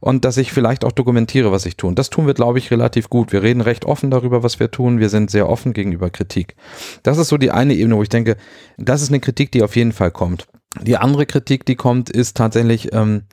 und 0.00 0.24
dass 0.24 0.36
ich 0.38 0.50
vielleicht 0.50 0.84
auch 0.84 0.92
dokumentiere, 0.92 1.52
was 1.52 1.66
ich 1.66 1.76
tue. 1.76 1.88
Und 1.88 1.98
das 1.98 2.10
tun 2.10 2.26
wir, 2.26 2.34
glaube 2.34 2.58
ich, 2.58 2.70
relativ 2.70 3.10
gut. 3.10 3.32
Wir 3.32 3.42
reden 3.42 3.60
recht 3.60 3.84
offen 3.84 4.10
darüber, 4.10 4.42
was 4.42 4.58
wir 4.58 4.70
tun. 4.70 4.98
Wir 4.98 5.10
sind 5.10 5.30
sehr 5.30 5.48
offen 5.48 5.74
gegenüber 5.74 6.10
Kritik. 6.10 6.56
Das 7.02 7.18
ist 7.18 7.28
so 7.28 7.36
die 7.36 7.50
eine 7.50 7.74
Ebene, 7.74 7.96
wo 7.96 8.02
ich 8.02 8.08
denke, 8.08 8.36
das 8.78 9.02
ist 9.02 9.10
eine 9.10 9.20
Kritik, 9.20 9.52
die 9.52 9.62
auf 9.62 9.76
jeden 9.76 9.92
Fall 9.92 10.10
kommt. 10.10 10.48
Die 10.82 10.96
andere 10.96 11.26
Kritik, 11.26 11.66
die 11.66 11.76
kommt, 11.76 12.10
ist 12.10 12.36
tatsächlich, 12.36 12.92
ähm, 12.94 13.24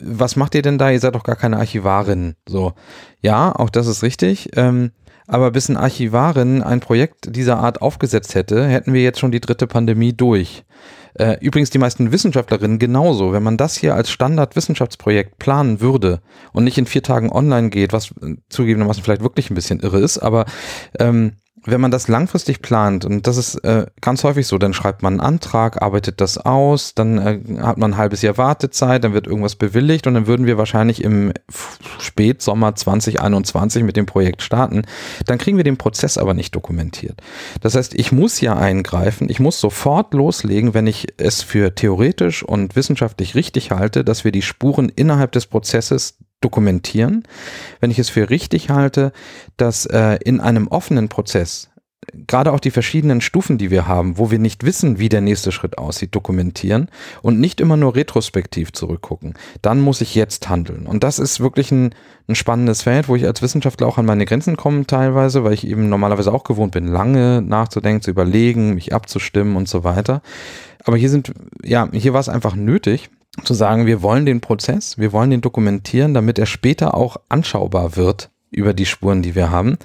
was 0.00 0.36
macht 0.36 0.54
ihr 0.54 0.62
denn 0.62 0.78
da? 0.78 0.90
Ihr 0.90 1.00
seid 1.00 1.14
doch 1.14 1.24
gar 1.24 1.36
keine 1.36 1.58
Archivarin. 1.58 2.36
So, 2.48 2.72
ja, 3.20 3.54
auch 3.54 3.70
das 3.70 3.86
ist 3.86 4.02
richtig. 4.02 4.50
Ähm, 4.56 4.92
aber 5.30 5.52
bis 5.52 5.68
ein 5.68 5.76
Archivarin 5.76 6.62
ein 6.62 6.80
Projekt 6.80 7.34
dieser 7.36 7.58
Art 7.58 7.82
aufgesetzt 7.82 8.34
hätte, 8.34 8.66
hätten 8.66 8.92
wir 8.92 9.02
jetzt 9.02 9.20
schon 9.20 9.30
die 9.30 9.40
dritte 9.40 9.66
Pandemie 9.66 10.12
durch. 10.12 10.64
Äh, 11.14 11.38
übrigens 11.40 11.70
die 11.70 11.78
meisten 11.78 12.12
Wissenschaftlerinnen 12.12 12.78
genauso. 12.78 13.32
Wenn 13.32 13.42
man 13.42 13.56
das 13.56 13.76
hier 13.76 13.94
als 13.94 14.10
Standard-Wissenschaftsprojekt 14.10 15.38
planen 15.38 15.80
würde 15.80 16.20
und 16.52 16.64
nicht 16.64 16.78
in 16.78 16.86
vier 16.86 17.02
Tagen 17.02 17.30
online 17.30 17.70
geht, 17.70 17.92
was 17.92 18.12
zugegebenermaßen 18.48 19.02
vielleicht 19.02 19.22
wirklich 19.22 19.50
ein 19.50 19.54
bisschen 19.54 19.80
irre 19.80 20.00
ist, 20.00 20.18
aber 20.18 20.46
ähm, 20.98 21.34
wenn 21.70 21.80
man 21.80 21.90
das 21.90 22.08
langfristig 22.08 22.62
plant, 22.62 23.04
und 23.04 23.26
das 23.26 23.36
ist 23.36 23.56
äh, 23.64 23.86
ganz 24.00 24.24
häufig 24.24 24.46
so, 24.46 24.58
dann 24.58 24.72
schreibt 24.72 25.02
man 25.02 25.14
einen 25.14 25.20
Antrag, 25.20 25.82
arbeitet 25.82 26.20
das 26.20 26.38
aus, 26.38 26.94
dann 26.94 27.18
äh, 27.18 27.40
hat 27.60 27.78
man 27.78 27.92
ein 27.92 27.96
halbes 27.96 28.22
Jahr 28.22 28.38
Wartezeit, 28.38 29.04
dann 29.04 29.12
wird 29.12 29.26
irgendwas 29.26 29.56
bewilligt 29.56 30.06
und 30.06 30.14
dann 30.14 30.26
würden 30.26 30.46
wir 30.46 30.58
wahrscheinlich 30.58 31.02
im 31.02 31.32
Spätsommer 31.98 32.74
2021 32.74 33.82
mit 33.82 33.96
dem 33.96 34.06
Projekt 34.06 34.42
starten. 34.42 34.82
Dann 35.26 35.38
kriegen 35.38 35.56
wir 35.56 35.64
den 35.64 35.76
Prozess 35.76 36.18
aber 36.18 36.34
nicht 36.34 36.54
dokumentiert. 36.54 37.20
Das 37.60 37.74
heißt, 37.74 37.94
ich 37.94 38.12
muss 38.12 38.40
ja 38.40 38.56
eingreifen, 38.56 39.28
ich 39.28 39.40
muss 39.40 39.60
sofort 39.60 40.14
loslegen, 40.14 40.74
wenn 40.74 40.86
ich 40.86 41.08
es 41.16 41.42
für 41.42 41.74
theoretisch 41.74 42.42
und 42.42 42.76
wissenschaftlich 42.76 43.34
richtig 43.34 43.70
halte, 43.70 44.04
dass 44.04 44.24
wir 44.24 44.32
die 44.32 44.42
Spuren 44.42 44.88
innerhalb 44.88 45.32
des 45.32 45.46
Prozesses 45.46 46.16
dokumentieren, 46.40 47.24
wenn 47.80 47.90
ich 47.90 47.98
es 47.98 48.10
für 48.10 48.30
richtig 48.30 48.70
halte, 48.70 49.12
dass 49.56 49.86
äh, 49.86 50.18
in 50.24 50.40
einem 50.40 50.68
offenen 50.68 51.08
Prozess 51.08 51.70
gerade 52.26 52.52
auch 52.52 52.60
die 52.60 52.70
verschiedenen 52.70 53.20
Stufen, 53.20 53.58
die 53.58 53.70
wir 53.70 53.86
haben, 53.86 54.18
wo 54.18 54.30
wir 54.30 54.38
nicht 54.38 54.64
wissen, 54.64 54.98
wie 54.98 55.08
der 55.08 55.20
nächste 55.20 55.52
Schritt 55.52 55.78
aussieht, 55.78 56.14
dokumentieren 56.14 56.88
und 57.22 57.40
nicht 57.40 57.60
immer 57.60 57.76
nur 57.76 57.94
retrospektiv 57.94 58.72
zurückgucken, 58.72 59.34
dann 59.62 59.80
muss 59.80 60.00
ich 60.00 60.14
jetzt 60.14 60.48
handeln. 60.48 60.86
Und 60.86 61.04
das 61.04 61.18
ist 61.18 61.40
wirklich 61.40 61.70
ein, 61.70 61.94
ein 62.28 62.34
spannendes 62.34 62.82
Feld, 62.82 63.08
wo 63.08 63.16
ich 63.16 63.26
als 63.26 63.42
Wissenschaftler 63.42 63.86
auch 63.86 63.98
an 63.98 64.06
meine 64.06 64.24
Grenzen 64.24 64.56
komme 64.56 64.86
teilweise, 64.86 65.44
weil 65.44 65.52
ich 65.52 65.66
eben 65.66 65.88
normalerweise 65.88 66.32
auch 66.32 66.44
gewohnt 66.44 66.72
bin, 66.72 66.86
lange 66.86 67.42
nachzudenken, 67.42 68.02
zu 68.02 68.10
überlegen, 68.10 68.74
mich 68.74 68.94
abzustimmen 68.94 69.56
und 69.56 69.68
so 69.68 69.84
weiter. 69.84 70.22
Aber 70.84 70.96
hier 70.96 71.10
sind, 71.10 71.32
ja, 71.62 71.88
hier 71.92 72.14
war 72.14 72.20
es 72.20 72.28
einfach 72.28 72.54
nötig, 72.54 73.10
zu 73.44 73.54
sagen, 73.54 73.86
wir 73.86 74.02
wollen 74.02 74.26
den 74.26 74.40
Prozess, 74.40 74.98
wir 74.98 75.12
wollen 75.12 75.30
den 75.30 75.40
dokumentieren, 75.40 76.14
damit 76.14 76.38
er 76.38 76.46
später 76.46 76.94
auch 76.94 77.16
anschaubar 77.28 77.96
wird 77.96 78.30
über 78.50 78.74
die 78.74 78.86
Spuren, 78.86 79.22
die 79.22 79.34
wir 79.34 79.50
haben. 79.50 79.78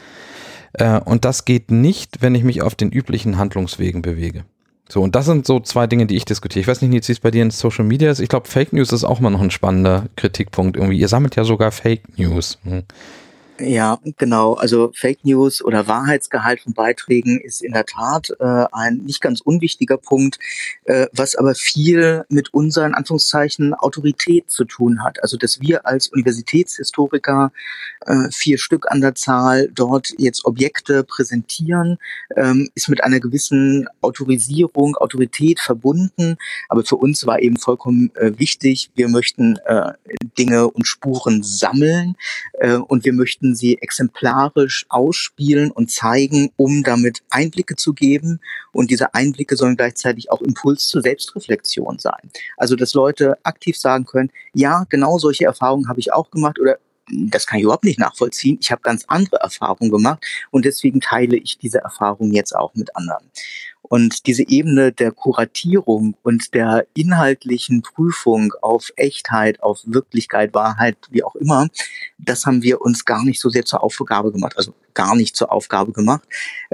Äh, 0.74 1.00
und 1.00 1.26
das 1.26 1.46
geht 1.46 1.72
nicht, 1.72 2.22
wenn 2.22 2.36
ich 2.36 2.44
mich 2.44 2.62
auf 2.62 2.76
den 2.76 2.92
üblichen 2.92 3.38
Handlungswegen 3.38 4.02
bewege. 4.02 4.46
So, 4.88 5.02
und 5.02 5.16
das 5.16 5.26
sind 5.26 5.48
so 5.48 5.60
zwei 5.60 5.88
Dinge, 5.88 6.06
die 6.06 6.16
ich 6.16 6.26
diskutiere. 6.26 6.62
Ich 6.62 6.68
weiß 6.68 6.82
nicht, 6.82 6.92
Nils, 6.92 7.08
wie 7.08 7.14
es 7.14 7.20
bei 7.20 7.32
dir 7.32 7.42
in 7.42 7.50
Social 7.50 7.86
Media 7.86 8.12
ist. 8.12 8.20
Ich 8.20 8.30
glaube, 8.30 8.48
Fake 8.48 8.72
News 8.72 8.92
ist 8.92 9.04
auch 9.04 9.20
mal 9.20 9.32
noch 9.32 9.42
ein 9.42 9.52
spannender 9.52 10.10
Kritikpunkt 10.16 10.78
irgendwie. 10.78 11.00
Ihr 11.00 11.08
sammelt 11.08 11.36
ja 11.36 11.44
sogar 11.44 11.72
Fake 11.72 12.18
News. 12.18 12.60
Ja, 13.58 14.00
genau. 14.18 14.56
Also 14.56 14.92
Fake 14.94 15.24
News 15.24 15.64
oder 15.64 15.88
Wahrheitsgehalt 15.88 16.60
von 16.60 16.74
Beiträgen 16.74 17.40
ist 17.40 17.62
in 17.62 17.72
der 17.72 17.86
Tat 17.86 18.30
äh, 18.42 18.66
ein 18.74 18.98
nicht 19.06 19.22
ganz 19.22 19.40
unwichtiger 19.40 19.96
Punkt, 19.96 20.40
äh, 20.84 21.08
was 21.14 21.36
aber 21.36 21.56
viel 21.56 22.26
mit 22.28 22.54
unseren 22.54 22.94
Anführungszeichen 22.94 23.74
Autorität 23.74 24.52
zu 24.52 24.66
tun 24.66 25.04
hat. 25.04 25.24
Also 25.24 25.38
dass 25.38 25.62
wir 25.62 25.86
als 25.86 26.08
Universitätshistoriker 26.08 27.54
äh, 28.06 28.28
vier 28.34 28.58
Stück 28.58 28.92
an 28.92 29.00
der 29.00 29.16
Zahl 29.16 29.70
dort 29.74 30.10
jetzt 30.18 30.44
Objekte 30.44 31.06
präsentieren, 31.06 31.98
ähm, 32.36 32.70
ist 32.76 32.90
mit 32.90 33.06
einer 33.06 33.22
gewissen 33.22 33.88
Autorisierung, 34.02 34.98
Autorität 34.98 35.62
verbunden. 35.62 36.36
Aber 36.68 36.84
für 36.84 36.98
uns 36.98 37.26
war 37.26 37.40
eben 37.40 37.58
vollkommen 37.58 38.12
äh, 38.16 38.38
wichtig, 38.38 38.92
wir 38.96 39.08
möchten 39.08 39.58
äh, 39.66 39.94
Dinge 40.38 40.68
und 40.68 40.86
Spuren 40.86 41.42
sammeln 41.42 42.16
äh, 42.60 42.74
und 42.74 43.06
wir 43.06 43.14
möchten 43.14 43.45
möchten 43.46 43.56
sie 43.56 43.78
exemplarisch 43.82 44.86
ausspielen 44.90 45.72
und 45.72 45.92
zeigen, 45.92 46.52
um 46.58 46.84
damit 46.84 47.22
Einblicke 47.30 47.76
zu 47.76 47.94
geben. 47.94 48.40
Und 48.72 48.90
diese 48.90 49.14
Einblicke 49.14 49.56
sollen 49.56 49.78
gleichzeitig 49.78 50.32
auch 50.32 50.42
Impuls 50.42 50.88
zur 50.88 51.02
Selbstreflexion 51.02 52.00
sein. 52.00 52.32
Also, 52.58 52.76
dass 52.76 52.94
Leute 52.94 53.38
aktiv 53.44 53.78
sagen 53.78 54.06
können, 54.06 54.32
ja, 54.54 54.86
genau 54.90 55.18
solche 55.20 55.46
Erfahrungen 55.46 55.88
habe 55.88 56.00
ich 56.00 56.12
auch 56.14 56.32
gemacht 56.32 56.60
oder 56.60 56.78
das 57.08 57.46
kann 57.46 57.60
ich 57.60 57.66
überhaupt 57.66 57.84
nicht 57.84 58.00
nachvollziehen. 58.00 58.58
Ich 58.60 58.72
habe 58.72 58.82
ganz 58.82 59.06
andere 59.08 59.38
Erfahrungen 59.38 59.92
gemacht 59.92 60.26
und 60.50 60.66
deswegen 60.66 61.02
teile 61.02 61.38
ich 61.38 61.60
diese 61.60 61.78
Erfahrungen 61.80 62.34
jetzt 62.34 62.56
auch 62.56 62.74
mit 62.74 62.96
anderen. 62.96 63.30
Und 63.90 64.26
diese 64.28 64.48
Ebene 64.48 64.92
der 64.92 65.12
Kuratierung 65.12 66.16
und 66.24 66.54
der 66.54 66.86
inhaltlichen 66.96 67.82
Prüfung 67.82 68.54
auf 68.62 68.92
Echtheit, 68.96 69.62
auf 69.62 69.82
Wirklichkeit, 69.86 70.54
Wahrheit, 70.54 70.98
wie 71.10 71.24
auch 71.24 71.36
immer, 71.36 71.68
das 72.18 72.46
haben 72.46 72.62
wir 72.62 72.82
uns 72.82 73.06
gar 73.06 73.24
nicht 73.24 73.40
so 73.40 73.50
sehr 73.50 73.66
zur 73.66 73.84
Aufgabe 73.84 74.32
gemacht, 74.32 74.58
also 74.58 74.74
gar 74.96 75.16
nicht 75.16 75.36
zur 75.36 75.52
Aufgabe 75.52 75.92
gemacht. 75.92 76.24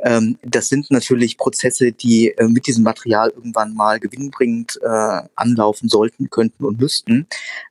Ähm, 0.03 0.37
das 0.43 0.69
sind 0.69 0.89
natürlich 0.91 1.37
Prozesse, 1.37 1.91
die 1.91 2.29
äh, 2.29 2.47
mit 2.47 2.67
diesem 2.67 2.83
Material 2.83 3.31
irgendwann 3.35 3.73
mal 3.73 3.99
gewinnbringend 3.99 4.79
äh, 4.81 5.21
anlaufen 5.35 5.89
sollten, 5.89 6.29
könnten 6.29 6.63
und 6.63 6.79
müssten. 6.79 7.27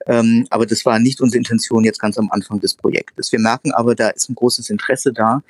Ähm, 0.06 0.46
aber 0.50 0.66
das 0.66 0.84
war 0.84 0.98
nicht 0.98 1.20
unsere 1.20 1.38
Intention 1.38 1.84
jetzt 1.84 2.00
ganz 2.00 2.18
am 2.18 2.30
Anfang 2.30 2.60
des 2.60 2.74
Projektes. 2.74 3.32
Wir 3.32 3.38
merken 3.38 3.72
aber, 3.72 3.94
da 3.94 4.10
ist 4.10 4.28
ein 4.28 4.34
großes 4.34 4.68
Interesse 4.68 5.12
da, 5.12 5.42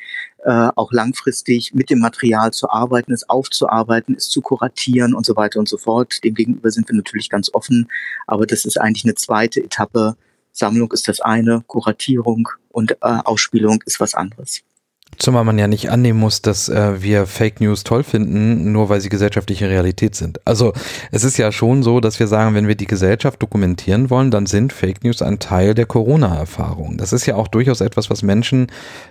äh, 0.44 0.68
auch 0.74 0.92
langfristig 0.92 1.72
mit 1.74 1.90
dem 1.90 1.98
Material 1.98 2.52
zu 2.52 2.70
arbeiten, 2.70 3.12
es 3.12 3.28
aufzuarbeiten, 3.28 4.14
es 4.16 4.30
zu 4.30 4.40
kuratieren 4.40 5.14
und 5.14 5.26
so 5.26 5.36
weiter 5.36 5.58
und 5.58 5.68
so 5.68 5.76
fort. 5.76 6.22
Demgegenüber 6.24 6.70
sind 6.70 6.88
wir 6.88 6.96
natürlich 6.96 7.28
ganz 7.28 7.52
offen, 7.52 7.88
aber 8.26 8.46
das 8.46 8.64
ist 8.64 8.80
eigentlich 8.80 9.04
eine 9.04 9.14
zweite 9.14 9.62
Etappe. 9.62 10.16
Sammlung 10.52 10.92
ist 10.92 11.08
das 11.08 11.20
eine, 11.20 11.62
Kuratierung 11.66 12.48
und 12.70 12.92
äh, 12.92 12.96
Ausspielung 13.00 13.82
ist 13.86 14.00
was 14.00 14.14
anderes. 14.14 14.62
Zumal 15.18 15.44
man 15.44 15.58
ja 15.58 15.66
nicht 15.66 15.90
annehmen 15.90 16.18
muss, 16.18 16.40
dass 16.40 16.68
äh, 16.68 17.02
wir 17.02 17.26
Fake 17.26 17.60
News 17.60 17.84
toll 17.84 18.04
finden, 18.04 18.72
nur 18.72 18.88
weil 18.88 19.00
sie 19.00 19.08
gesellschaftliche 19.08 19.68
Realität 19.68 20.14
sind. 20.14 20.40
Also 20.46 20.72
es 21.10 21.24
ist 21.24 21.36
ja 21.36 21.52
schon 21.52 21.82
so, 21.82 22.00
dass 22.00 22.18
wir 22.20 22.26
sagen, 22.26 22.54
wenn 22.54 22.68
wir 22.68 22.74
die 22.74 22.86
Gesellschaft 22.86 23.42
dokumentieren 23.42 24.08
wollen, 24.08 24.30
dann 24.30 24.46
sind 24.46 24.72
Fake 24.72 25.04
News 25.04 25.20
ein 25.20 25.38
Teil 25.38 25.74
der 25.74 25.86
Corona-Erfahrung. 25.86 26.96
Das 26.96 27.12
ist 27.12 27.26
ja 27.26 27.34
auch 27.34 27.48
durchaus 27.48 27.80
etwas, 27.80 28.08
was 28.08 28.22
Menschen 28.22 28.68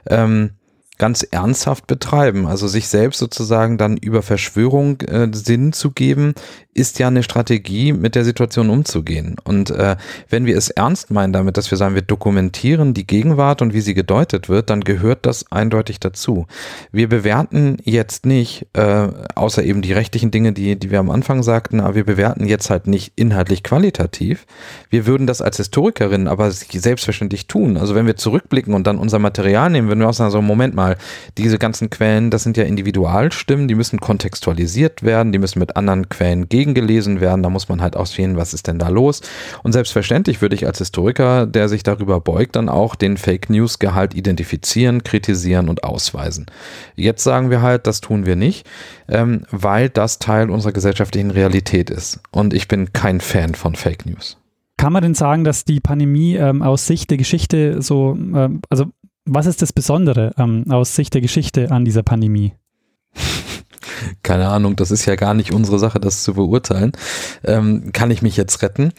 ähm, 0.08 0.52
ganz 1.00 1.24
ernsthaft 1.24 1.88
betreiben. 1.88 2.46
Also 2.46 2.68
sich 2.68 2.88
selbst 2.88 3.18
sozusagen 3.18 3.78
dann 3.80 3.98
über 3.98 4.22
Verschwörung 4.22 5.02
äh, 5.02 5.28
Sinn 5.32 5.74
zu 5.74 5.92
geben, 5.92 6.36
ist 6.80 7.00
ja 7.00 7.08
eine 7.08 7.24
Strategie, 7.24 7.92
mit 7.94 8.16
der 8.16 8.24
Situation 8.24 8.70
umzugehen. 8.70 9.36
Und 9.44 9.70
äh, 9.70 9.98
wenn 10.30 10.46
wir 10.46 10.58
es 10.58 10.70
ernst 10.70 11.12
meinen 11.12 11.34
damit, 11.34 11.58
dass 11.58 11.72
wir 11.72 11.78
sagen, 11.78 11.96
wir 11.96 12.02
dokumentieren 12.02 12.94
die 12.94 13.06
Gegenwart 13.06 13.62
und 13.62 13.74
wie 13.74 13.82
sie 13.82 13.94
gedeutet 13.94 14.48
wird, 14.48 14.70
dann 14.70 14.82
gehört 14.82 15.26
das 15.26 15.52
eindeutig 15.52 16.00
dazu. 16.00 16.46
Wir 16.92 17.10
bewerten 17.10 17.78
jetzt 17.84 18.26
nicht, 18.26 18.68
äh, 18.74 19.08
außer 19.36 19.64
eben 19.64 19.82
die 19.82 19.94
rechtlichen 19.94 20.32
Dinge, 20.32 20.54
die, 20.54 20.78
die 20.78 20.92
wir 20.92 21.00
am 21.00 21.10
Anfang 21.10 21.44
sagten, 21.44 21.80
aber 21.82 21.96
wir 21.96 22.06
bewerten 22.06 22.46
jetzt 22.46 22.70
halt 22.70 22.88
nicht 22.88 23.14
inhaltlich 23.16 23.64
qualitativ. 23.64 24.46
Wir 24.90 25.06
würden 25.06 25.28
das 25.28 25.42
als 25.42 25.58
Historikerin 25.58 26.28
aber 26.28 26.52
selbstverständlich 26.52 27.48
tun. 27.48 27.78
Also 27.78 27.96
wenn 27.96 28.06
wir 28.06 28.16
zurückblicken 28.16 28.74
und 28.74 28.88
dann 28.88 28.98
unser 28.98 29.20
Material 29.20 29.70
nehmen, 29.70 29.90
würden 29.90 30.00
wir 30.00 30.10
auch 30.10 30.14
sagen, 30.14 30.32
so 30.32 30.42
Moment 30.42 30.76
mal, 30.76 30.89
diese 31.38 31.58
ganzen 31.58 31.90
Quellen, 31.90 32.30
das 32.30 32.44
sind 32.44 32.58
ja 32.58 32.64
Individualstimmen, 32.64 33.68
die 33.68 33.76
müssen 33.76 34.00
kontextualisiert 34.00 35.04
werden, 35.04 35.32
die 35.32 35.40
müssen 35.40 35.60
mit 35.60 35.76
anderen 35.76 36.10
Quellen 36.10 36.50
gegengelesen 36.50 37.22
werden, 37.22 37.44
da 37.44 37.50
muss 37.50 37.70
man 37.70 37.82
halt 37.82 37.96
auswählen, 37.96 38.38
was 38.38 38.54
ist 38.54 38.68
denn 38.68 38.80
da 38.80 38.90
los. 38.90 39.22
Und 39.64 39.74
selbstverständlich 39.74 40.42
würde 40.42 40.56
ich 40.56 40.66
als 40.66 40.80
Historiker, 40.80 41.46
der 41.46 41.70
sich 41.70 41.84
darüber 41.84 42.20
beugt, 42.20 42.56
dann 42.56 42.70
auch 42.70 42.96
den 42.96 43.18
Fake 43.18 43.50
News 43.50 43.80
Gehalt 43.80 44.14
identifizieren, 44.14 45.04
kritisieren 45.04 45.70
und 45.70 45.84
ausweisen. 45.84 46.46
Jetzt 46.96 47.24
sagen 47.24 47.50
wir 47.50 47.62
halt, 47.62 47.88
das 47.88 48.02
tun 48.02 48.26
wir 48.26 48.36
nicht, 48.36 48.68
ähm, 49.08 49.44
weil 49.52 49.90
das 49.90 50.20
Teil 50.20 50.50
unserer 50.50 50.72
gesellschaftlichen 50.72 51.32
Realität 51.32 51.90
ist. 51.90 52.20
Und 52.32 52.54
ich 52.54 52.68
bin 52.68 52.94
kein 52.94 53.22
Fan 53.22 53.56
von 53.56 53.76
Fake 53.76 54.06
News. 54.06 54.38
Kann 54.80 54.94
man 54.94 55.04
denn 55.04 55.14
sagen, 55.14 55.44
dass 55.44 55.66
die 55.66 55.82
Pandemie 55.82 56.36
ähm, 56.36 56.62
aus 56.62 56.88
Sicht 56.88 57.10
der 57.10 57.18
Geschichte 57.18 57.82
so, 57.82 58.16
ähm, 58.18 58.62
also 58.70 58.86
was 59.30 59.46
ist 59.46 59.62
das 59.62 59.74
Besondere 59.74 60.34
ähm, 60.38 60.66
aus 60.70 60.96
Sicht 60.96 61.14
der 61.14 61.22
Geschichte 61.22 61.72
an 61.72 61.86
dieser 61.86 62.04
Pandemie? 62.04 62.54
Keine 64.24 64.48
Ahnung, 64.48 64.76
das 64.76 64.92
ist 64.92 65.06
ja 65.06 65.16
gar 65.16 65.34
nicht 65.34 65.54
unsere 65.54 65.80
Sache, 65.80 66.00
das 66.00 66.24
zu 66.24 66.34
beurteilen. 66.34 66.92
Ähm, 67.44 67.92
kann 67.94 68.12
ich 68.12 68.22
mich 68.22 68.38
jetzt 68.38 68.62
retten? 68.62 68.92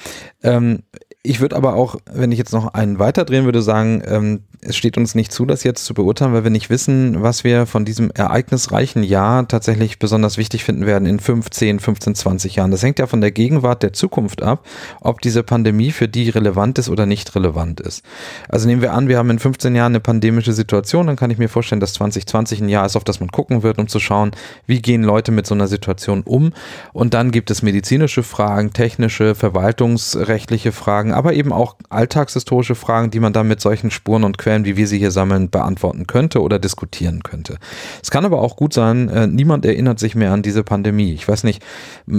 Ähm, 0.43 0.83
ich 1.23 1.41
würde 1.41 1.57
aber 1.57 1.75
auch, 1.75 1.97
wenn 2.11 2.33
ich 2.33 2.39
jetzt 2.39 2.53
noch 2.53 2.75
einen 2.75 2.99
weiterdrehen 2.99 3.45
würde, 3.45 3.63
sagen, 3.63 4.03
ähm, 4.07 4.45
es 4.63 4.77
steht 4.77 4.99
uns 4.99 5.15
nicht 5.15 5.33
zu, 5.33 5.47
das 5.47 5.65
jetzt 5.65 5.85
zu 5.85 5.95
beurteilen, 5.95 6.35
weil 6.35 6.45
wir 6.45 6.51
nicht 6.51 6.69
wissen, 6.69 7.23
was 7.23 7.45
wir 7.45 7.65
von 7.65 7.87
diesem 7.87 8.11
ereignisreichen 8.11 9.03
Jahr 9.03 9.49
tatsächlich 9.49 9.99
besonders 9.99 10.37
wichtig 10.37 10.65
finden 10.65 10.85
werden 10.85 11.07
in 11.07 11.19
15, 11.19 11.81
15, 11.81 12.15
20 12.15 12.57
Jahren. 12.57 12.71
Das 12.71 12.83
hängt 12.83 12.99
ja 12.99 13.07
von 13.07 13.23
der 13.23 13.31
Gegenwart 13.31 13.83
der 13.83 13.95
Zukunft 13.95 14.43
ab, 14.43 14.67
ob 15.01 15.23
diese 15.23 15.43
Pandemie 15.43 15.93
für 15.93 16.09
die 16.09 16.29
relevant 16.29 16.79
ist 16.79 16.91
oder 16.91 17.07
nicht 17.07 17.35
relevant 17.35 17.81
ist. 17.81 18.05
Also 18.49 18.69
nehmen 18.69 18.83
wir 18.83 18.93
an, 18.93 19.09
wir 19.09 19.17
haben 19.17 19.31
in 19.31 19.39
15 19.39 19.75
Jahren 19.75 19.93
eine 19.93 20.01
pandemische 20.01 20.53
Situation, 20.53 21.07
dann 21.07 21.17
kann 21.17 21.31
ich 21.31 21.39
mir 21.39 21.49
vorstellen, 21.49 21.81
dass 21.81 21.95
2020 21.95 22.61
ein 22.61 22.69
Jahr 22.69 22.85
ist, 22.85 22.97
auf 22.97 23.05
das 23.05 23.21
man 23.21 23.31
gucken 23.31 23.63
wird, 23.63 23.79
um 23.79 23.89
zu 23.89 23.99
schauen, 23.99 24.33
wie 24.67 24.83
gehen 24.83 25.03
Leute 25.03 25.33
mit 25.33 25.47
so 25.47 25.55
einer 25.55 25.69
Situation 25.69 26.23
um. 26.23 26.53
Und 26.93 27.15
dann 27.15 27.31
gibt 27.31 27.51
es 27.51 27.63
medizinische 27.63 28.23
Fragen, 28.23 28.75
technische, 28.75 29.35
verwaltungsrechtliche 29.35 30.73
Fragen, 30.73 31.15
aber 31.15 31.33
eben 31.33 31.53
auch 31.53 31.77
alltagshistorische 31.89 32.75
Fragen, 32.75 33.11
die 33.11 33.21
man 33.21 33.33
dann 33.33 33.49
mit 33.49 33.63
solchen 33.63 33.91
Spuren 33.91 34.23
und 34.25 34.37
Quellen, 34.37 34.50
wie 34.59 34.77
wir 34.77 34.87
sie 34.87 34.99
hier 34.99 35.11
sammeln, 35.11 35.51
beantworten 35.51 36.07
könnte 36.07 36.43
oder 36.43 36.59
diskutieren 36.59 37.23
könnte. 37.23 37.57
Es 38.03 38.11
kann 38.11 38.25
aber 38.25 38.41
auch 38.41 38.57
gut 38.57 38.73
sein, 38.73 39.09
äh, 39.09 39.27
niemand 39.27 39.65
erinnert 39.65 39.99
sich 39.99 40.15
mehr 40.15 40.33
an 40.33 40.43
diese 40.43 40.63
Pandemie. 40.63 41.13
Ich 41.13 41.27
weiß 41.27 41.45
nicht, 41.45 41.63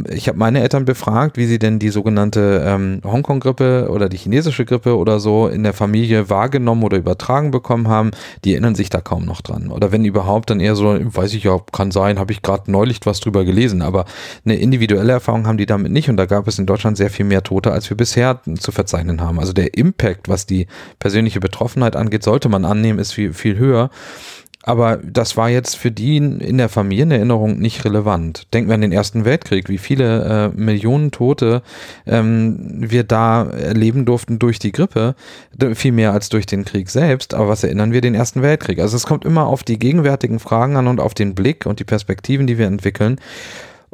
ich 0.09 0.27
habe 0.27 0.37
meine 0.37 0.61
Eltern 0.61 0.85
befragt, 0.85 1.37
wie 1.37 1.45
sie 1.45 1.59
denn 1.59 1.79
die 1.79 1.89
sogenannte 1.89 2.63
ähm, 2.65 3.01
Hongkong-Grippe 3.03 3.89
oder 3.91 4.09
die 4.09 4.17
chinesische 4.17 4.65
Grippe 4.65 4.97
oder 4.97 5.19
so 5.19 5.47
in 5.47 5.63
der 5.63 5.73
Familie 5.73 6.29
wahrgenommen 6.29 6.83
oder 6.83 6.97
übertragen 6.97 7.51
bekommen 7.51 7.87
haben. 7.87 8.11
Die 8.43 8.53
erinnern 8.53 8.75
sich 8.75 8.89
da 8.89 9.01
kaum 9.01 9.25
noch 9.25 9.41
dran. 9.41 9.69
Oder 9.71 9.91
wenn 9.91 10.05
überhaupt, 10.05 10.49
dann 10.49 10.59
eher 10.59 10.75
so, 10.75 10.97
weiß 10.99 11.33
ich 11.33 11.43
ja, 11.43 11.59
kann 11.71 11.91
sein, 11.91 12.19
habe 12.19 12.31
ich 12.31 12.41
gerade 12.41 12.71
neulich 12.71 12.99
was 13.03 13.19
drüber 13.19 13.45
gelesen, 13.45 13.81
aber 13.81 14.05
eine 14.45 14.55
individuelle 14.55 15.13
Erfahrung 15.13 15.47
haben 15.47 15.57
die 15.57 15.65
damit 15.65 15.91
nicht 15.91 16.09
und 16.09 16.17
da 16.17 16.25
gab 16.25 16.47
es 16.47 16.59
in 16.59 16.65
Deutschland 16.65 16.97
sehr 16.97 17.09
viel 17.09 17.25
mehr 17.25 17.43
Tote, 17.43 17.71
als 17.71 17.89
wir 17.89 17.97
bisher 17.97 18.41
zu 18.59 18.71
verzeichnen 18.71 19.21
haben. 19.21 19.39
Also 19.39 19.53
der 19.53 19.75
Impact, 19.75 20.29
was 20.29 20.45
die 20.45 20.67
persönliche 20.99 21.39
Betroffenheit 21.39 21.95
angeht, 21.95 22.20
sollte 22.23 22.49
man 22.49 22.65
annehmen, 22.65 22.99
ist 22.99 23.13
viel, 23.13 23.33
viel 23.33 23.57
höher. 23.57 23.89
Aber 24.63 24.97
das 24.97 25.37
war 25.37 25.49
jetzt 25.49 25.75
für 25.75 25.91
die 25.91 26.17
in 26.17 26.57
der 26.57 26.69
Familienerinnerung 26.69 27.59
nicht 27.59 27.83
relevant. 27.83 28.47
Denken 28.53 28.69
wir 28.69 28.75
an 28.75 28.81
den 28.81 28.91
Ersten 28.91 29.25
Weltkrieg, 29.25 29.69
wie 29.69 29.79
viele 29.79 30.51
äh, 30.55 30.55
Millionen 30.55 31.09
Tote 31.09 31.63
ähm, 32.05 32.57
wir 32.77 33.03
da 33.03 33.45
erleben 33.45 34.05
durften 34.05 34.37
durch 34.37 34.59
die 34.59 34.71
Grippe, 34.71 35.15
viel 35.73 35.91
mehr 35.91 36.13
als 36.13 36.29
durch 36.29 36.45
den 36.45 36.63
Krieg 36.63 36.89
selbst. 36.89 37.33
Aber 37.33 37.47
was 37.47 37.63
erinnern 37.63 37.91
wir 37.91 38.01
den 38.01 38.13
Ersten 38.13 38.43
Weltkrieg? 38.43 38.79
Also 38.79 38.95
es 38.97 39.07
kommt 39.07 39.25
immer 39.25 39.47
auf 39.47 39.63
die 39.63 39.79
gegenwärtigen 39.79 40.39
Fragen 40.39 40.75
an 40.77 40.87
und 40.87 40.99
auf 40.99 41.15
den 41.15 41.33
Blick 41.33 41.65
und 41.65 41.79
die 41.79 41.83
Perspektiven, 41.83 42.45
die 42.45 42.59
wir 42.59 42.67
entwickeln. 42.67 43.19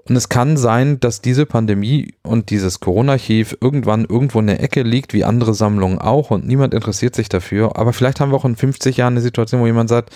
Und 0.08 0.16
es 0.16 0.30
kann 0.30 0.56
sein, 0.58 1.00
dass 1.00 1.22
diese 1.22 1.46
Pandemie 1.46 2.14
und 2.24 2.50
dieses 2.50 2.80
Corona-Archiv 2.80 3.58
irgendwann 3.60 4.06
irgendwo 4.06 4.40
in 4.40 4.48
der 4.48 4.64
Ecke 4.64 4.84
liegt, 4.84 5.14
wie 5.14 5.26
andere 5.26 5.54
Sammlungen 5.54 6.00
auch, 6.00 6.32
und 6.32 6.48
niemand 6.48 6.74
interessiert 6.74 7.16
sich 7.16 7.30
dafür. 7.30 7.78
Aber 7.78 7.92
vielleicht 7.94 8.20
haben 8.20 8.32
wir 8.32 8.38
auch 8.38 8.46
in 8.46 8.56
50 8.56 8.98
Jahren 8.98 9.14
eine 9.14 9.22
Situation, 9.22 9.62
wo 9.62 9.66
jemand 9.66 9.90
sagt, 9.90 10.16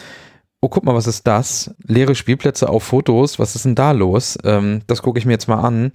oh, 0.62 0.70
guck 0.70 0.86
mal, 0.86 0.96
was 0.96 1.08
ist 1.08 1.28
das? 1.28 1.74
Leere 1.86 2.16
Spielplätze 2.16 2.70
auf 2.70 2.84
Fotos, 2.84 3.40
was 3.40 3.56
ist 3.56 3.66
denn 3.66 3.76
da 3.76 3.92
los? 3.92 4.38
Ähm, 4.44 4.82
das 4.88 5.02
gucke 5.02 5.20
ich 5.20 5.26
mir 5.26 5.34
jetzt 5.34 5.48
mal 5.48 5.62
an 5.62 5.92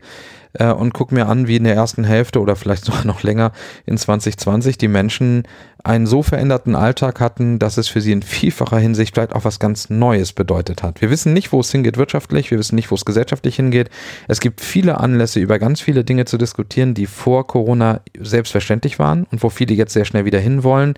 äh, 0.59 0.73
und 0.73 0.95
gucke 0.95 1.15
mir 1.15 1.27
an, 1.27 1.47
wie 1.47 1.57
in 1.57 1.65
der 1.65 1.75
ersten 1.75 2.05
Hälfte 2.05 2.41
oder 2.41 2.57
vielleicht 2.57 2.85
sogar 2.85 3.05
noch 3.05 3.23
länger 3.23 3.53
in 3.85 3.97
2020 3.97 4.79
die 4.79 4.89
Menschen 4.89 5.45
einen 5.87 6.07
so 6.07 6.23
veränderten 6.23 6.75
Alltag 6.75 7.21
hatten, 7.21 7.61
dass 7.61 7.77
es 7.77 7.87
für 7.87 8.01
sie 8.01 8.11
in 8.11 8.23
vielfacher 8.23 8.79
Hinsicht 8.79 9.15
vielleicht 9.15 9.35
auch 9.35 9.45
was 9.45 9.61
ganz 9.61 9.89
Neues 9.89 10.33
bedeutet 10.33 10.83
hat. 10.83 11.01
Wir 11.01 11.11
wissen 11.11 11.33
nicht, 11.33 11.53
wo 11.53 11.61
es 11.61 11.71
hingeht 11.71 11.97
wirtschaftlich, 11.97 12.51
wir 12.51 12.59
wissen 12.59 12.75
nicht, 12.75 12.91
wo 12.91 12.97
es 12.97 13.05
gesellschaftlich 13.05 13.57
hingeht. 13.57 13.89
Es 14.27 14.41
gibt 14.41 14.61
viele 14.61 14.99
Anlässe, 14.99 15.39
über 15.39 15.61
ganz 15.61 15.81
viele 15.81 16.03
Dinge 16.03 16.25
zu 16.25 16.39
diskutieren, 16.39 16.95
die 16.95 17.07
vor 17.07 17.47
Corona 17.47 18.01
selbstverständlich 18.19 18.99
waren 18.99 19.27
und 19.31 19.45
wo 19.45 19.49
viele 19.49 19.75
jetzt 19.75 19.93
sehr 19.93 20.05
schnell 20.05 20.25
wieder 20.25 20.41
hinwollen. 20.41 20.95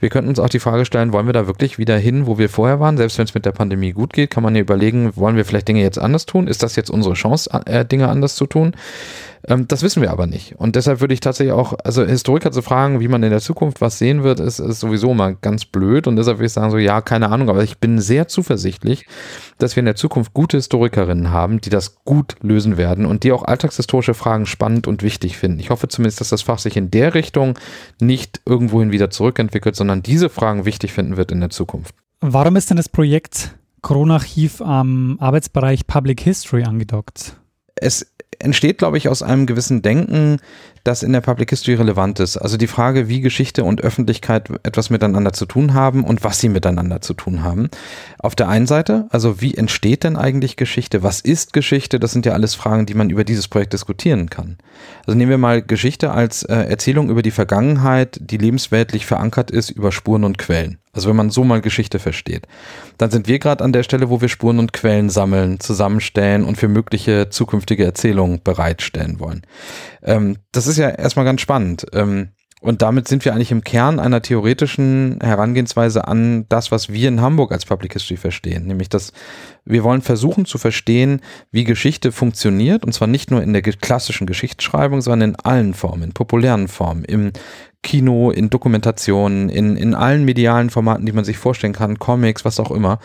Wir 0.00 0.08
könnten 0.08 0.28
uns 0.28 0.40
auch 0.40 0.48
die 0.48 0.58
Frage 0.58 0.84
stellen, 0.86 1.12
wollen 1.12 1.26
wir 1.26 1.32
da 1.32 1.46
wirklich 1.46 1.78
wieder 1.78 1.96
hin, 1.96 2.26
wo 2.26 2.36
wir 2.36 2.48
vorher 2.48 2.80
waren? 2.80 2.96
Selbst 2.96 3.18
wenn 3.18 3.26
es 3.26 3.34
mit 3.34 3.46
der 3.46 3.52
Pandemie 3.52 3.92
gut 3.92 4.12
geht, 4.12 4.30
kann 4.30 4.42
man 4.42 4.56
ja 4.56 4.60
überlegen, 4.60 5.12
wollen 5.14 5.36
wir 5.36 5.44
vielleicht 5.44 5.68
Dinge 5.68 5.82
jetzt 5.82 6.00
anders 6.00 6.26
tun? 6.26 6.48
Ist 6.48 6.64
das 6.64 6.74
jetzt 6.74 6.90
unsere 6.90 7.14
Chance, 7.14 7.48
äh, 7.66 7.84
Dinge 7.84 8.08
anders 8.08 8.34
zu 8.34 8.46
tun? 8.46 8.74
Ähm, 9.48 9.66
das 9.68 9.82
wissen 9.82 10.02
wir 10.02 10.10
aber 10.10 10.26
nicht. 10.26 10.54
Und 10.56 10.76
deshalb 10.76 11.00
würde 11.00 11.14
ich 11.14 11.20
tatsächlich 11.20 11.52
auch, 11.52 11.74
also 11.84 12.04
Historiker 12.04 12.52
zu 12.52 12.62
fragen, 12.62 13.00
wie 13.00 13.08
man 13.08 13.22
in 13.22 13.30
der 13.30 13.40
Zukunft 13.40 13.80
was 13.80 13.98
sehen 13.98 14.22
wird, 14.22 14.40
ist, 14.40 14.58
ist 14.58 14.80
sowieso 14.80 15.14
mal 15.14 15.36
ganz 15.40 15.64
blöd. 15.64 16.06
Und 16.06 16.16
deshalb 16.16 16.38
würde 16.38 16.46
ich 16.46 16.52
sagen, 16.52 16.70
so 16.70 16.78
ja, 16.78 17.00
keine 17.00 17.30
Ahnung, 17.30 17.48
aber 17.48 17.62
ich 17.62 17.78
bin 17.78 18.00
sehr 18.00 18.28
zuversichtlich, 18.28 19.06
dass 19.58 19.76
wir 19.76 19.80
in 19.80 19.86
der 19.86 19.96
Zukunft 19.96 20.34
gute 20.34 20.56
Historikerinnen 20.56 21.30
haben, 21.30 21.60
die 21.60 21.70
das 21.70 22.04
gut 22.04 22.36
lösen 22.42 22.76
werden 22.76 23.06
und 23.06 23.24
die 23.24 23.32
auch 23.32 23.42
alltagshistorische 23.42 24.14
Fragen 24.14 24.46
spannend 24.46 24.86
und 24.86 25.02
wichtig 25.02 25.36
finden. 25.36 25.60
Ich 25.60 25.70
hoffe 25.70 25.88
zumindest, 25.88 26.20
dass 26.20 26.28
das 26.28 26.42
Fach 26.42 26.58
sich 26.58 26.76
in 26.76 26.90
der 26.90 27.14
Richtung 27.14 27.58
nicht 28.00 28.40
irgendwohin 28.46 28.92
wieder 28.92 29.10
zurückentwickelt, 29.10 29.76
sondern 29.76 30.02
diese 30.02 30.28
Fragen 30.28 30.64
wichtig 30.64 30.92
finden 30.92 31.16
wird 31.16 31.32
in 31.32 31.40
der 31.40 31.50
Zukunft. 31.50 31.94
Warum 32.20 32.54
ist 32.54 32.70
denn 32.70 32.76
das 32.76 32.88
Projekt 32.88 33.56
Corona-Archiv 33.82 34.60
am 34.62 35.16
Arbeitsbereich 35.18 35.88
Public 35.88 36.20
History 36.20 36.62
angedockt? 36.62 37.36
Es 37.74 38.11
entsteht, 38.38 38.78
glaube 38.78 38.98
ich, 38.98 39.08
aus 39.08 39.22
einem 39.22 39.46
gewissen 39.46 39.82
Denken, 39.82 40.38
das 40.84 41.02
in 41.02 41.12
der 41.12 41.20
Public 41.20 41.50
History 41.50 41.76
relevant 41.76 42.20
ist. 42.20 42.36
Also 42.36 42.56
die 42.56 42.66
Frage, 42.66 43.08
wie 43.08 43.20
Geschichte 43.20 43.64
und 43.64 43.82
Öffentlichkeit 43.82 44.48
etwas 44.62 44.90
miteinander 44.90 45.32
zu 45.32 45.46
tun 45.46 45.74
haben 45.74 46.04
und 46.04 46.24
was 46.24 46.40
sie 46.40 46.48
miteinander 46.48 47.00
zu 47.00 47.14
tun 47.14 47.42
haben. 47.42 47.68
Auf 48.18 48.34
der 48.34 48.48
einen 48.48 48.66
Seite, 48.66 49.06
also 49.10 49.40
wie 49.40 49.54
entsteht 49.54 50.04
denn 50.04 50.16
eigentlich 50.16 50.56
Geschichte? 50.56 51.02
Was 51.02 51.20
ist 51.20 51.52
Geschichte? 51.52 52.00
Das 52.00 52.12
sind 52.12 52.26
ja 52.26 52.32
alles 52.32 52.54
Fragen, 52.54 52.86
die 52.86 52.94
man 52.94 53.10
über 53.10 53.24
dieses 53.24 53.48
Projekt 53.48 53.72
diskutieren 53.72 54.30
kann. 54.30 54.58
Also 55.06 55.16
nehmen 55.16 55.30
wir 55.30 55.38
mal 55.38 55.62
Geschichte 55.62 56.12
als 56.12 56.42
äh, 56.42 56.54
Erzählung 56.54 57.10
über 57.10 57.22
die 57.22 57.30
Vergangenheit, 57.30 58.18
die 58.20 58.38
lebensweltlich 58.38 59.06
verankert 59.06 59.50
ist 59.50 59.70
über 59.70 59.92
Spuren 59.92 60.24
und 60.24 60.38
Quellen. 60.38 60.78
Also 60.94 61.08
wenn 61.08 61.16
man 61.16 61.30
so 61.30 61.42
mal 61.42 61.62
Geschichte 61.62 61.98
versteht, 61.98 62.46
dann 62.98 63.10
sind 63.10 63.26
wir 63.26 63.38
gerade 63.38 63.64
an 63.64 63.72
der 63.72 63.82
Stelle, 63.82 64.10
wo 64.10 64.20
wir 64.20 64.28
Spuren 64.28 64.58
und 64.58 64.74
Quellen 64.74 65.08
sammeln, 65.08 65.58
zusammenstellen 65.58 66.44
und 66.44 66.58
für 66.58 66.68
mögliche 66.68 67.30
zukünftige 67.30 67.84
Erzählungen 67.84 68.42
bereitstellen 68.44 69.18
wollen. 69.18 69.42
Ähm, 70.02 70.36
das 70.52 70.66
ist 70.66 70.71
ja 70.78 70.88
erstmal 70.88 71.24
ganz 71.24 71.40
spannend. 71.40 71.86
Ähm, 71.92 72.30
und 72.62 72.80
damit 72.80 73.08
sind 73.08 73.24
wir 73.24 73.34
eigentlich 73.34 73.50
im 73.50 73.64
Kern 73.64 73.98
einer 73.98 74.22
theoretischen 74.22 75.18
Herangehensweise 75.20 76.06
an 76.06 76.46
das, 76.48 76.70
was 76.70 76.92
wir 76.92 77.08
in 77.08 77.20
Hamburg 77.20 77.50
als 77.50 77.66
Public 77.66 77.92
History 77.92 78.16
verstehen. 78.16 78.66
Nämlich, 78.66 78.88
dass 78.88 79.12
wir 79.64 79.82
wollen 79.82 80.00
versuchen 80.00 80.44
zu 80.44 80.58
verstehen, 80.58 81.22
wie 81.50 81.64
Geschichte 81.64 82.12
funktioniert. 82.12 82.84
Und 82.84 82.92
zwar 82.92 83.08
nicht 83.08 83.32
nur 83.32 83.42
in 83.42 83.52
der 83.52 83.62
klassischen 83.62 84.28
Geschichtsschreibung, 84.28 85.00
sondern 85.00 85.30
in 85.30 85.36
allen 85.36 85.74
Formen, 85.74 86.04
in 86.04 86.12
populären 86.12 86.68
Formen, 86.68 87.04
im 87.04 87.32
Kino, 87.82 88.30
in 88.30 88.48
Dokumentationen, 88.48 89.48
in, 89.48 89.76
in 89.76 89.96
allen 89.96 90.24
medialen 90.24 90.70
Formaten, 90.70 91.04
die 91.04 91.12
man 91.12 91.24
sich 91.24 91.38
vorstellen 91.38 91.72
kann, 91.72 91.98
Comics, 91.98 92.44
was 92.44 92.60
auch 92.60 92.70
immer. 92.70 93.00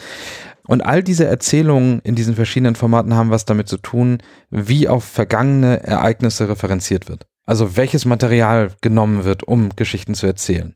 Und 0.67 0.85
all 0.85 1.01
diese 1.01 1.25
Erzählungen 1.25 1.99
in 2.03 2.13
diesen 2.13 2.35
verschiedenen 2.35 2.75
Formaten 2.75 3.15
haben 3.15 3.31
was 3.31 3.45
damit 3.45 3.69
zu 3.69 3.77
tun, 3.77 4.19
wie 4.51 4.87
auf 4.87 5.03
vergangene 5.03 5.81
Ereignisse 5.81 6.47
referenziert 6.47 7.09
wird. 7.09 7.25
Also 7.47 7.77
welches 7.77 8.03
Material 8.03 8.71
genommen 8.81 9.23
wird, 9.23 9.43
um 9.43 9.69
Geschichten 9.77 10.15
zu 10.15 10.27
erzählen. 10.27 10.75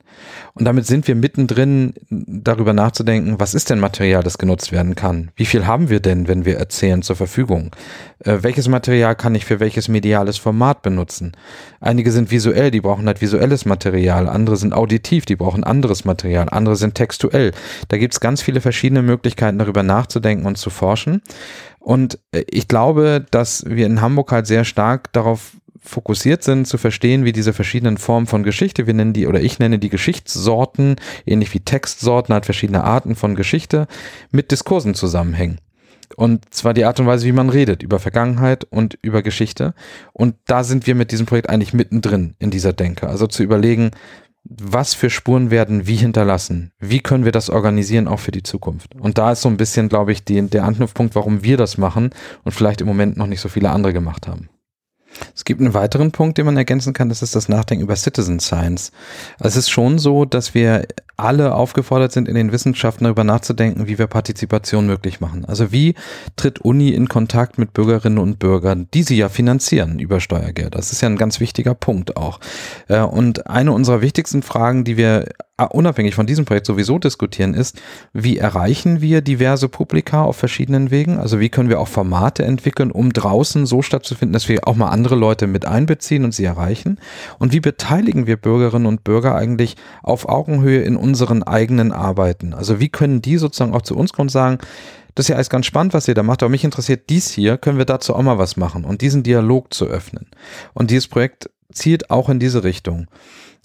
Und 0.54 0.64
damit 0.64 0.86
sind 0.86 1.06
wir 1.06 1.16
mittendrin, 1.16 1.94
darüber 2.10 2.72
nachzudenken, 2.72 3.42
was 3.42 3.54
ist 3.54 3.70
denn 3.70 3.80
Material, 3.80 4.24
das 4.24 4.38
genutzt 4.38 4.72
werden 4.72 4.96
kann? 4.96 5.32
Wie 5.36 5.46
viel 5.46 5.68
haben 5.68 5.90
wir 5.90 6.00
denn, 6.00 6.30
wenn 6.30 6.46
wir 6.46 6.56
erzählen, 6.58 7.02
zur 7.02 7.18
Verfügung? 7.18 7.76
Äh, 8.20 8.38
welches 8.42 8.70
Material 8.70 9.16
kann 9.16 9.36
ich 9.36 9.44
für 9.44 9.60
welches 9.60 9.90
mediales 9.90 10.38
Format 10.38 10.82
benutzen? 10.82 11.34
Einige 11.82 12.10
sind 12.10 12.32
visuell, 12.32 12.72
die 12.72 12.80
brauchen 12.80 13.06
halt 13.06 13.22
visuelles 13.22 13.66
Material. 13.66 14.30
Andere 14.30 14.56
sind 14.56 14.74
auditiv, 14.74 15.26
die 15.26 15.36
brauchen 15.36 15.66
anderes 15.66 16.06
Material. 16.06 16.48
Andere 16.50 16.78
sind 16.78 16.96
textuell. 16.96 17.52
Da 17.90 17.98
gibt's 17.98 18.22
ganz 18.22 18.42
viele 18.42 18.62
verschiedene 18.62 19.02
Möglichkeiten, 19.02 19.60
darüber 19.60 19.84
nachzudenken 19.84 20.46
und 20.46 20.58
zu 20.58 20.70
forschen. 20.70 21.22
Und 21.82 22.20
äh, 22.32 22.44
ich 22.50 22.68
glaube, 22.68 23.26
dass 23.32 23.66
wir 23.68 23.88
in 23.88 24.00
Hamburg 24.00 24.32
halt 24.32 24.48
sehr 24.48 24.64
stark 24.64 25.12
darauf 25.12 25.58
fokussiert 25.82 26.44
sind, 26.44 26.68
zu 26.68 26.78
verstehen, 26.78 27.26
wie 27.26 27.32
diese 27.32 27.54
verschiedenen 27.54 27.98
Formen 27.98 28.28
von 28.28 28.44
Geschichte, 28.44 28.88
wir 28.88 28.94
nennen 28.94 29.14
die, 29.14 29.28
oder 29.28 29.42
ich 29.42 29.60
nenne 29.60 29.80
die 29.80 29.90
Geschichtssorten, 29.90 30.96
ähnlich 31.26 31.54
wie 31.54 31.60
Textsorten, 31.60 32.34
hat 32.34 32.46
verschiedene 32.46 32.84
Arten 32.84 33.16
von 33.16 33.36
Geschichte, 33.36 33.88
mit 34.32 34.52
Diskursen 34.52 34.94
zusammenhängen. 34.94 35.60
Und 36.18 36.54
zwar 36.54 36.74
die 36.74 36.86
Art 36.86 37.00
und 37.00 37.08
Weise, 37.08 37.26
wie 37.26 37.32
man 37.32 37.50
redet 37.50 37.84
über 37.84 38.00
Vergangenheit 38.00 38.66
und 38.66 38.98
über 39.02 39.24
Geschichte. 39.24 39.74
Und 40.14 40.36
da 40.46 40.64
sind 40.64 40.86
wir 40.86 40.94
mit 40.94 41.12
diesem 41.12 41.26
Projekt 41.26 41.50
eigentlich 41.50 41.74
mittendrin 41.74 42.36
in 42.38 42.52
dieser 42.52 42.74
Denke. 42.74 43.08
Also 43.08 43.28
zu 43.28 43.44
überlegen, 43.44 43.92
was 44.44 44.94
für 44.94 45.10
Spuren 45.10 45.52
werden 45.52 45.88
wie 45.88 45.96
hinterlassen? 45.96 46.72
Wie 46.80 47.00
können 47.00 47.26
wir 47.26 47.32
das 47.32 47.50
organisieren 47.50 48.08
auch 48.08 48.20
für 48.20 48.32
die 48.32 48.44
Zukunft? 48.44 48.96
Und 48.96 49.18
da 49.18 49.32
ist 49.32 49.42
so 49.42 49.50
ein 49.50 49.58
bisschen, 49.58 49.88
glaube 49.88 50.12
ich, 50.12 50.26
die, 50.26 50.42
der 50.42 50.64
Anknüpfpunkt, 50.64 51.16
warum 51.16 51.44
wir 51.44 51.58
das 51.58 51.78
machen 51.78 52.10
und 52.44 52.52
vielleicht 52.52 52.82
im 52.82 52.88
Moment 52.88 53.18
noch 53.18 53.28
nicht 53.28 53.42
so 53.42 53.50
viele 53.50 53.70
andere 53.70 53.94
gemacht 53.94 54.28
haben. 54.28 54.50
Es 55.36 55.46
gibt 55.46 55.62
einen 55.62 55.74
weiteren 55.74 56.12
Punkt, 56.12 56.38
den 56.38 56.46
man 56.46 56.58
ergänzen 56.58 56.94
kann, 56.94 57.10
das 57.10 57.22
ist 57.22 57.36
das 57.36 57.50
Nachdenken 57.50 57.84
über 57.84 57.96
Citizen 57.96 58.40
Science. 58.40 58.92
Es 59.40 59.56
ist 59.56 59.70
schon 59.70 60.00
so, 60.00 60.26
dass 60.26 60.54
wir 60.54 60.86
alle 61.18 61.54
aufgefordert 61.54 62.12
sind, 62.12 62.28
in 62.28 62.36
den 62.36 62.52
Wissenschaften 62.52 63.04
darüber 63.04 63.24
nachzudenken, 63.24 63.88
wie 63.88 63.98
wir 63.98 64.08
Partizipation 64.08 64.88
möglich 64.88 65.22
machen. 65.22 65.46
Also 65.46 65.72
wie 65.72 65.96
tritt 66.36 66.60
Uni 66.60 66.90
in 66.90 67.08
Kontakt 67.08 67.58
mit 67.58 67.74
Bürgerinnen 67.74 68.18
und 68.18 68.40
Bürgern, 68.40 68.88
die 68.94 69.04
sie 69.04 69.18
ja 69.18 69.30
finanzieren 69.30 70.00
über 70.00 70.20
Steuergelder. 70.20 70.72
Das 70.72 70.92
ist 70.92 71.02
ja 71.02 71.10
ein 71.10 71.18
ganz 71.18 71.40
wichtiger 71.40 71.76
Punkt 71.76 72.18
auch. 72.18 72.40
Äh, 72.88 73.02
und 73.02 73.48
eine 73.48 73.72
unserer 73.72 74.02
wichtigsten 74.02 74.42
Fragen, 74.42 74.84
die 74.84 74.98
wir 74.98 75.26
unabhängig 75.66 76.16
von 76.16 76.26
diesem 76.26 76.46
Projekt 76.46 76.66
sowieso 76.66 77.00
diskutieren, 77.00 77.54
ist, 77.54 77.82
wie 78.14 78.38
erreichen 78.38 79.02
wir 79.02 79.22
diverse 79.22 79.70
Publika 79.70 80.24
auf 80.24 80.38
verschiedenen 80.38 80.92
Wegen? 80.92 81.18
Also 81.18 81.40
wie 81.40 81.50
können 81.50 81.70
wir 81.70 81.80
auch 81.80 81.88
Formate 81.88 82.44
entwickeln, 82.44 82.92
um 82.92 83.14
draußen 83.14 83.66
so 83.66 83.82
stattzufinden, 83.82 84.34
dass 84.34 84.50
wir 84.50 84.68
auch 84.68 84.76
mal 84.76 84.90
andere 84.90 85.16
Leute 85.16 85.48
mit 85.48 85.66
einbeziehen 85.66 86.24
und 86.24 86.34
sie 86.34 86.46
erreichen? 86.46 87.00
Und 87.40 87.54
wie 87.54 87.60
beteiligen 87.60 88.28
wir 88.28 88.38
Bürgerinnen 88.38 88.86
und 88.86 89.04
Bürger 89.04 89.36
eigentlich 89.36 89.76
auf 90.04 90.28
Augenhöhe 90.28 90.82
in 90.82 90.96
unseren 90.96 91.44
eigenen 91.44 91.92
Arbeiten? 91.92 92.54
Also 92.54 92.80
wie 92.80 92.90
können 92.90 93.22
die 93.22 93.38
sozusagen 93.38 93.74
auch 93.74 93.82
zu 93.82 93.96
uns 93.96 94.14
kommen 94.14 94.26
und 94.26 94.30
sagen, 94.30 94.60
das 95.16 95.26
ist 95.26 95.30
ja 95.30 95.36
alles 95.36 95.50
ganz 95.50 95.66
spannend, 95.66 95.94
was 95.94 96.08
ihr 96.08 96.14
da 96.14 96.24
macht, 96.24 96.42
aber 96.42 96.50
mich 96.50 96.64
interessiert 96.64 97.10
dies 97.10 97.30
hier, 97.32 97.58
können 97.58 97.78
wir 97.78 97.86
dazu 97.86 98.16
auch 98.16 98.22
mal 98.22 98.38
was 98.38 98.56
machen 98.56 98.86
und 98.86 99.02
diesen 99.02 99.24
Dialog 99.24 99.74
zu 99.74 99.86
öffnen. 99.86 100.28
Und 100.74 100.90
dieses 100.90 101.08
Projekt 101.08 101.50
zielt 101.74 102.10
auch 102.10 102.30
in 102.30 102.40
diese 102.40 102.64
Richtung. 102.64 103.08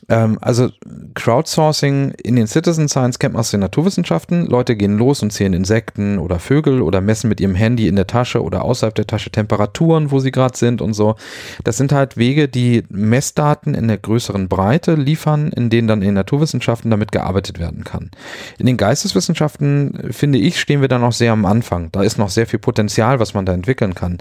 Ähm, 0.09 0.39
also 0.41 0.69
Crowdsourcing 1.15 2.13
in 2.23 2.37
den 2.37 2.47
Citizen 2.47 2.89
Science 2.89 3.19
kennt 3.19 3.35
man 3.35 3.41
aus 3.41 3.51
den 3.51 3.61
Naturwissenschaften. 3.61 4.47
Leute 4.47 4.77
gehen 4.77 4.99
los 4.99 5.23
und 5.23 5.33
zählen 5.33 5.55
Insekten 5.55 6.19
oder 6.19 6.39
Vögel 6.39 6.83
oder 6.83 7.01
messen 7.01 7.29
mit 7.29 7.41
ihrem 7.41 7.55
Handy 7.55 7.89
in 7.89 7.97
der 7.97 8.07
Tasche 8.07 8.43
oder 8.43 8.63
außerhalb 8.63 8.95
der 8.95 9.07
Tasche 9.07 9.31
Temperaturen, 9.31 10.11
wo 10.11 10.21
sie 10.21 10.31
gerade 10.31 10.57
sind 10.57 10.81
und 10.81 10.93
so. 10.93 11.17
Das 11.65 11.77
sind 11.77 11.93
halt 11.93 12.17
Wege, 12.17 12.49
die 12.49 12.85
Messdaten 12.89 13.75
in 13.75 13.89
der 13.89 13.99
größeren 13.99 14.49
Breite 14.49 14.95
liefern, 14.95 15.51
in 15.51 15.71
denen 15.71 15.89
dann 15.89 16.03
in 16.03 16.09
den 16.09 16.15
Naturwissenschaften 16.15 16.91
damit 16.91 17.11
gearbeitet 17.11 17.59
werden 17.59 17.83
kann. 17.83 18.11
In 18.59 18.67
den 18.67 18.77
Geisteswissenschaften, 18.77 20.11
finde 20.11 20.39
ich, 20.39 20.61
stehen 20.61 20.83
wir 20.83 20.89
da 20.89 20.99
noch 20.99 21.13
sehr 21.13 21.33
am 21.33 21.47
Anfang. 21.47 21.91
Da 21.93 22.03
ist 22.03 22.19
noch 22.19 22.31
sehr 22.31 22.47
viel 22.47 22.59
Potenzial, 22.59 23.19
was 23.19 23.35
man 23.35 23.47
da 23.47 23.55
entwickeln 23.55 23.95
kann. 23.95 24.19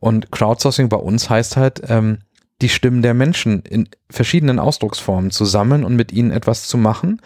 Und 0.00 0.32
Crowdsourcing 0.32 0.88
bei 0.88 0.96
uns 0.96 1.30
heißt 1.30 1.56
halt, 1.56 1.82
ähm, 1.88 2.18
die 2.62 2.68
Stimmen 2.68 3.02
der 3.02 3.12
Menschen 3.12 3.62
in 3.68 3.88
verschiedenen 4.12 4.58
Ausdrucksformen 4.58 5.30
zu 5.30 5.44
sammeln 5.44 5.84
und 5.84 5.96
mit 5.96 6.12
ihnen 6.12 6.30
etwas 6.30 6.66
zu 6.66 6.76
machen. 6.76 7.20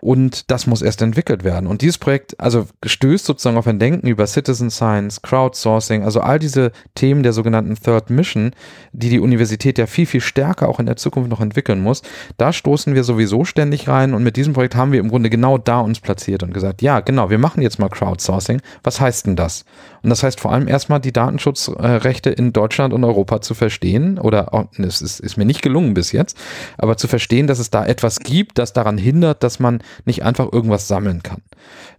Und 0.00 0.50
das 0.50 0.66
muss 0.66 0.82
erst 0.82 1.02
entwickelt 1.02 1.44
werden. 1.44 1.66
Und 1.66 1.82
dieses 1.82 1.98
Projekt, 1.98 2.40
also 2.40 2.66
stößt 2.84 3.24
sozusagen 3.24 3.56
auf 3.56 3.66
ein 3.66 3.78
Denken 3.78 4.06
über 4.08 4.26
Citizen 4.26 4.70
Science, 4.70 5.22
Crowdsourcing, 5.22 6.02
also 6.02 6.20
all 6.20 6.38
diese 6.38 6.72
Themen 6.94 7.22
der 7.22 7.32
sogenannten 7.32 7.76
Third 7.76 8.10
Mission, 8.10 8.52
die 8.92 9.10
die 9.10 9.20
Universität 9.20 9.78
ja 9.78 9.86
viel, 9.86 10.06
viel 10.06 10.20
stärker 10.20 10.68
auch 10.68 10.80
in 10.80 10.86
der 10.86 10.96
Zukunft 10.96 11.30
noch 11.30 11.40
entwickeln 11.40 11.82
muss. 11.82 12.02
Da 12.38 12.52
stoßen 12.52 12.94
wir 12.94 13.04
sowieso 13.04 13.44
ständig 13.44 13.88
rein. 13.88 14.14
Und 14.14 14.22
mit 14.22 14.36
diesem 14.36 14.54
Projekt 14.54 14.74
haben 14.74 14.92
wir 14.92 15.00
im 15.00 15.08
Grunde 15.08 15.30
genau 15.30 15.58
da 15.58 15.80
uns 15.80 16.00
platziert 16.00 16.42
und 16.42 16.54
gesagt, 16.54 16.82
ja, 16.82 17.00
genau, 17.00 17.30
wir 17.30 17.38
machen 17.38 17.62
jetzt 17.62 17.78
mal 17.78 17.88
Crowdsourcing. 17.88 18.60
Was 18.82 19.00
heißt 19.00 19.26
denn 19.26 19.36
das? 19.36 19.64
Und 20.02 20.10
das 20.10 20.22
heißt 20.22 20.40
vor 20.40 20.52
allem 20.52 20.66
erstmal 20.66 21.00
die 21.00 21.12
Datenschutzrechte 21.12 22.30
in 22.30 22.52
Deutschland 22.54 22.94
und 22.94 23.04
Europa 23.04 23.42
zu 23.42 23.54
verstehen. 23.54 24.18
Oder 24.18 24.54
oh, 24.84 24.88
es 24.88 25.02
ist, 25.02 25.20
ist 25.20 25.36
mir 25.36 25.44
nicht 25.44 25.62
gelungen 25.62 25.94
bis 25.94 26.12
jetzt 26.12 26.20
jetzt, 26.20 26.36
aber 26.78 26.96
zu 26.96 27.08
verstehen, 27.08 27.46
dass 27.46 27.58
es 27.58 27.70
da 27.70 27.84
etwas 27.84 28.20
gibt, 28.20 28.58
das 28.58 28.72
daran 28.72 28.98
hindert, 28.98 29.42
dass 29.42 29.58
man 29.58 29.82
nicht 30.04 30.22
einfach 30.22 30.52
irgendwas 30.52 30.88
sammeln 30.88 31.22
kann. 31.22 31.42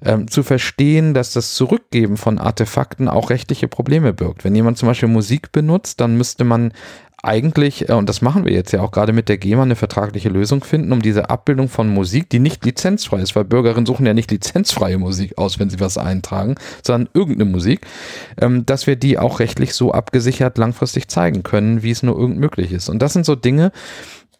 Ähm, 0.03 0.29
zu 0.29 0.43
verstehen, 0.43 1.13
dass 1.13 1.33
das 1.33 1.53
Zurückgeben 1.53 2.17
von 2.17 2.39
Artefakten 2.39 3.07
auch 3.07 3.29
rechtliche 3.29 3.67
Probleme 3.67 4.13
birgt. 4.13 4.43
Wenn 4.43 4.55
jemand 4.55 4.77
zum 4.77 4.87
Beispiel 4.87 5.09
Musik 5.09 5.51
benutzt, 5.51 5.99
dann 5.99 6.17
müsste 6.17 6.43
man 6.43 6.73
eigentlich, 7.23 7.89
äh, 7.89 7.93
und 7.93 8.09
das 8.09 8.21
machen 8.21 8.45
wir 8.45 8.53
jetzt 8.53 8.71
ja 8.71 8.81
auch 8.81 8.91
gerade 8.91 9.13
mit 9.13 9.29
der 9.29 9.37
GEMA, 9.37 9.63
eine 9.63 9.75
vertragliche 9.75 10.29
Lösung 10.29 10.63
finden, 10.63 10.91
um 10.91 11.01
diese 11.01 11.29
Abbildung 11.29 11.69
von 11.69 11.89
Musik, 11.89 12.29
die 12.29 12.39
nicht 12.39 12.65
lizenzfrei 12.65 13.21
ist, 13.21 13.35
weil 13.35 13.43
Bürgerinnen 13.43 13.85
suchen 13.85 14.05
ja 14.05 14.13
nicht 14.13 14.31
lizenzfreie 14.31 14.97
Musik 14.97 15.37
aus, 15.37 15.59
wenn 15.59 15.69
sie 15.69 15.79
was 15.79 15.97
eintragen, 15.97 16.55
sondern 16.83 17.09
irgendeine 17.13 17.49
Musik, 17.49 17.81
ähm, 18.39 18.65
dass 18.65 18.87
wir 18.87 18.95
die 18.95 19.19
auch 19.19 19.39
rechtlich 19.39 19.73
so 19.73 19.91
abgesichert 19.91 20.57
langfristig 20.57 21.07
zeigen 21.07 21.43
können, 21.43 21.83
wie 21.83 21.91
es 21.91 22.03
nur 22.03 22.17
irgend 22.17 22.39
möglich 22.39 22.71
ist. 22.71 22.89
Und 22.89 23.01
das 23.01 23.13
sind 23.13 23.25
so 23.25 23.35
Dinge, 23.35 23.71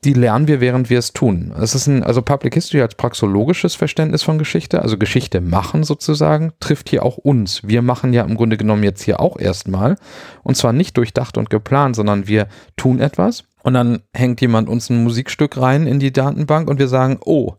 die 0.03 0.13
lernen 0.13 0.47
wir, 0.47 0.61
während 0.61 0.89
wir 0.89 0.97
es 0.97 1.13
tun. 1.13 1.53
Es 1.59 1.75
ist 1.75 1.85
ein, 1.85 2.03
also 2.03 2.23
Public 2.23 2.55
History 2.55 2.81
als 2.81 2.95
praxologisches 2.95 3.75
Verständnis 3.75 4.23
von 4.23 4.39
Geschichte, 4.39 4.81
also 4.81 4.97
Geschichte 4.97 5.41
machen 5.41 5.83
sozusagen, 5.83 6.53
trifft 6.59 6.89
hier 6.89 7.03
auch 7.03 7.17
uns. 7.17 7.61
Wir 7.63 7.83
machen 7.83 8.11
ja 8.11 8.23
im 8.23 8.35
Grunde 8.35 8.57
genommen 8.57 8.83
jetzt 8.83 9.03
hier 9.03 9.19
auch 9.19 9.39
erstmal. 9.39 9.97
Und 10.41 10.57
zwar 10.57 10.73
nicht 10.73 10.97
durchdacht 10.97 11.37
und 11.37 11.51
geplant, 11.51 11.95
sondern 11.95 12.27
wir 12.27 12.47
tun 12.77 12.99
etwas. 12.99 13.43
Und 13.63 13.75
dann 13.75 14.01
hängt 14.11 14.41
jemand 14.41 14.69
uns 14.69 14.89
ein 14.89 15.03
Musikstück 15.03 15.57
rein 15.57 15.85
in 15.85 15.99
die 15.99 16.11
Datenbank 16.11 16.67
und 16.67 16.79
wir 16.79 16.87
sagen, 16.87 17.19
oh, 17.23 17.53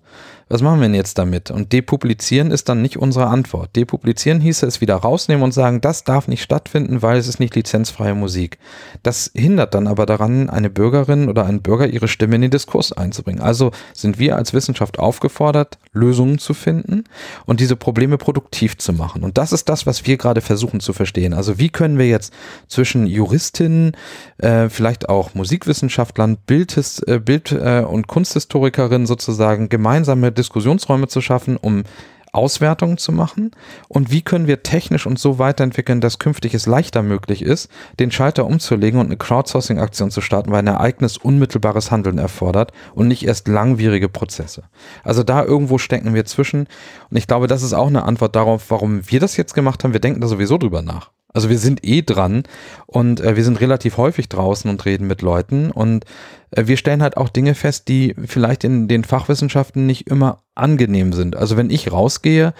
was 0.52 0.60
machen 0.60 0.80
wir 0.80 0.88
denn 0.88 0.94
jetzt 0.94 1.16
damit? 1.16 1.50
Und 1.50 1.72
depublizieren 1.72 2.50
ist 2.50 2.68
dann 2.68 2.82
nicht 2.82 2.98
unsere 2.98 3.28
Antwort. 3.28 3.74
Depublizieren 3.74 4.38
hieße 4.38 4.66
es 4.66 4.82
wieder 4.82 4.96
rausnehmen 4.96 5.42
und 5.42 5.52
sagen, 5.52 5.80
das 5.80 6.04
darf 6.04 6.28
nicht 6.28 6.42
stattfinden, 6.42 7.00
weil 7.00 7.16
es 7.16 7.26
ist 7.26 7.40
nicht 7.40 7.54
lizenzfreie 7.54 8.14
Musik. 8.14 8.58
Das 9.02 9.30
hindert 9.34 9.72
dann 9.72 9.86
aber 9.86 10.04
daran, 10.04 10.50
eine 10.50 10.68
Bürgerin 10.68 11.30
oder 11.30 11.46
einen 11.46 11.62
Bürger 11.62 11.86
ihre 11.86 12.06
Stimme 12.06 12.34
in 12.34 12.42
den 12.42 12.50
Diskurs 12.50 12.92
einzubringen. 12.92 13.40
Also 13.40 13.70
sind 13.94 14.18
wir 14.18 14.36
als 14.36 14.52
Wissenschaft 14.52 14.98
aufgefordert, 14.98 15.78
Lösungen 15.94 16.38
zu 16.38 16.52
finden 16.52 17.04
und 17.46 17.60
diese 17.60 17.76
Probleme 17.76 18.18
produktiv 18.18 18.76
zu 18.76 18.92
machen. 18.92 19.24
Und 19.24 19.38
das 19.38 19.52
ist 19.52 19.70
das, 19.70 19.86
was 19.86 20.04
wir 20.06 20.18
gerade 20.18 20.42
versuchen 20.42 20.80
zu 20.80 20.92
verstehen. 20.92 21.32
Also 21.32 21.58
wie 21.58 21.70
können 21.70 21.96
wir 21.96 22.08
jetzt 22.08 22.30
zwischen 22.68 23.06
Juristinnen, 23.06 23.96
äh, 24.36 24.68
vielleicht 24.68 25.08
auch 25.08 25.32
Musikwissenschaftlern, 25.32 26.36
Bildhis, 26.46 26.98
äh, 26.98 27.18
Bild- 27.18 27.52
äh, 27.52 27.86
und 27.88 28.06
Kunsthistorikerinnen 28.06 29.06
sozusagen 29.06 29.70
gemeinsame 29.70 30.30
Diskussionsräume 30.42 31.08
zu 31.08 31.20
schaffen, 31.20 31.56
um 31.56 31.84
Auswertungen 32.32 32.96
zu 32.96 33.12
machen 33.12 33.50
und 33.88 34.10
wie 34.10 34.22
können 34.22 34.46
wir 34.46 34.62
technisch 34.62 35.06
uns 35.06 35.20
so 35.20 35.38
weiterentwickeln, 35.38 36.00
dass 36.00 36.18
künftig 36.18 36.54
es 36.54 36.64
leichter 36.64 37.02
möglich 37.02 37.42
ist, 37.42 37.70
den 38.00 38.10
Schalter 38.10 38.46
umzulegen 38.46 38.98
und 38.98 39.06
eine 39.06 39.18
Crowdsourcing-Aktion 39.18 40.10
zu 40.10 40.22
starten, 40.22 40.50
weil 40.50 40.60
ein 40.60 40.66
Ereignis 40.66 41.18
unmittelbares 41.18 41.90
Handeln 41.90 42.16
erfordert 42.16 42.72
und 42.94 43.06
nicht 43.08 43.26
erst 43.26 43.48
langwierige 43.48 44.08
Prozesse. 44.08 44.64
Also 45.04 45.22
da 45.22 45.44
irgendwo 45.44 45.76
stecken 45.76 46.14
wir 46.14 46.24
zwischen 46.24 46.66
und 47.10 47.16
ich 47.16 47.26
glaube, 47.26 47.48
das 47.48 47.62
ist 47.62 47.74
auch 47.74 47.88
eine 47.88 48.04
Antwort 48.04 48.34
darauf, 48.34 48.70
warum 48.70 49.02
wir 49.10 49.20
das 49.20 49.36
jetzt 49.36 49.52
gemacht 49.52 49.84
haben. 49.84 49.92
Wir 49.92 50.00
denken 50.00 50.22
da 50.22 50.26
sowieso 50.26 50.56
drüber 50.56 50.80
nach. 50.80 51.10
Also 51.32 51.48
wir 51.48 51.58
sind 51.58 51.84
eh 51.86 52.02
dran 52.02 52.44
und 52.86 53.20
äh, 53.20 53.36
wir 53.36 53.44
sind 53.44 53.60
relativ 53.60 53.96
häufig 53.96 54.28
draußen 54.28 54.68
und 54.70 54.84
reden 54.84 55.06
mit 55.06 55.22
Leuten 55.22 55.70
und 55.70 56.04
äh, 56.50 56.66
wir 56.66 56.76
stellen 56.76 57.02
halt 57.02 57.16
auch 57.16 57.28
Dinge 57.28 57.54
fest, 57.54 57.88
die 57.88 58.14
vielleicht 58.24 58.64
in 58.64 58.88
den 58.88 59.04
Fachwissenschaften 59.04 59.86
nicht 59.86 60.08
immer 60.08 60.42
angenehm 60.54 61.12
sind. 61.12 61.36
Also 61.36 61.56
wenn 61.56 61.70
ich 61.70 61.90
rausgehe, 61.90 62.52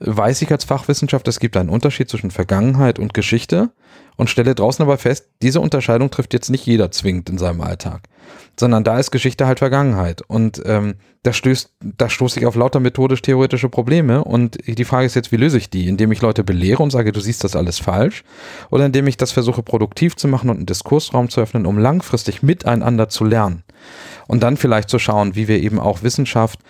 weiß 0.00 0.42
ich 0.42 0.50
als 0.52 0.64
Fachwissenschaftler, 0.64 1.30
es 1.30 1.40
gibt 1.40 1.56
einen 1.56 1.68
Unterschied 1.68 2.08
zwischen 2.08 2.30
Vergangenheit 2.30 2.98
und 2.98 3.14
Geschichte 3.14 3.70
und 4.16 4.30
stelle 4.30 4.54
draußen 4.54 4.82
aber 4.82 4.98
fest, 4.98 5.28
diese 5.42 5.60
Unterscheidung 5.60 6.10
trifft 6.10 6.32
jetzt 6.32 6.50
nicht 6.50 6.66
jeder 6.66 6.90
zwingend 6.90 7.28
in 7.30 7.38
seinem 7.38 7.60
Alltag 7.60 8.08
sondern 8.58 8.84
da 8.84 8.98
ist 8.98 9.10
Geschichte 9.10 9.46
halt 9.46 9.58
Vergangenheit. 9.58 10.22
Und 10.26 10.62
ähm, 10.66 10.94
da 11.22 11.32
stößt, 11.32 11.70
da 11.80 12.08
stoße 12.08 12.40
ich 12.40 12.46
auf 12.46 12.54
lauter 12.54 12.80
methodisch-theoretische 12.80 13.68
Probleme. 13.68 14.24
Und 14.24 14.58
die 14.66 14.84
Frage 14.84 15.06
ist 15.06 15.14
jetzt, 15.14 15.32
wie 15.32 15.36
löse 15.36 15.58
ich 15.58 15.70
die? 15.70 15.88
Indem 15.88 16.12
ich 16.12 16.20
Leute 16.20 16.44
belehre 16.44 16.82
und 16.82 16.90
sage, 16.90 17.12
du 17.12 17.20
siehst 17.20 17.44
das 17.44 17.56
alles 17.56 17.78
falsch? 17.78 18.24
Oder 18.70 18.86
indem 18.86 19.06
ich 19.06 19.16
das 19.16 19.32
versuche, 19.32 19.62
produktiv 19.62 20.16
zu 20.16 20.28
machen 20.28 20.50
und 20.50 20.56
einen 20.56 20.66
Diskursraum 20.66 21.28
zu 21.28 21.40
öffnen, 21.40 21.66
um 21.66 21.78
langfristig 21.78 22.42
miteinander 22.42 23.08
zu 23.08 23.24
lernen? 23.24 23.64
Und 24.26 24.42
dann 24.42 24.56
vielleicht 24.56 24.90
zu 24.90 24.98
schauen, 24.98 25.34
wie 25.34 25.48
wir 25.48 25.60
eben 25.60 25.78
auch 25.78 26.02
Wissenschaft 26.02 26.60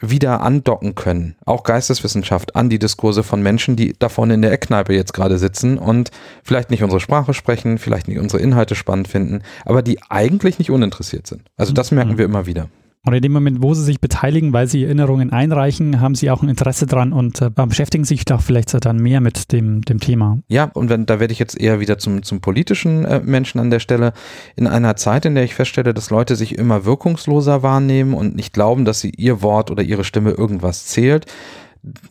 wieder 0.00 0.42
andocken 0.42 0.94
können, 0.94 1.36
auch 1.44 1.62
Geisteswissenschaft, 1.62 2.54
an 2.56 2.68
die 2.68 2.78
Diskurse 2.78 3.22
von 3.22 3.42
Menschen, 3.42 3.74
die 3.74 3.94
da 3.98 4.08
vorne 4.08 4.34
in 4.34 4.42
der 4.42 4.52
Eckkneipe 4.52 4.94
jetzt 4.94 5.14
gerade 5.14 5.38
sitzen 5.38 5.78
und 5.78 6.10
vielleicht 6.44 6.70
nicht 6.70 6.82
unsere 6.82 7.00
Sprache 7.00 7.34
sprechen, 7.34 7.78
vielleicht 7.78 8.06
nicht 8.06 8.18
unsere 8.18 8.42
Inhalte 8.42 8.74
spannend 8.74 9.08
finden, 9.08 9.42
aber 9.64 9.82
die 9.82 10.00
eigentlich 10.08 10.58
nicht 10.58 10.70
uninteressiert 10.70 11.26
sind. 11.26 11.42
Also 11.56 11.72
das 11.72 11.90
merken 11.90 12.12
mhm. 12.12 12.18
wir 12.18 12.24
immer 12.26 12.46
wieder. 12.46 12.68
Und 13.08 13.14
in 13.14 13.22
dem 13.22 13.32
Moment, 13.32 13.62
wo 13.62 13.72
sie 13.72 13.84
sich 13.84 14.02
beteiligen, 14.02 14.52
weil 14.52 14.66
sie 14.66 14.84
Erinnerungen 14.84 15.32
einreichen, 15.32 15.98
haben 15.98 16.14
sie 16.14 16.30
auch 16.30 16.42
ein 16.42 16.50
Interesse 16.50 16.84
dran 16.84 17.14
und 17.14 17.40
äh, 17.40 17.48
beschäftigen 17.48 18.04
sich 18.04 18.26
doch 18.26 18.42
vielleicht 18.42 18.84
dann 18.84 18.98
mehr 18.98 19.22
mit 19.22 19.50
dem, 19.50 19.80
dem 19.80 19.98
Thema. 19.98 20.40
Ja, 20.48 20.64
und 20.74 20.90
wenn, 20.90 21.06
da 21.06 21.18
werde 21.18 21.32
ich 21.32 21.38
jetzt 21.38 21.58
eher 21.58 21.80
wieder 21.80 21.96
zum, 21.96 22.22
zum 22.22 22.42
politischen 22.42 23.06
äh, 23.06 23.20
Menschen 23.20 23.60
an 23.60 23.70
der 23.70 23.80
Stelle. 23.80 24.12
In 24.56 24.66
einer 24.66 24.94
Zeit, 24.96 25.24
in 25.24 25.34
der 25.34 25.44
ich 25.44 25.54
feststelle, 25.54 25.94
dass 25.94 26.10
Leute 26.10 26.36
sich 26.36 26.58
immer 26.58 26.84
wirkungsloser 26.84 27.62
wahrnehmen 27.62 28.12
und 28.12 28.36
nicht 28.36 28.52
glauben, 28.52 28.84
dass 28.84 29.00
sie 29.00 29.12
ihr 29.16 29.40
Wort 29.40 29.70
oder 29.70 29.82
ihre 29.82 30.04
Stimme 30.04 30.32
irgendwas 30.32 30.84
zählt, 30.84 31.24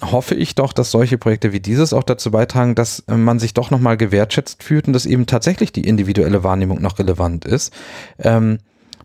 hoffe 0.01 0.33
ich 0.33 0.55
doch, 0.55 0.73
dass 0.73 0.89
solche 0.89 1.19
Projekte 1.19 1.53
wie 1.53 1.59
dieses 1.59 1.93
auch 1.93 2.01
dazu 2.01 2.31
beitragen, 2.31 2.73
dass 2.73 3.01
äh, 3.01 3.13
man 3.17 3.37
sich 3.37 3.53
doch 3.53 3.69
nochmal 3.69 3.97
gewertschätzt 3.97 4.63
fühlt 4.63 4.87
und 4.87 4.93
dass 4.93 5.05
eben 5.05 5.27
tatsächlich 5.27 5.71
die 5.71 5.87
individuelle 5.87 6.43
Wahrnehmung 6.43 6.81
noch 6.81 6.97
relevant 6.97 7.45
ist. 7.45 7.71
Ähm, 8.17 8.57